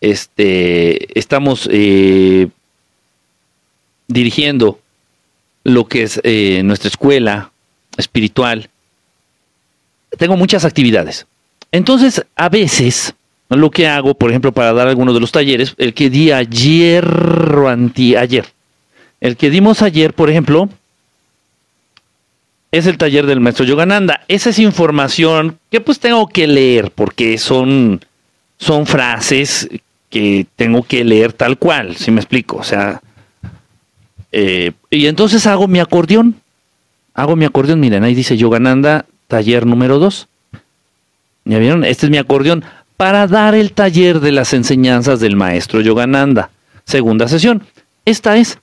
[0.00, 2.48] este, estamos eh,
[4.08, 4.80] dirigiendo
[5.64, 7.52] lo que es eh, nuestra escuela
[7.96, 8.70] espiritual.
[10.16, 11.26] Tengo muchas actividades.
[11.70, 13.14] Entonces, a veces,
[13.50, 17.04] lo que hago, por ejemplo, para dar algunos de los talleres, el que di ayer
[17.04, 18.46] o antiayer,
[19.20, 20.68] el que dimos ayer, por ejemplo,
[22.70, 24.22] es el taller del maestro Yogananda.
[24.28, 28.04] Esa es información que pues tengo que leer porque son,
[28.58, 29.68] son frases
[30.10, 32.56] que tengo que leer tal cual, si me explico.
[32.56, 33.02] O sea,
[34.32, 36.36] eh, y entonces hago mi acordeón.
[37.14, 40.28] Hago mi acordeón, miren, ahí dice Yogananda, taller número 2.
[41.46, 41.84] ¿Ya vieron?
[41.84, 42.64] Este es mi acordeón
[42.96, 46.50] para dar el taller de las enseñanzas del maestro Yogananda.
[46.84, 47.62] Segunda sesión.
[48.04, 48.58] Esta es,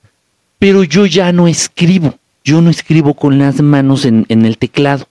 [0.58, 5.08] pero yo ya no escribo yo no escribo con las manos en, el teclado.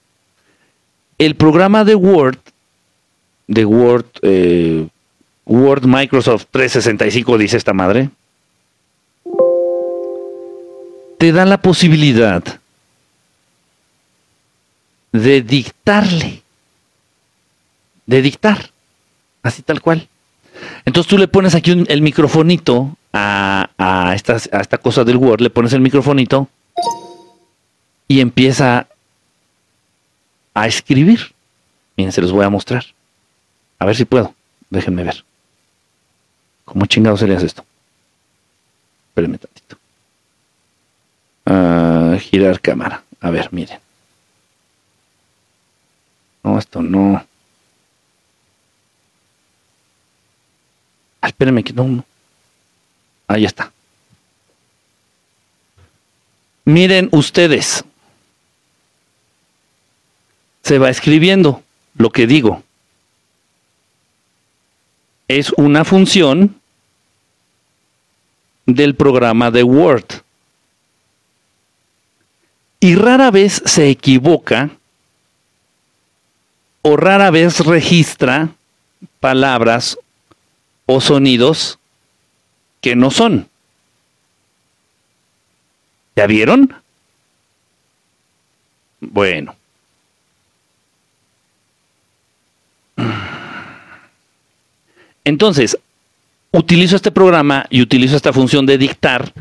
[1.18, 2.38] El programa de Word,
[3.48, 4.88] de Word, eh,
[5.46, 8.10] Word Microsoft 365, dice esta madre,
[11.26, 12.44] te da la posibilidad
[15.12, 16.44] de dictarle,
[18.06, 18.70] de dictar,
[19.42, 20.08] así tal cual.
[20.86, 25.82] Entonces tú le pones aquí el microfonito a, esta cosa del Word, le pones el
[25.82, 26.48] microfonito
[28.08, 28.88] y empieza
[30.54, 31.34] a escribir.
[31.98, 32.86] Miren, se los voy a mostrar.
[33.80, 34.36] A ver si puedo.
[34.70, 35.26] Déjenme ver.
[36.66, 37.66] ¿Cómo chingado serías esto?
[39.10, 39.40] Espérenme
[41.46, 42.16] tantito.
[42.16, 43.04] Ah, girar cámara.
[43.22, 43.80] A ver, miren.
[46.44, 47.26] No, esto no.
[51.22, 52.04] Ah, espérenme que no.
[53.28, 53.72] Ahí está.
[56.66, 57.84] Miren ustedes
[60.64, 61.64] se va escribiendo
[61.96, 62.64] lo que digo.
[65.28, 66.60] Es una función
[68.66, 70.25] del programa de Word.
[72.86, 74.70] Y rara vez se equivoca
[76.84, 78.50] o rara vez registra
[79.20, 79.98] palabras
[80.86, 81.80] o sonidos
[82.82, 83.50] que no son.
[86.16, 86.76] ¿Ya vieron?
[89.00, 89.56] Bueno.
[95.24, 95.76] Entonces,
[96.52, 99.34] utilizo este programa y utilizo esta función de dictar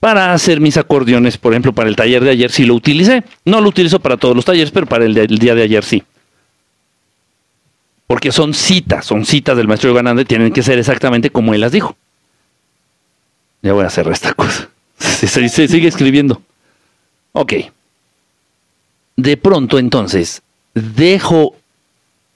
[0.00, 3.24] para hacer mis acordeones, por ejemplo, para el taller de ayer sí lo utilicé.
[3.44, 6.02] No lo utilizo para todos los talleres, pero para el, día de ayer sí.
[8.06, 11.72] Porque son citas, son citas del maestro Ganande, tienen que ser exactamente como él las
[11.72, 11.96] dijo.
[13.62, 14.68] Ya voy a cerrar esta cosa.
[14.98, 16.40] Se sigue escribiendo.
[17.32, 17.54] Ok.
[19.16, 20.42] De pronto, entonces,
[20.74, 21.56] dejo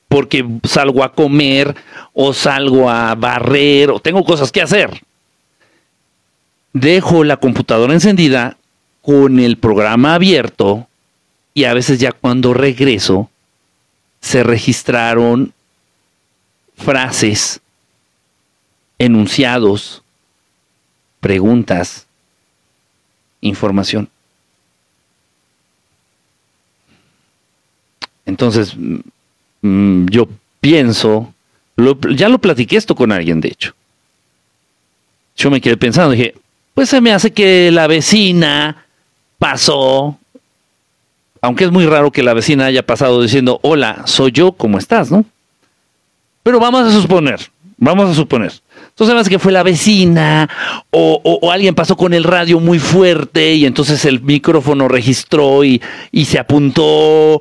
[0.09, 1.77] porque salgo a comer
[2.15, 5.03] o salgo a barrer o tengo cosas que hacer.
[6.73, 8.57] Dejo la computadora encendida
[9.03, 10.89] con el programa abierto
[11.55, 13.31] y a veces ya cuando regreso
[14.21, 15.53] se registraron
[16.77, 17.61] frases,
[18.99, 20.03] enunciados,
[21.21, 22.07] preguntas,
[23.41, 24.09] información.
[28.27, 28.77] Entonces,
[29.63, 30.29] Mm, yo
[30.61, 31.35] pienso,
[32.17, 33.75] ya lo platiqué esto con alguien, de hecho.
[35.37, 36.35] Yo me quedé pensando, dije,
[36.75, 38.85] pues se me hace que la vecina
[39.39, 40.19] pasó,
[41.41, 45.11] aunque es muy raro que la vecina haya pasado diciendo, hola, soy yo, ¿cómo estás?
[45.11, 45.25] ¿No?
[46.43, 47.41] Pero vamos a suponer,
[47.77, 48.53] vamos a suponer.
[48.89, 50.49] Entonces hace que fue la vecina
[50.91, 55.81] o, o, alguien pasó con el radio muy fuerte y entonces el micrófono registró y,
[56.13, 57.41] y se apuntó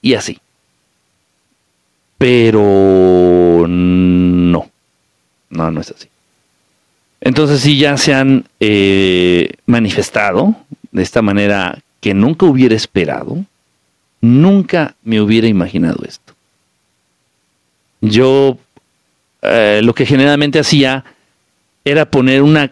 [0.00, 0.38] y así
[2.18, 4.70] pero no,
[5.50, 6.08] no, no es así.
[7.20, 10.54] Entonces sí ya se han eh, manifestado
[10.92, 13.44] de esta manera que nunca hubiera esperado,
[14.20, 16.34] nunca me hubiera imaginado esto.
[18.00, 18.58] Yo
[19.42, 21.04] eh, lo que generalmente hacía
[21.84, 22.70] era poner una,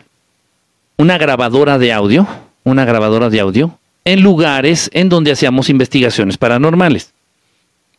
[0.97, 2.27] una grabadora de audio,
[2.65, 7.13] una grabadora de audio en lugares en donde hacíamos investigaciones paranormales.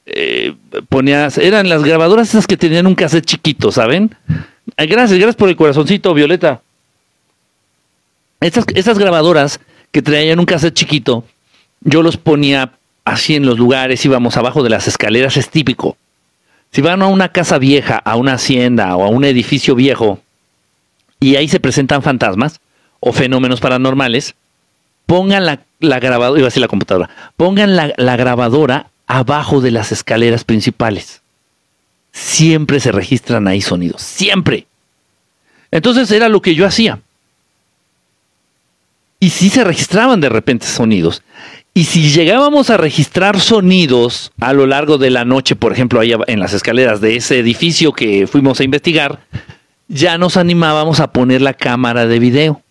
[0.05, 0.55] Eh,
[0.87, 4.15] ponías, eran las grabadoras esas que tenían un cassette chiquito, ¿saben?
[4.77, 6.61] Gracias, gracias por el corazoncito, Violeta.
[8.39, 9.59] Estas, esas grabadoras
[9.91, 11.23] que traían un cassette chiquito,
[11.81, 12.73] yo los ponía
[13.03, 15.97] así en los lugares, íbamos abajo de las escaleras, es típico.
[16.71, 20.19] Si van a una casa vieja, a una hacienda o a un edificio viejo,
[21.19, 22.59] y ahí se presentan fantasmas
[22.99, 24.35] o fenómenos paranormales,
[25.07, 29.91] pongan la, la grabadora, iba a la computadora, pongan la, la grabadora abajo de las
[29.91, 31.21] escaleras principales.
[32.11, 34.66] Siempre se registran ahí sonidos, siempre.
[35.71, 36.99] Entonces era lo que yo hacía.
[39.19, 41.23] Y sí se registraban de repente sonidos.
[41.73, 46.13] Y si llegábamos a registrar sonidos a lo largo de la noche, por ejemplo, ahí
[46.27, 49.19] en las escaleras de ese edificio que fuimos a investigar,
[49.87, 52.61] ya nos animábamos a poner la cámara de video.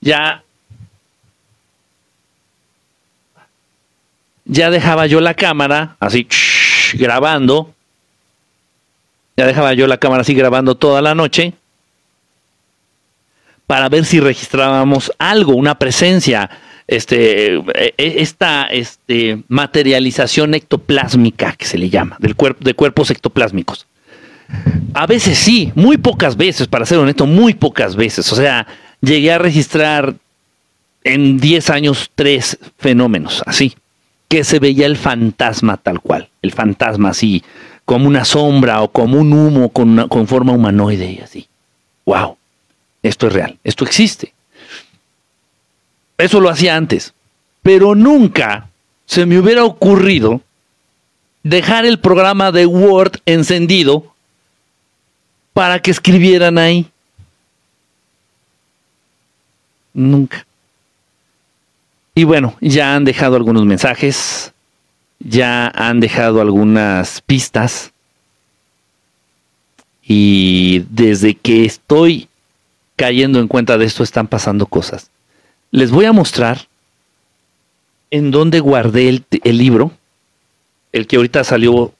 [0.00, 0.42] Ya
[4.44, 6.26] ya dejaba yo la cámara así
[6.94, 7.72] grabando.
[9.36, 11.54] Ya dejaba yo la cámara así grabando toda la noche
[13.70, 16.50] para ver si registrábamos algo, una presencia,
[16.88, 23.86] este, e, e, esta este, materialización ectoplásmica que se le llama, del de cuerpos ectoplásmicos.
[24.92, 28.32] A veces sí, muy pocas veces, para ser honesto, muy pocas veces.
[28.32, 28.66] O sea,
[29.00, 30.16] llegué a registrar
[31.04, 33.76] en 10 años tres fenómenos así,
[34.26, 37.44] que se veía el fantasma tal cual, el fantasma así,
[37.84, 41.46] como una sombra o como un humo con, con forma humanoide y así.
[42.04, 42.39] ¡Wow!
[43.02, 44.32] Esto es real, esto existe.
[46.18, 47.14] Eso lo hacía antes,
[47.62, 48.68] pero nunca
[49.06, 50.42] se me hubiera ocurrido
[51.42, 54.14] dejar el programa de Word encendido
[55.52, 56.90] para que escribieran ahí.
[59.92, 60.46] Nunca.
[62.14, 64.52] Y bueno, ya han dejado algunos mensajes,
[65.18, 67.92] ya han dejado algunas pistas.
[70.02, 72.29] Y desde que estoy
[73.00, 75.10] cayendo en cuenta de esto están pasando cosas.
[75.70, 76.68] Les voy a mostrar
[78.10, 79.92] en dónde guardé el, libro,
[80.92, 81.94] el que ahorita salió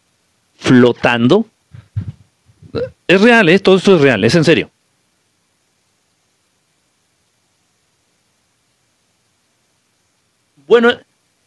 [0.59, 1.47] flotando.
[3.09, 3.59] Es real, ¿eh?
[3.61, 4.71] todo esto es real, es en serio.
[10.67, 10.93] Bueno,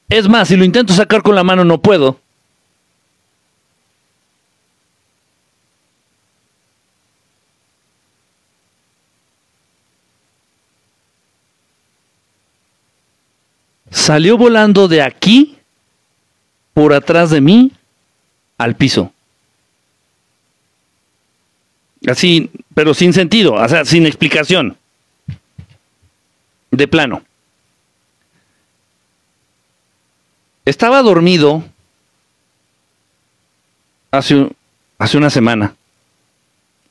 [0.09, 2.19] es más, si lo intento sacar con la mano no puedo.
[14.03, 15.57] Salió volando de aquí,
[16.73, 17.71] por atrás de mí,
[18.57, 19.13] al piso.
[22.05, 24.75] Así, pero sin sentido, o sea, sin explicación.
[26.69, 27.23] De plano.
[30.65, 31.63] Estaba dormido
[34.11, 34.49] hace,
[34.97, 35.75] hace una semana.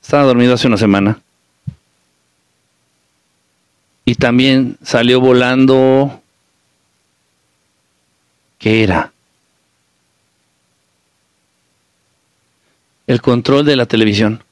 [0.01, 1.21] Estaba dormido hace una semana.
[4.07, 6.22] Y también salió volando
[8.63, 9.13] ¿Qué era?
[13.09, 14.45] El control de la televisión.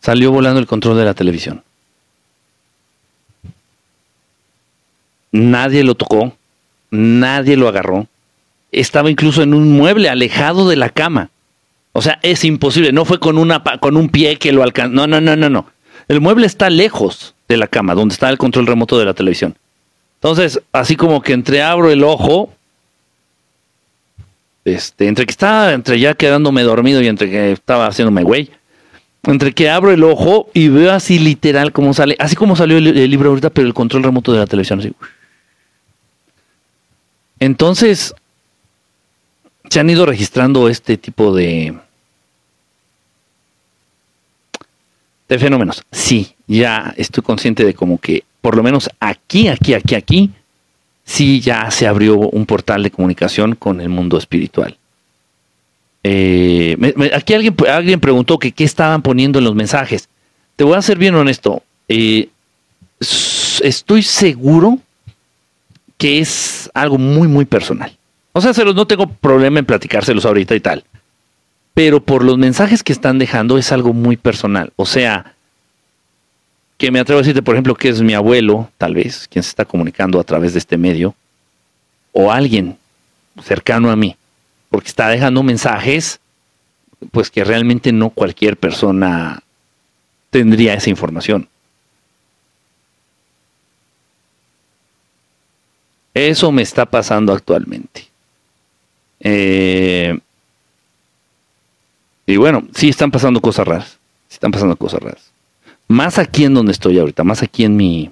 [0.00, 1.64] Salió volando el control de la televisión.
[5.32, 6.36] Nadie lo tocó,
[6.90, 8.06] nadie lo agarró.
[8.70, 11.30] Estaba incluso en un mueble alejado de la cama.
[11.92, 12.92] O sea, es imposible.
[12.92, 14.94] No fue con, una, con un pie que lo alcanzó.
[14.94, 15.66] No, no, no, no, no.
[16.08, 19.56] El mueble está lejos de la cama, donde está el control remoto de la televisión.
[20.18, 22.52] Entonces, así como que entre abro el ojo,
[24.64, 28.50] este, entre que estaba, entre ya quedándome dormido y entre que estaba haciéndome güey,
[29.22, 33.10] entre que abro el ojo y veo así literal como sale, así como salió el,
[33.10, 34.92] libro ahorita, pero el control remoto de la televisión, así.
[37.38, 38.12] Entonces,
[39.70, 41.78] se han ido registrando este tipo de,
[45.28, 45.84] de fenómenos.
[45.92, 50.30] Sí, ya estoy consciente de como que por lo menos aquí, aquí, aquí, aquí,
[51.04, 54.76] sí ya se abrió un portal de comunicación con el mundo espiritual.
[56.04, 56.76] Eh,
[57.14, 60.08] aquí alguien, alguien preguntó que qué estaban poniendo en los mensajes.
[60.56, 61.62] Te voy a ser bien honesto.
[61.88, 62.28] Eh,
[63.00, 64.78] estoy seguro
[65.96, 67.96] que es algo muy, muy personal.
[68.32, 70.84] O sea, se no tengo problema en platicárselos ahorita y tal.
[71.74, 74.72] Pero por los mensajes que están dejando es algo muy personal.
[74.76, 75.34] O sea,
[76.78, 79.50] que me atrevo a decirte, por ejemplo, que es mi abuelo, tal vez, quien se
[79.50, 81.14] está comunicando a través de este medio,
[82.12, 82.78] o alguien
[83.42, 84.16] cercano a mí,
[84.70, 86.20] porque está dejando mensajes,
[87.10, 89.42] pues que realmente no cualquier persona
[90.30, 91.48] tendría esa información.
[96.14, 98.08] Eso me está pasando actualmente.
[99.20, 100.18] Eh,
[102.26, 103.98] y bueno, sí están pasando cosas raras.
[104.28, 105.27] Sí están pasando cosas raras.
[105.88, 108.10] Más aquí en donde estoy ahorita, más aquí en mi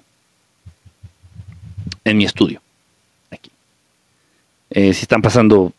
[2.04, 2.60] en mi estudio.
[3.30, 3.50] Aquí.
[4.70, 5.72] Eh, sí están pasando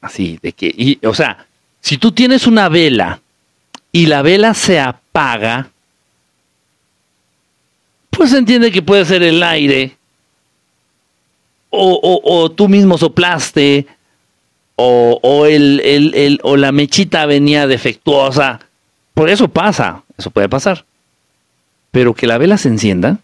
[0.00, 1.46] así, de que, y, o sea,
[1.80, 3.20] si tú tienes una vela
[3.90, 5.70] y la vela se apaga,
[8.10, 9.96] pues se entiende que puede ser el aire,
[11.70, 13.86] o, o, o tú mismo soplaste,
[14.76, 18.60] o, o, el, el, el, o la mechita venía defectuosa.
[19.14, 20.84] Por eso pasa, eso puede pasar.
[21.92, 23.18] Pero que la vela se encienda,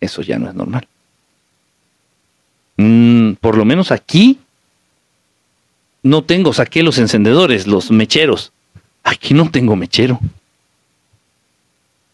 [0.00, 0.88] eso ya no es normal.
[2.76, 4.40] Mm, por lo menos aquí
[6.02, 8.52] no tengo, saqué los encendedores, los mecheros.
[9.04, 10.18] Aquí no tengo mechero.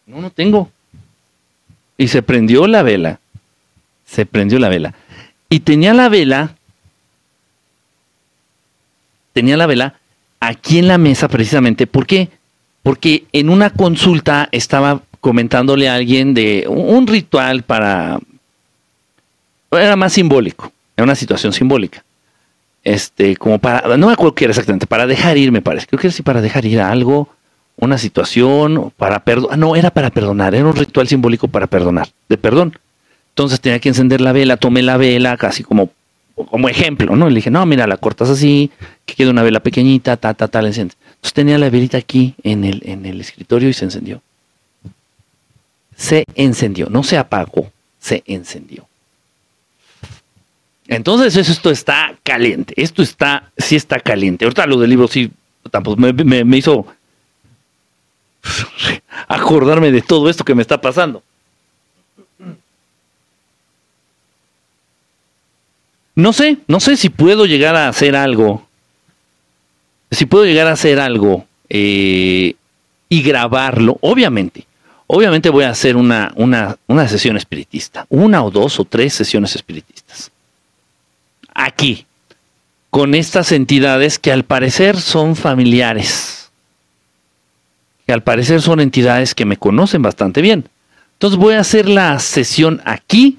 [0.05, 0.69] No, no tengo.
[1.97, 3.19] Y se prendió la vela.
[4.05, 4.93] Se prendió la vela.
[5.49, 6.55] Y tenía la vela,
[9.33, 9.95] tenía la vela
[10.39, 11.87] aquí en la mesa precisamente.
[11.87, 12.29] ¿Por qué?
[12.89, 18.17] Porque en una consulta estaba comentándole a alguien de un ritual para...
[19.69, 22.03] Era más simbólico, era una situación simbólica.
[22.83, 25.85] Este, como para, no me acuerdo qué era exactamente, para dejar ir, me parece.
[25.85, 27.29] Creo que era así para dejar ir a algo,
[27.77, 29.59] una situación, para perdonar.
[29.59, 32.75] No, era para perdonar, era un ritual simbólico para perdonar, de perdón.
[33.35, 35.91] Entonces tenía que encender la vela, tomé la vela, casi como,
[36.33, 37.29] como ejemplo, ¿no?
[37.29, 38.71] Le dije, no, mira, la cortas así,
[39.05, 40.97] que quede una vela pequeñita, ta, ta, ta, la enciendes.
[41.19, 44.21] Entonces tenía la velita aquí en el, en el escritorio y se encendió.
[45.97, 47.69] Se encendió, no se apagó,
[47.99, 48.87] se encendió.
[50.87, 54.45] Entonces esto está caliente, esto está, sí está caliente.
[54.45, 55.29] Ahorita lo del libro sí,
[55.69, 56.85] tampoco me, me, me hizo
[59.27, 61.21] acordarme de todo esto que me está pasando.
[66.15, 68.67] No sé, no sé si puedo llegar a hacer algo,
[70.11, 72.55] si puedo llegar a hacer algo eh,
[73.09, 74.65] y grabarlo, obviamente.
[75.07, 79.55] Obviamente voy a hacer una, una, una sesión espiritista, una o dos o tres sesiones
[79.55, 80.31] espiritistas
[81.59, 82.05] aquí,
[82.89, 86.49] con estas entidades que al parecer son familiares,
[88.07, 90.67] que al parecer son entidades que me conocen bastante bien.
[91.13, 93.37] Entonces voy a hacer la sesión aquí,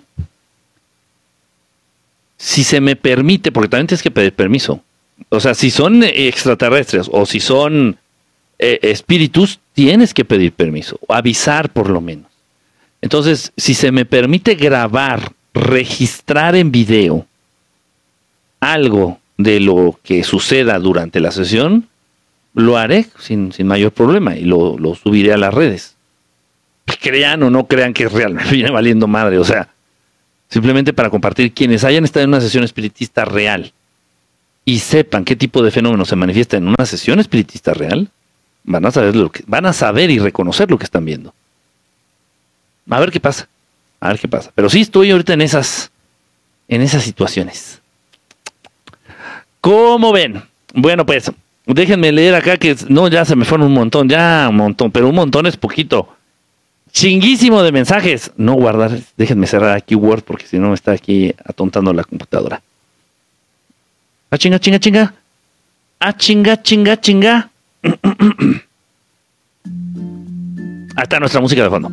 [2.36, 4.82] si se me permite, porque también tienes que pedir permiso.
[5.28, 7.98] O sea, si son extraterrestres o si son
[8.58, 12.30] eh, espíritus, tienes que pedir permiso, o avisar por lo menos.
[13.00, 17.26] Entonces, si se me permite grabar, registrar en video,
[18.60, 21.88] algo de lo que suceda durante la sesión,
[22.52, 25.96] lo haré sin, sin mayor problema y lo, lo, subiré a las redes.
[27.00, 29.68] Crean o no crean que es real, me viene valiendo madre, o sea,
[30.48, 33.72] simplemente para compartir quienes hayan estado en una sesión espiritista real
[34.70, 38.08] y sepan qué tipo de fenómeno se manifiesta en una sesión espiritista real,
[38.62, 41.34] van a saber lo que van a saber y reconocer lo que están viendo.
[42.88, 43.48] A ver qué pasa.
[43.98, 44.52] A ver qué pasa.
[44.54, 45.90] Pero sí estoy ahorita en esas
[46.68, 47.80] en esas situaciones.
[49.60, 50.40] ¿Cómo ven?
[50.72, 51.32] Bueno, pues
[51.66, 55.08] déjenme leer acá que no, ya se me fueron un montón, ya un montón, pero
[55.08, 56.14] un montón es poquito.
[56.92, 58.30] Chinguísimo de mensajes.
[58.36, 62.62] No guardar, déjenme cerrar aquí Word porque si no me está aquí atontando la computadora.
[64.32, 65.14] Ah, chinga, chinga, chinga.
[65.98, 67.50] Ah, chinga, chinga, chinga.
[70.96, 71.90] Ahí está nuestra música de fondo.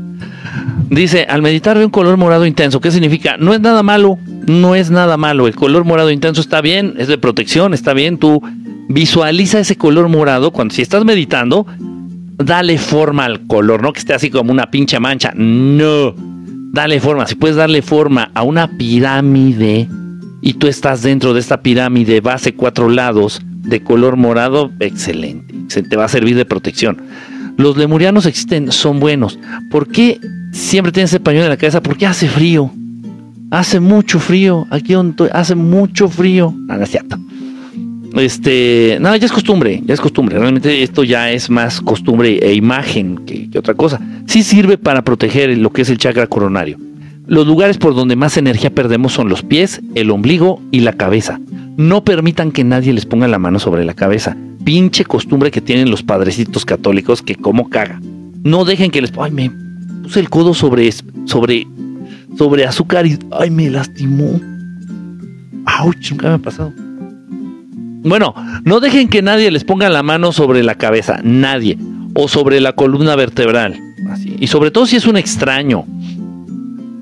[0.89, 2.79] Dice, al meditar ve un color morado intenso.
[2.79, 3.37] ¿Qué significa?
[3.37, 5.47] No es nada malo, no es nada malo.
[5.47, 8.19] El color morado intenso está bien, es de protección, está bien.
[8.19, 8.39] Tú
[8.87, 11.65] visualiza ese color morado cuando si estás meditando,
[12.37, 15.31] dale forma al color, no que esté así como una pinche mancha.
[15.35, 16.13] No,
[16.71, 17.25] dale forma.
[17.25, 19.89] Si puedes darle forma a una pirámide
[20.47, 25.53] y tú estás dentro de esta pirámide, base cuatro lados de color morado, excelente.
[25.67, 27.01] Se te va a servir de protección.
[27.57, 29.37] Los lemurianos existen, son buenos.
[29.69, 30.21] ¿Por qué
[30.53, 31.83] siempre tienes ese pañuelo en la cabeza?
[31.83, 32.71] Porque hace frío.
[33.51, 34.65] Hace mucho frío.
[34.69, 36.55] Aquí donde hace mucho frío.
[36.69, 36.97] Ah, es.
[38.15, 40.39] Este, no, ya es costumbre, ya es costumbre.
[40.39, 43.99] Realmente esto ya es más costumbre e imagen que, que otra cosa.
[44.27, 46.86] Sí sirve para proteger lo que es el chakra coronario.
[47.27, 51.41] Los lugares por donde más energía perdemos son los pies, el ombligo y la cabeza.
[51.75, 54.37] No permitan que nadie les ponga la mano sobre la cabeza.
[54.63, 57.99] Pinche costumbre que tienen los padrecitos católicos que como caga.
[58.43, 59.11] No dejen que les...
[59.19, 59.51] Ay, me
[60.03, 60.89] puse el codo sobre,
[61.25, 61.67] sobre,
[62.37, 63.19] sobre azúcar y...
[63.31, 64.39] Ay, me lastimó.
[65.83, 66.71] Ouch, nunca me ha pasado.
[68.03, 71.19] Bueno, no dejen que nadie les ponga la mano sobre la cabeza.
[71.23, 71.77] Nadie.
[72.13, 73.77] O sobre la columna vertebral.
[74.39, 75.85] Y sobre todo si es un extraño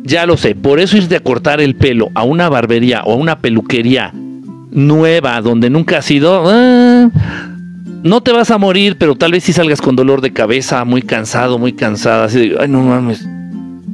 [0.06, 3.16] Ya lo sé, por eso irte a cortar el pelo a una barbería o a
[3.16, 4.14] una peluquería
[4.72, 7.10] nueva donde nunca has ido, ah,
[8.04, 11.02] no te vas a morir, pero tal vez si salgas con dolor de cabeza, muy
[11.02, 13.28] cansado, muy cansada, así de, ay no mames,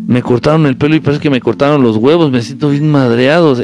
[0.05, 3.55] me cortaron el pelo y parece que me cortaron los huevos, me siento bien madreado.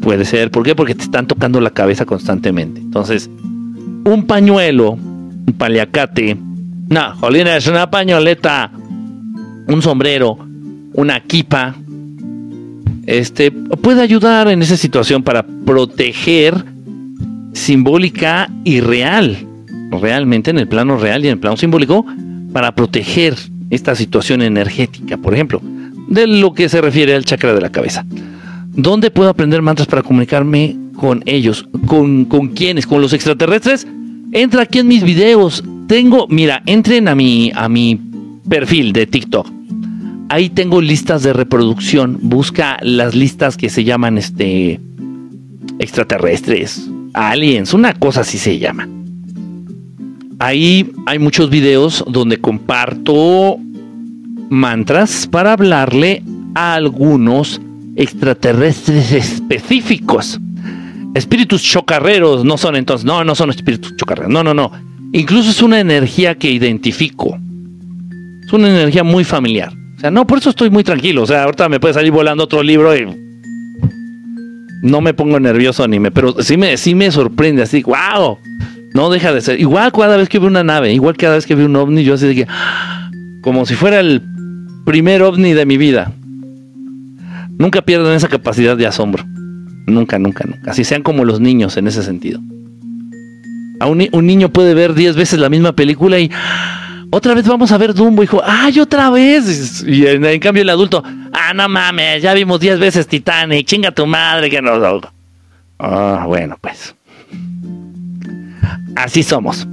[0.00, 0.74] Puede ser, ¿por qué?
[0.74, 2.80] Porque te están tocando la cabeza constantemente.
[2.80, 3.30] Entonces,
[4.04, 6.36] un pañuelo, un paliacate,
[6.88, 8.72] no, Jolina, es una pañoleta,
[9.68, 10.36] un sombrero,
[10.94, 11.74] una kipa,
[13.06, 16.64] este, puede ayudar en esa situación para proteger
[17.52, 19.36] simbólica y real,
[19.90, 22.06] realmente en el plano real y en el plano simbólico,
[22.52, 23.36] para proteger
[23.70, 25.60] esta situación energética, por ejemplo,
[26.08, 28.04] de lo que se refiere al chakra de la cabeza.
[28.76, 31.66] ¿Dónde puedo aprender mantras para comunicarme con ellos?
[31.86, 32.86] ¿Con, con quiénes?
[32.86, 33.86] ¿Con los extraterrestres?
[34.32, 35.62] Entra aquí en mis videos.
[35.86, 38.00] Tengo, mira, entren a mi, a mi
[38.48, 39.63] perfil de TikTok.
[40.28, 42.18] Ahí tengo listas de reproducción.
[42.22, 44.80] Busca las listas que se llaman este
[45.78, 48.88] extraterrestres, aliens, una cosa así se llama.
[50.38, 53.56] Ahí hay muchos videos donde comparto
[54.50, 56.22] mantras para hablarle
[56.54, 57.60] a algunos
[57.96, 60.40] extraterrestres específicos.
[61.14, 64.72] Espíritus chocarreros no son entonces, no, no son espíritus chocarreros, no, no, no.
[65.12, 67.38] Incluso es una energía que identifico.
[68.44, 69.72] Es una energía muy familiar.
[70.10, 71.22] No, por eso estoy muy tranquilo.
[71.22, 73.06] O sea, ahorita me puede salir volando otro libro y
[74.82, 78.38] no me pongo nervioso ni me, pero sí me, sí me sorprende, así, wow,
[78.92, 79.58] no deja de ser.
[79.58, 82.14] Igual cada vez que veo una nave, igual cada vez que veo un ovni, yo
[82.14, 82.46] así de que,
[83.40, 84.22] como si fuera el
[84.84, 86.12] primer ovni de mi vida.
[87.56, 89.24] Nunca pierden esa capacidad de asombro.
[89.86, 90.70] Nunca, nunca, nunca.
[90.70, 92.40] Así sean como los niños en ese sentido.
[93.80, 96.30] A un, un niño puede ver 10 veces la misma película y
[97.14, 98.42] otra vez vamos a ver Dumbo, hijo.
[98.44, 99.84] ¡Ay, otra vez!
[99.86, 104.04] Y en, cambio el adulto, ah, no mames, ya vimos 10 veces Titanic, chinga tu
[104.04, 105.02] madre que nos...
[105.78, 106.94] Ah, bueno, pues.
[108.96, 109.66] Así somos.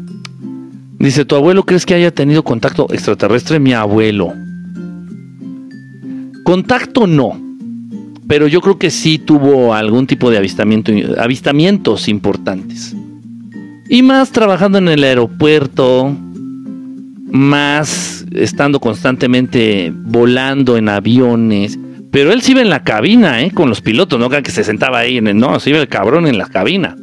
[0.99, 3.59] Dice, ¿tu abuelo crees que haya tenido contacto extraterrestre?
[3.59, 4.33] Mi abuelo.
[6.43, 7.41] Contacto no.
[8.27, 12.95] Pero yo creo que sí tuvo algún tipo de avistamiento, avistamientos importantes.
[13.89, 16.15] Y más trabajando en el aeropuerto,
[17.31, 21.79] más estando constantemente volando en aviones.
[22.11, 23.51] Pero él sí iba en la cabina, ¿eh?
[23.51, 25.37] Con los pilotos, no que se sentaba ahí en el.
[25.37, 26.95] No, sí iba el cabrón en la cabina.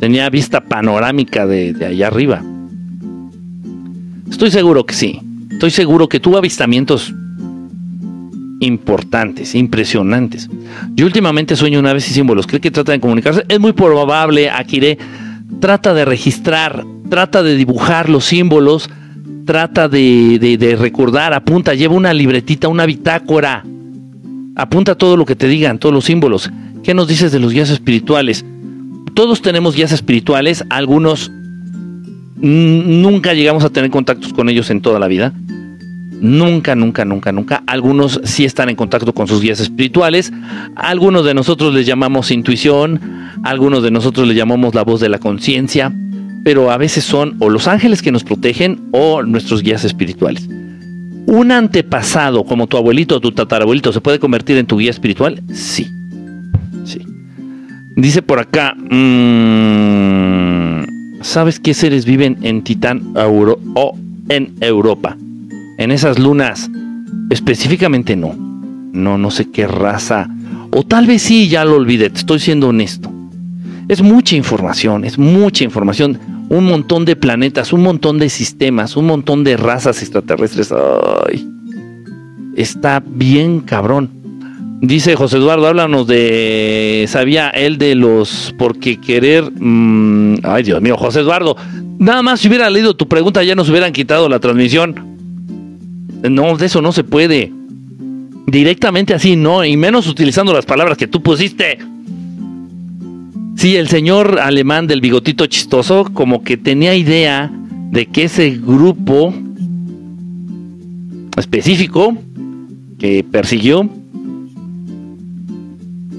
[0.00, 2.42] Tenía vista panorámica de, de allá arriba.
[4.30, 5.20] Estoy seguro que sí.
[5.50, 7.12] Estoy seguro que tuvo avistamientos
[8.60, 10.48] importantes, impresionantes.
[10.94, 12.46] Yo últimamente sueño una vez y símbolos.
[12.46, 13.44] ¿Cree que trata de comunicarse?
[13.48, 14.98] Es muy probable, Akire.
[15.60, 18.90] Trata de registrar, trata de dibujar los símbolos
[19.48, 23.64] trata de, recordar, apunta, lleva una libretita, una bitácora,
[24.54, 26.50] apunta todo lo que te digan, todos los símbolos.
[26.82, 28.44] ¿Qué nos dices de los guías espirituales?
[29.14, 31.32] Todos tenemos guías espirituales, algunos
[32.36, 35.32] nunca llegamos a tener contactos con ellos en toda la vida.
[36.20, 37.62] Nunca, nunca, nunca, nunca.
[37.66, 40.30] Algunos sí están en contacto con sus guías espirituales.
[40.76, 43.00] Algunos de nosotros les llamamos intuición.
[43.44, 45.90] Algunos de nosotros les llamamos la voz de la conciencia
[46.48, 50.48] pero a veces son o los ángeles que nos protegen o nuestros guías espirituales.
[51.26, 55.42] ¿Un antepasado como tu abuelito o tu tatarabuelito se puede convertir en tu guía espiritual?
[55.52, 55.92] Sí.
[56.86, 57.02] Sí.
[57.96, 59.26] Dice por acá, mm,
[61.20, 63.94] ¿sabes qué seres viven en Titán o
[64.30, 65.18] en Europa?
[65.76, 66.70] En esas lunas,
[67.28, 68.34] específicamente no.
[68.34, 70.30] No, no sé qué raza.
[70.70, 73.12] O tal vez sí, ya lo olvidé, estoy siendo honesto.
[73.86, 79.06] Es mucha información, es mucha información un montón de planetas, un montón de sistemas, un
[79.06, 80.72] montón de razas extraterrestres.
[80.72, 81.46] Ay,
[82.56, 84.10] está bien cabrón.
[84.80, 90.96] Dice José Eduardo, háblanos de, sabía él de los, porque querer, mm, ay Dios mío,
[90.96, 91.56] José Eduardo,
[91.98, 95.18] nada más si hubiera leído tu pregunta ya nos hubieran quitado la transmisión.
[96.22, 97.52] No, de eso no se puede.
[98.46, 101.78] Directamente así, no, y menos utilizando las palabras que tú pusiste.
[103.58, 107.50] Sí, el señor alemán del bigotito chistoso como que tenía idea
[107.90, 109.34] de que ese grupo
[111.36, 112.16] específico
[113.00, 113.90] que persiguió,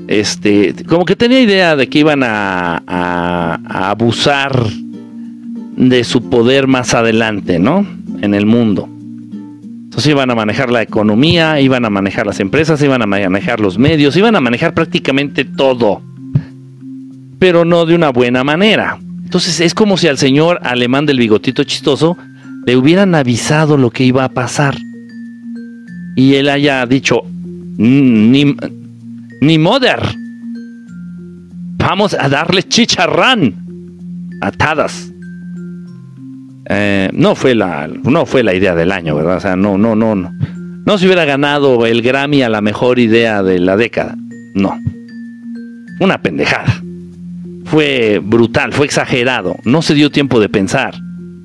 [0.10, 4.62] este, como que tenía idea de que iban a, a abusar
[5.78, 7.88] de su poder más adelante, ¿no?
[8.20, 8.90] En el mundo.
[9.86, 13.78] Entonces iban a manejar la economía, iban a manejar las empresas, iban a manejar los
[13.78, 16.02] medios, iban a manejar prácticamente todo
[17.40, 19.00] pero no de una buena manera.
[19.24, 22.18] Entonces es como si al señor alemán del bigotito chistoso
[22.66, 24.78] le hubieran avisado lo que iba a pasar.
[26.16, 27.22] Y él haya dicho,
[27.78, 28.56] Ni,
[29.42, 30.00] ni mother.
[31.78, 33.56] Vamos a darle chicharrán.
[34.42, 35.12] Atadas.
[36.72, 39.38] Eh, no fue la no fue la idea del año, ¿verdad?
[39.38, 40.32] O sea, no, no, no, no.
[40.86, 44.16] No se hubiera ganado el Grammy a la mejor idea de la década.
[44.56, 44.80] No.
[46.00, 46.82] Una pendejada.
[47.70, 49.56] Fue brutal, fue exagerado.
[49.64, 50.96] No se dio tiempo de pensar.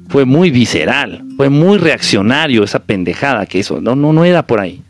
[0.09, 3.81] Fue muy visceral, fue muy reaccionario esa pendejada que hizo.
[3.81, 4.81] No, no, no era por ahí.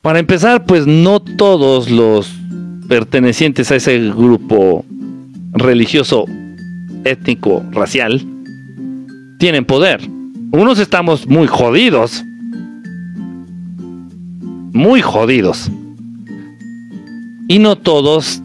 [0.00, 2.32] Para empezar, pues no todos los
[2.88, 4.84] pertenecientes a ese grupo
[5.52, 6.24] religioso,
[7.04, 8.24] étnico, racial,
[9.38, 10.00] tienen poder.
[10.50, 12.24] Unos estamos muy jodidos.
[14.72, 15.70] Muy jodidos.
[17.48, 18.41] Y no todos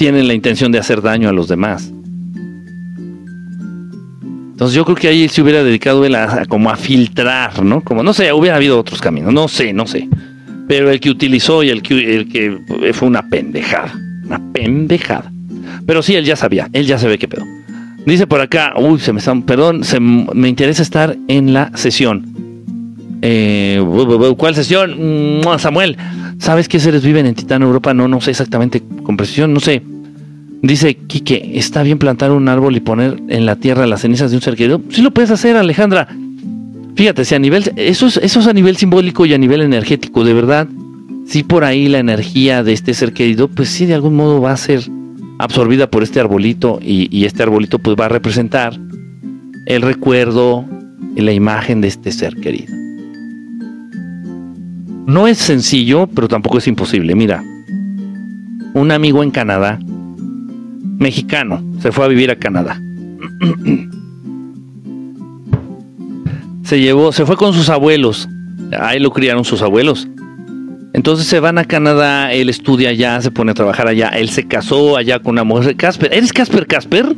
[0.00, 1.92] tienen la intención de hacer daño a los demás.
[4.52, 7.82] Entonces yo creo que ahí se hubiera dedicado él a, como a filtrar, ¿no?
[7.82, 10.08] Como no sé, hubiera habido otros caminos, no sé, no sé.
[10.66, 13.92] Pero el que utilizó y el que, el que fue una pendejada,
[14.24, 15.30] una pendejada.
[15.84, 17.44] Pero sí, él ya sabía, él ya sabe qué pedo.
[18.06, 22.24] Dice por acá, uy, se me están, perdón, se, me interesa estar en la sesión.
[23.20, 23.84] Eh,
[24.38, 25.40] ¿Cuál sesión?
[25.40, 25.98] Mm, Samuel,
[26.40, 27.94] ¿sabes qué seres viven en Titán Europa?
[27.94, 29.82] No, no sé exactamente con precisión, no sé.
[30.62, 34.36] Dice Quique, ¿está bien plantar un árbol y poner en la tierra las cenizas de
[34.36, 34.82] un ser querido?
[34.90, 36.08] Sí lo puedes hacer, Alejandra.
[36.96, 40.24] Fíjate, si a nivel, eso es, eso es a nivel simbólico y a nivel energético,
[40.24, 40.66] de verdad,
[41.26, 44.52] si por ahí la energía de este ser querido, pues sí, de algún modo va
[44.52, 44.82] a ser
[45.38, 48.78] absorbida por este arbolito y, y este arbolito pues va a representar
[49.66, 50.66] el recuerdo
[51.16, 52.79] y la imagen de este ser querido.
[55.06, 57.14] No es sencillo, pero tampoco es imposible.
[57.14, 57.42] Mira,
[58.74, 59.78] un amigo en Canadá
[60.98, 62.80] mexicano, se fue a vivir a Canadá.
[66.62, 68.28] se llevó, se fue con sus abuelos.
[68.78, 70.06] Ahí lo criaron sus abuelos.
[70.92, 74.46] Entonces se van a Canadá, él estudia allá, se pone a trabajar allá, él se
[74.46, 75.76] casó allá con una mujer.
[75.76, 77.16] Casper, ¿eres Casper Casper?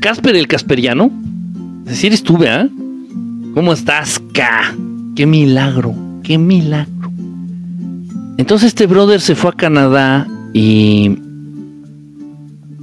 [0.00, 1.10] ¿Casper el Casperiano?
[1.84, 2.68] Es decir, estuve, ¿ah?
[3.54, 4.74] ¿Cómo estás, K?
[5.16, 6.07] ¡Qué milagro!
[6.22, 7.10] ¡Qué milagro!
[8.38, 11.18] Entonces este brother se fue a Canadá y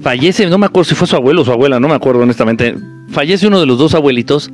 [0.01, 2.75] fallece, no me acuerdo si fue su abuelo o su abuela, no me acuerdo honestamente,
[3.09, 4.51] fallece uno de los dos abuelitos,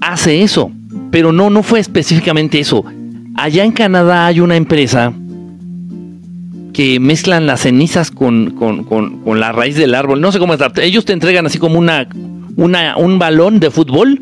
[0.00, 0.70] hace eso,
[1.10, 2.84] pero no, no fue específicamente eso.
[3.36, 5.12] Allá en Canadá hay una empresa
[6.72, 11.04] que mezclan las cenizas con, con, la raíz del árbol, no sé cómo está, ellos
[11.04, 12.06] te entregan así como una,
[12.56, 14.20] una, un balón de fútbol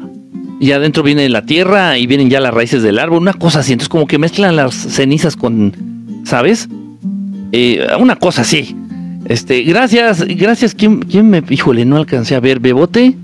[0.61, 3.73] y adentro viene la tierra y vienen ya las raíces del árbol, una cosa así,
[3.73, 5.73] entonces como que mezclan las cenizas con,
[6.25, 6.69] ¿sabes?
[7.53, 8.77] Eh, una cosa así.
[9.27, 10.75] Este, gracias, gracias.
[10.75, 13.15] ¿Quién, ¿Quién me, híjole, no alcancé a ver, Bebote?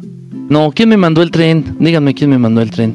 [0.49, 1.77] No, ¿quién me mandó el tren?
[1.79, 2.95] Díganme quién me mandó el tren.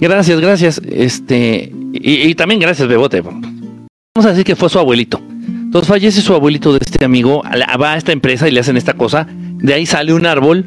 [0.00, 0.80] Gracias, gracias.
[0.84, 3.20] Este, y, también gracias, Bebote.
[3.20, 5.20] Vamos a decir que fue su abuelito.
[5.48, 7.42] Entonces fallece su abuelito de este amigo,
[7.80, 9.26] va a esta empresa y le hacen esta cosa.
[9.28, 10.64] De ahí sale un árbol,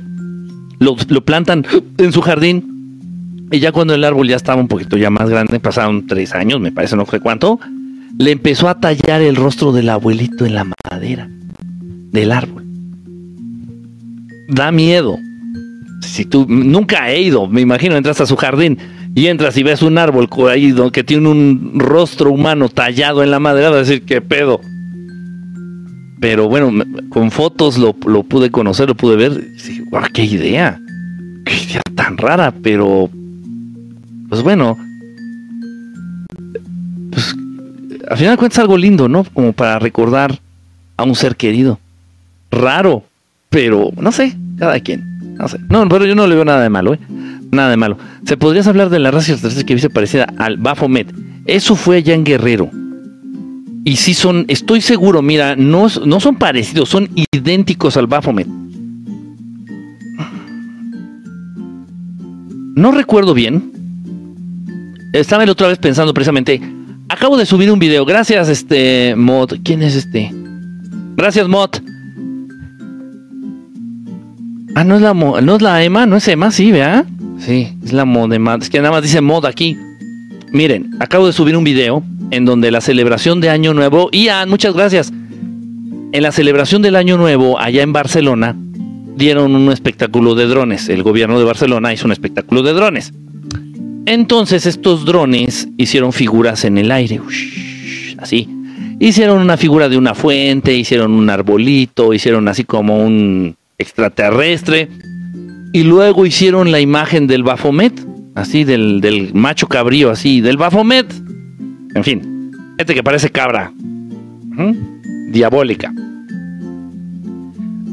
[0.81, 1.65] lo, plantan
[1.97, 3.47] en su jardín.
[3.51, 6.59] Y ya cuando el árbol ya estaba un poquito ya más grande, pasaron tres años,
[6.59, 7.59] me parece, no sé cuánto
[8.17, 11.29] le empezó a tallar el rostro del abuelito en la madera
[12.11, 12.65] del árbol.
[14.47, 15.17] Da miedo.
[16.01, 18.77] Si tú nunca he ido, me imagino, entras a su jardín
[19.15, 23.39] y entras y ves un árbol ahí que tiene un rostro humano tallado en la
[23.39, 24.61] madera, vas a decir, ¿qué pedo?
[26.21, 26.71] Pero bueno,
[27.09, 29.43] con fotos lo, pude conocer, lo pude ver.
[29.67, 30.79] Y ¡Qué idea!
[31.43, 32.53] ¡Qué idea tan rara!
[32.61, 33.09] Pero,
[34.29, 34.77] pues bueno,
[37.09, 37.35] pues
[38.07, 39.23] al final de cuentas algo lindo, ¿no?
[39.23, 40.39] Como para recordar
[40.95, 41.79] a un ser querido.
[42.51, 43.03] Raro,
[43.49, 45.37] pero no sé, cada quien.
[45.37, 45.57] No sé.
[45.69, 46.99] No, pero yo no le veo nada de malo, ¿eh?
[47.51, 47.97] Nada de malo.
[48.27, 51.11] Se podrías hablar de la raza extraterrestre que dice parecida al Baphomet.
[51.47, 52.69] Eso fue allá en Guerrero.
[53.83, 58.47] Y sí son, estoy seguro, mira, no, no son parecidos, son idénticos al Baphomet.
[62.75, 63.71] No recuerdo bien.
[65.13, 66.61] Estaba la otra vez pensando precisamente
[67.11, 68.05] Acabo de subir un video.
[68.05, 69.55] Gracias, este mod.
[69.65, 70.31] ¿Quién es este?
[71.17, 71.71] Gracias, mod.
[74.75, 77.03] Ah, no es la no es la Emma, no es Emma, sí, vea.
[77.37, 78.31] Sí, es la mod.
[78.61, 79.77] Es que nada más dice mod aquí.
[80.53, 82.01] Miren, acabo de subir un video
[82.31, 84.09] en donde la celebración de Año Nuevo.
[84.11, 85.11] Ian, muchas gracias.
[86.13, 88.55] En la celebración del Año Nuevo, allá en Barcelona,
[89.15, 90.89] dieron un espectáculo de drones.
[90.89, 93.13] El gobierno de Barcelona hizo un espectáculo de drones.
[94.05, 97.21] Entonces estos drones hicieron figuras en el aire,
[98.17, 98.49] así.
[98.99, 104.89] Hicieron una figura de una fuente, hicieron un arbolito, hicieron así como un extraterrestre.
[105.73, 107.93] Y luego hicieron la imagen del Bafomet,
[108.35, 111.20] así del, del macho cabrío, así, del Bafomet.
[111.93, 113.71] En fin, este que parece cabra.
[115.29, 115.93] Diabólica.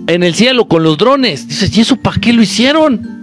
[0.06, 1.46] En el cielo con los drones.
[1.48, 3.18] Dices, ¿y eso para qué lo hicieron?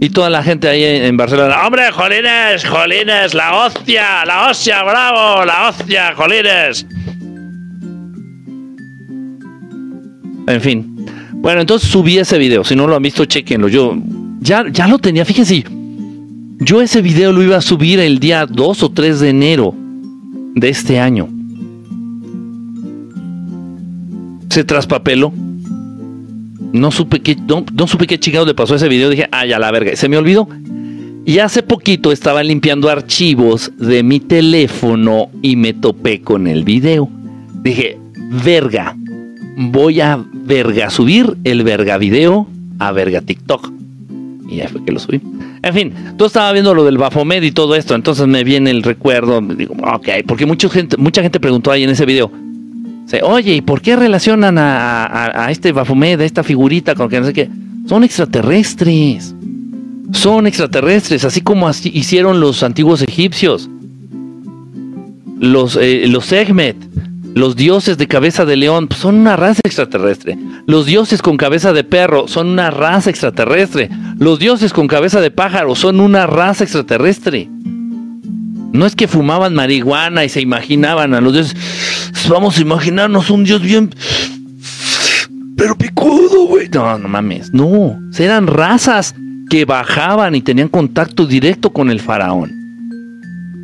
[0.00, 5.44] Y toda la gente ahí en Barcelona, hombre, jolines, jolines, la hostia, la hostia, bravo,
[5.44, 6.86] la hostia, jolines.
[10.46, 11.04] En fin.
[11.32, 12.62] Bueno, entonces subí ese video.
[12.64, 13.68] Si no lo han visto, chequenlo.
[13.68, 13.96] Yo
[14.40, 15.24] ya, ya lo tenía.
[15.24, 15.64] Fíjense,
[16.60, 19.74] yo ese video lo iba a subir el día 2 o 3 de enero
[20.54, 21.28] de este año.
[24.50, 25.32] Se traspapeló.
[26.72, 29.08] No supe qué, no, supe qué chingado le pasó a ese video.
[29.08, 29.94] Dije, ay, a la verga.
[29.96, 30.48] Se me olvidó.
[31.24, 37.08] Y hace poquito estaba limpiando archivos de mi teléfono y me topé con el video.
[37.62, 37.98] Dije,
[38.44, 38.96] verga,
[39.56, 42.46] voy a verga subir el verga video
[42.78, 43.70] a verga TikTok.
[44.48, 45.20] Y ya fue que lo subí.
[45.62, 48.82] En fin, tú estaba viendo lo del Bafomed y todo esto, entonces me viene el
[48.82, 52.30] recuerdo, me digo, ok, porque mucha gente, mucha gente preguntó ahí en ese video,
[53.22, 57.32] oye, ¿y por qué relacionan a, este Bafomed, a esta figurita con que no sé
[57.32, 57.48] qué?
[57.86, 59.34] Son extraterrestres.
[60.12, 63.68] Son extraterrestres, así como así hicieron los antiguos egipcios.
[65.38, 66.76] Los, eh, los Sekhmet,
[67.34, 70.38] los dioses de cabeza de león, pues, son una raza extraterrestre.
[70.66, 73.90] Los dioses con cabeza de perro son una raza extraterrestre.
[74.18, 77.48] Los dioses con cabeza de pájaro son una raza extraterrestre.
[78.72, 81.56] No es que fumaban marihuana y se imaginaban a los dioses.
[82.28, 83.90] Vamos a imaginarnos un dios bien.
[85.56, 86.68] Pero picudo, güey.
[86.68, 87.52] No, no mames.
[87.52, 87.98] No.
[88.18, 89.14] Eran razas
[89.48, 92.57] que bajaban y tenían contacto directo con el faraón.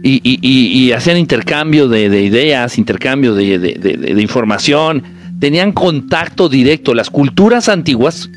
[0.07, 5.03] Y, y- y- hacían intercambio de, de ideas, intercambio de, de- información.
[5.41, 6.93] Tenían contacto directo.
[6.93, 8.29] Las culturas antiguas,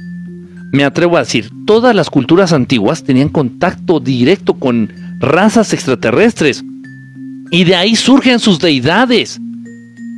[0.72, 6.64] me atrevo a decir, todas las culturas antiguas tenían contacto directo con razas extraterrestres.
[7.52, 9.38] Y de ahí surgen sus deidades.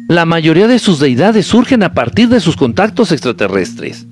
[0.08, 4.06] La mayoría de sus deidades surgen a partir de sus contactos extraterrestres.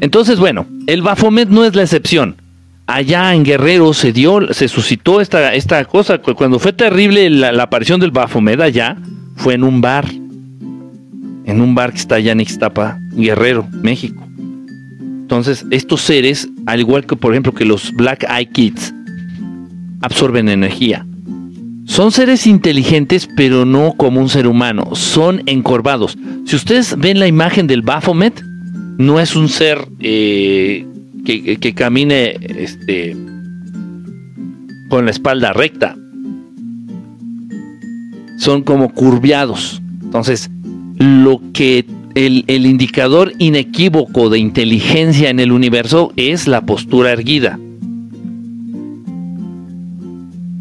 [0.00, 2.36] Entonces, bueno, el Baphomet no es la excepción.
[2.90, 6.16] Allá en Guerrero se dio, se suscitó esta, esta cosa.
[6.18, 8.96] cu- Cuando fue terrible la, aparición del Baphomet allá,
[9.36, 10.06] fue en un bar.
[11.44, 14.26] En un bar que está allá en Ixtapa, Guerrero, México.
[15.20, 18.94] Entonces, estos seres, al igual que por ejemplo que los Black Eye Kids,
[20.00, 21.04] absorben energía.
[21.84, 24.94] Son seres inteligentes, pero no como un ser humano.
[24.94, 26.16] Son encorvados.
[26.46, 28.42] Si ustedes ven la imagen del Baphomet,
[28.96, 30.86] no es un ser eh,
[31.24, 33.16] que, camine este,
[34.88, 35.96] con la espalda recta.
[38.38, 39.82] Son como curviados.
[40.02, 40.50] Entonces,
[40.98, 41.84] lo que
[42.14, 47.58] el, el indicador inequívoco de inteligencia en el universo es la postura erguida.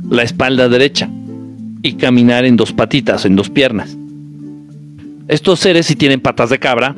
[0.09, 1.09] La espalda derecha.
[1.83, 3.95] Y caminar en dos patitas, en dos piernas.
[5.27, 6.95] Estos seres, si tienen patas de cabra,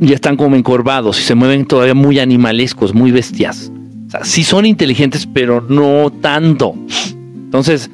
[0.00, 3.70] ya están como encorvados y se mueven todavía muy animalescos, muy bestias.
[4.08, 6.74] O sea, sí son inteligentes, pero no tanto.
[7.34, 7.90] Entonces,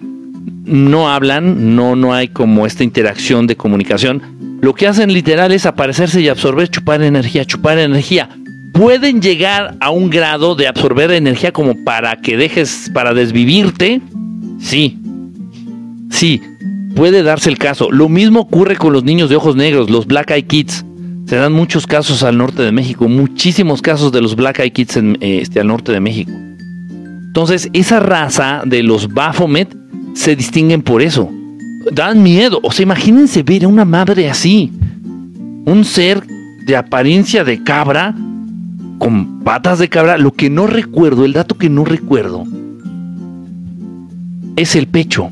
[0.65, 4.23] no hablan, no, no hay como esta interacción de comunicación.
[4.63, 8.31] Lo que hacen literal es aparecerse y absorber, chupar energía, chupar energía.
[8.73, 14.01] Pueden llegar a un grado de absorber energía como para que dejes, para desvivirte.
[14.59, 14.99] Sí,
[16.11, 16.41] sí,
[16.95, 17.91] puede darse el caso.
[17.91, 20.86] Lo mismo ocurre con los niños de ojos negros, los Black Eye Kids.
[21.27, 24.97] Se dan muchos casos al norte de México, muchísimos casos de los Black Eye Kids
[24.97, 26.31] en, eh, este, al norte de México.
[26.31, 29.77] Entonces, esa raza de los Baphomet
[30.15, 31.29] se distinguen por eso.
[31.93, 32.61] Dan miedo.
[32.63, 34.73] O sea, imagínense ver a una madre así.
[35.65, 36.23] Un ser
[36.65, 38.15] de apariencia de cabra,
[38.99, 40.19] con patas de cabra.
[40.19, 42.45] Lo que no recuerdo, el dato que no recuerdo,
[44.55, 45.29] es el pecho.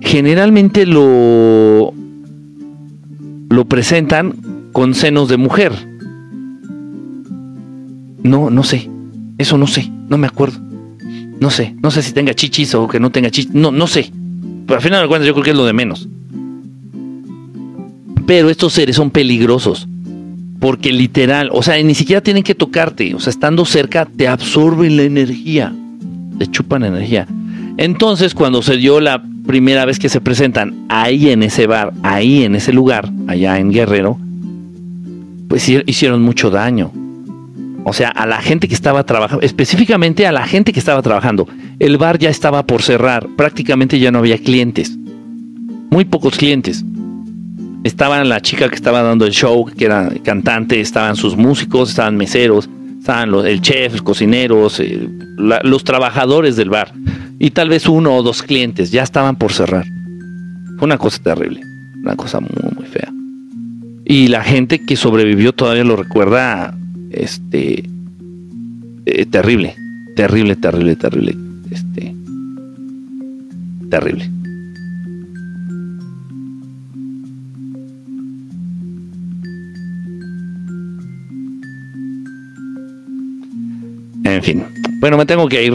[0.00, 1.94] Generalmente lo,
[3.52, 5.72] lo presentan con senos de mujer.
[8.22, 8.88] No, no sé.
[9.36, 9.90] Eso no sé.
[10.08, 10.58] No me acuerdo.
[11.38, 11.76] No sé.
[11.82, 13.52] No sé si tenga chichis o que no tenga chichis.
[13.52, 14.10] No, no sé.
[14.66, 16.08] Pero al final de cuentas yo creo que es lo de menos.
[18.26, 19.86] Pero estos seres son peligrosos.
[20.58, 23.14] Porque literal, o sea, ni siquiera tienen que tocarte.
[23.14, 25.74] O sea, estando cerca te absorben la energía.
[26.38, 27.26] Te chupan energía.
[27.76, 32.44] Entonces, cuando se dio la primera vez que se presentan ahí en ese bar, ahí
[32.44, 34.18] en ese lugar, allá en Guerrero,
[35.48, 36.92] pues hi- hicieron mucho daño.
[37.84, 41.48] O sea, a la gente que estaba trabajando, específicamente a la gente que estaba trabajando.
[41.80, 44.96] El bar ya estaba por cerrar, prácticamente ya no había clientes.
[45.90, 46.84] Muy pocos clientes.
[47.82, 52.16] Estaban la chica que estaba dando el show, que era cantante, estaban sus músicos, estaban
[52.16, 52.68] meseros,
[53.02, 56.92] estaban los, el chef, los cocineros, eh, los trabajadores del bar
[57.40, 59.84] y tal vez uno o dos clientes ya estaban por cerrar.
[60.78, 61.62] Fue una cosa terrible,
[62.00, 63.12] una cosa muy, muy fea.
[64.04, 66.76] Y la gente que sobrevivió todavía lo recuerda,
[67.10, 67.90] este,
[69.06, 69.74] eh, terrible,
[70.14, 71.36] terrible, terrible, terrible,
[71.72, 72.14] este,
[73.90, 74.30] terrible.
[84.36, 84.64] En fin.
[84.98, 85.74] Bueno, me tengo que ir.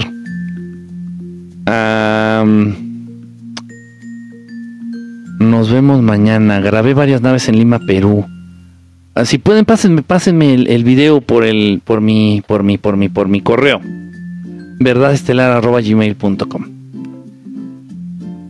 [5.40, 6.60] nos vemos mañana.
[6.60, 8.26] Grabé varias naves en Lima, Perú.
[9.14, 13.10] Ah, si pueden, pásenme, pásenme el, video por el, por mi, por mi, por mi,
[13.10, 13.82] por mi correo.
[14.80, 16.66] verdadestelar.gmail.com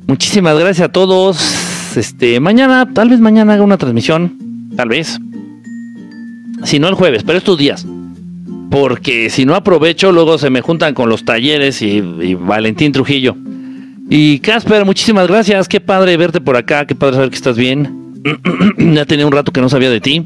[0.07, 1.95] Muchísimas gracias a todos.
[1.97, 4.37] Este, mañana, tal vez mañana haga una transmisión.
[4.75, 5.19] Tal vez.
[6.63, 7.85] Si no el jueves, pero estos días
[8.69, 12.01] porque si no aprovecho, luego se me juntan con los talleres y,
[12.35, 13.35] Valentín Trujillo.
[14.09, 18.13] Y Casper, muchísimas gracias, qué padre verte por acá, qué padre saber que estás bien.
[18.77, 20.25] ya tenía un rato que no sabía de ti.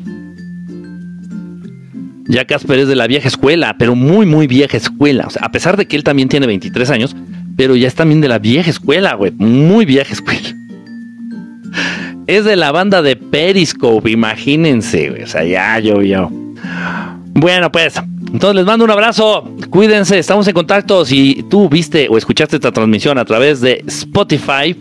[2.27, 5.27] Ya Casper es de la vieja escuela, pero muy, muy vieja escuela.
[5.41, 7.15] A pesar de que él también tiene 23 años,
[7.57, 9.31] pero ya es también de la vieja escuela, güey.
[9.31, 10.55] Muy vieja escuela.
[12.27, 15.23] Es de la banda de Periscope, imagínense, güey.
[15.23, 16.31] O sea, ya, yo, yo.
[17.41, 17.95] Bueno, pues,
[18.31, 21.03] entonces les mando un abrazo, cuídense, estamos en contacto.
[21.05, 24.75] Si tú viste o escuchaste esta transmisión a través de Spotify,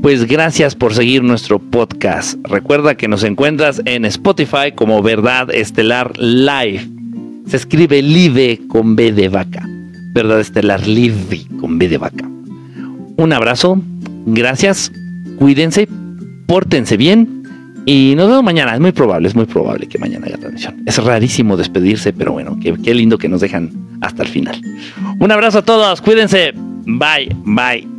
[0.00, 2.38] pues gracias por seguir nuestro podcast.
[2.44, 6.88] Recuerda que nos encuentras en Spotify como Verdad Estelar Live.
[7.48, 9.66] Se escribe Live con B de vaca.
[10.12, 12.30] Verdad Estelar Live con B de vaca.
[13.16, 13.82] Un abrazo,
[14.24, 14.92] gracias,
[15.36, 15.88] cuídense,
[16.46, 17.37] pórtense bien
[17.88, 18.74] y nos vemos mañana.
[18.74, 20.82] Es muy probable, es muy probable que mañana haya transmisión.
[20.84, 23.70] Es rarísimo despedirse, pero bueno, qué, qué lindo que nos dejan
[24.02, 24.60] hasta el final.
[25.18, 26.52] Un abrazo a todos, cuídense.
[26.54, 27.97] Bye, bye.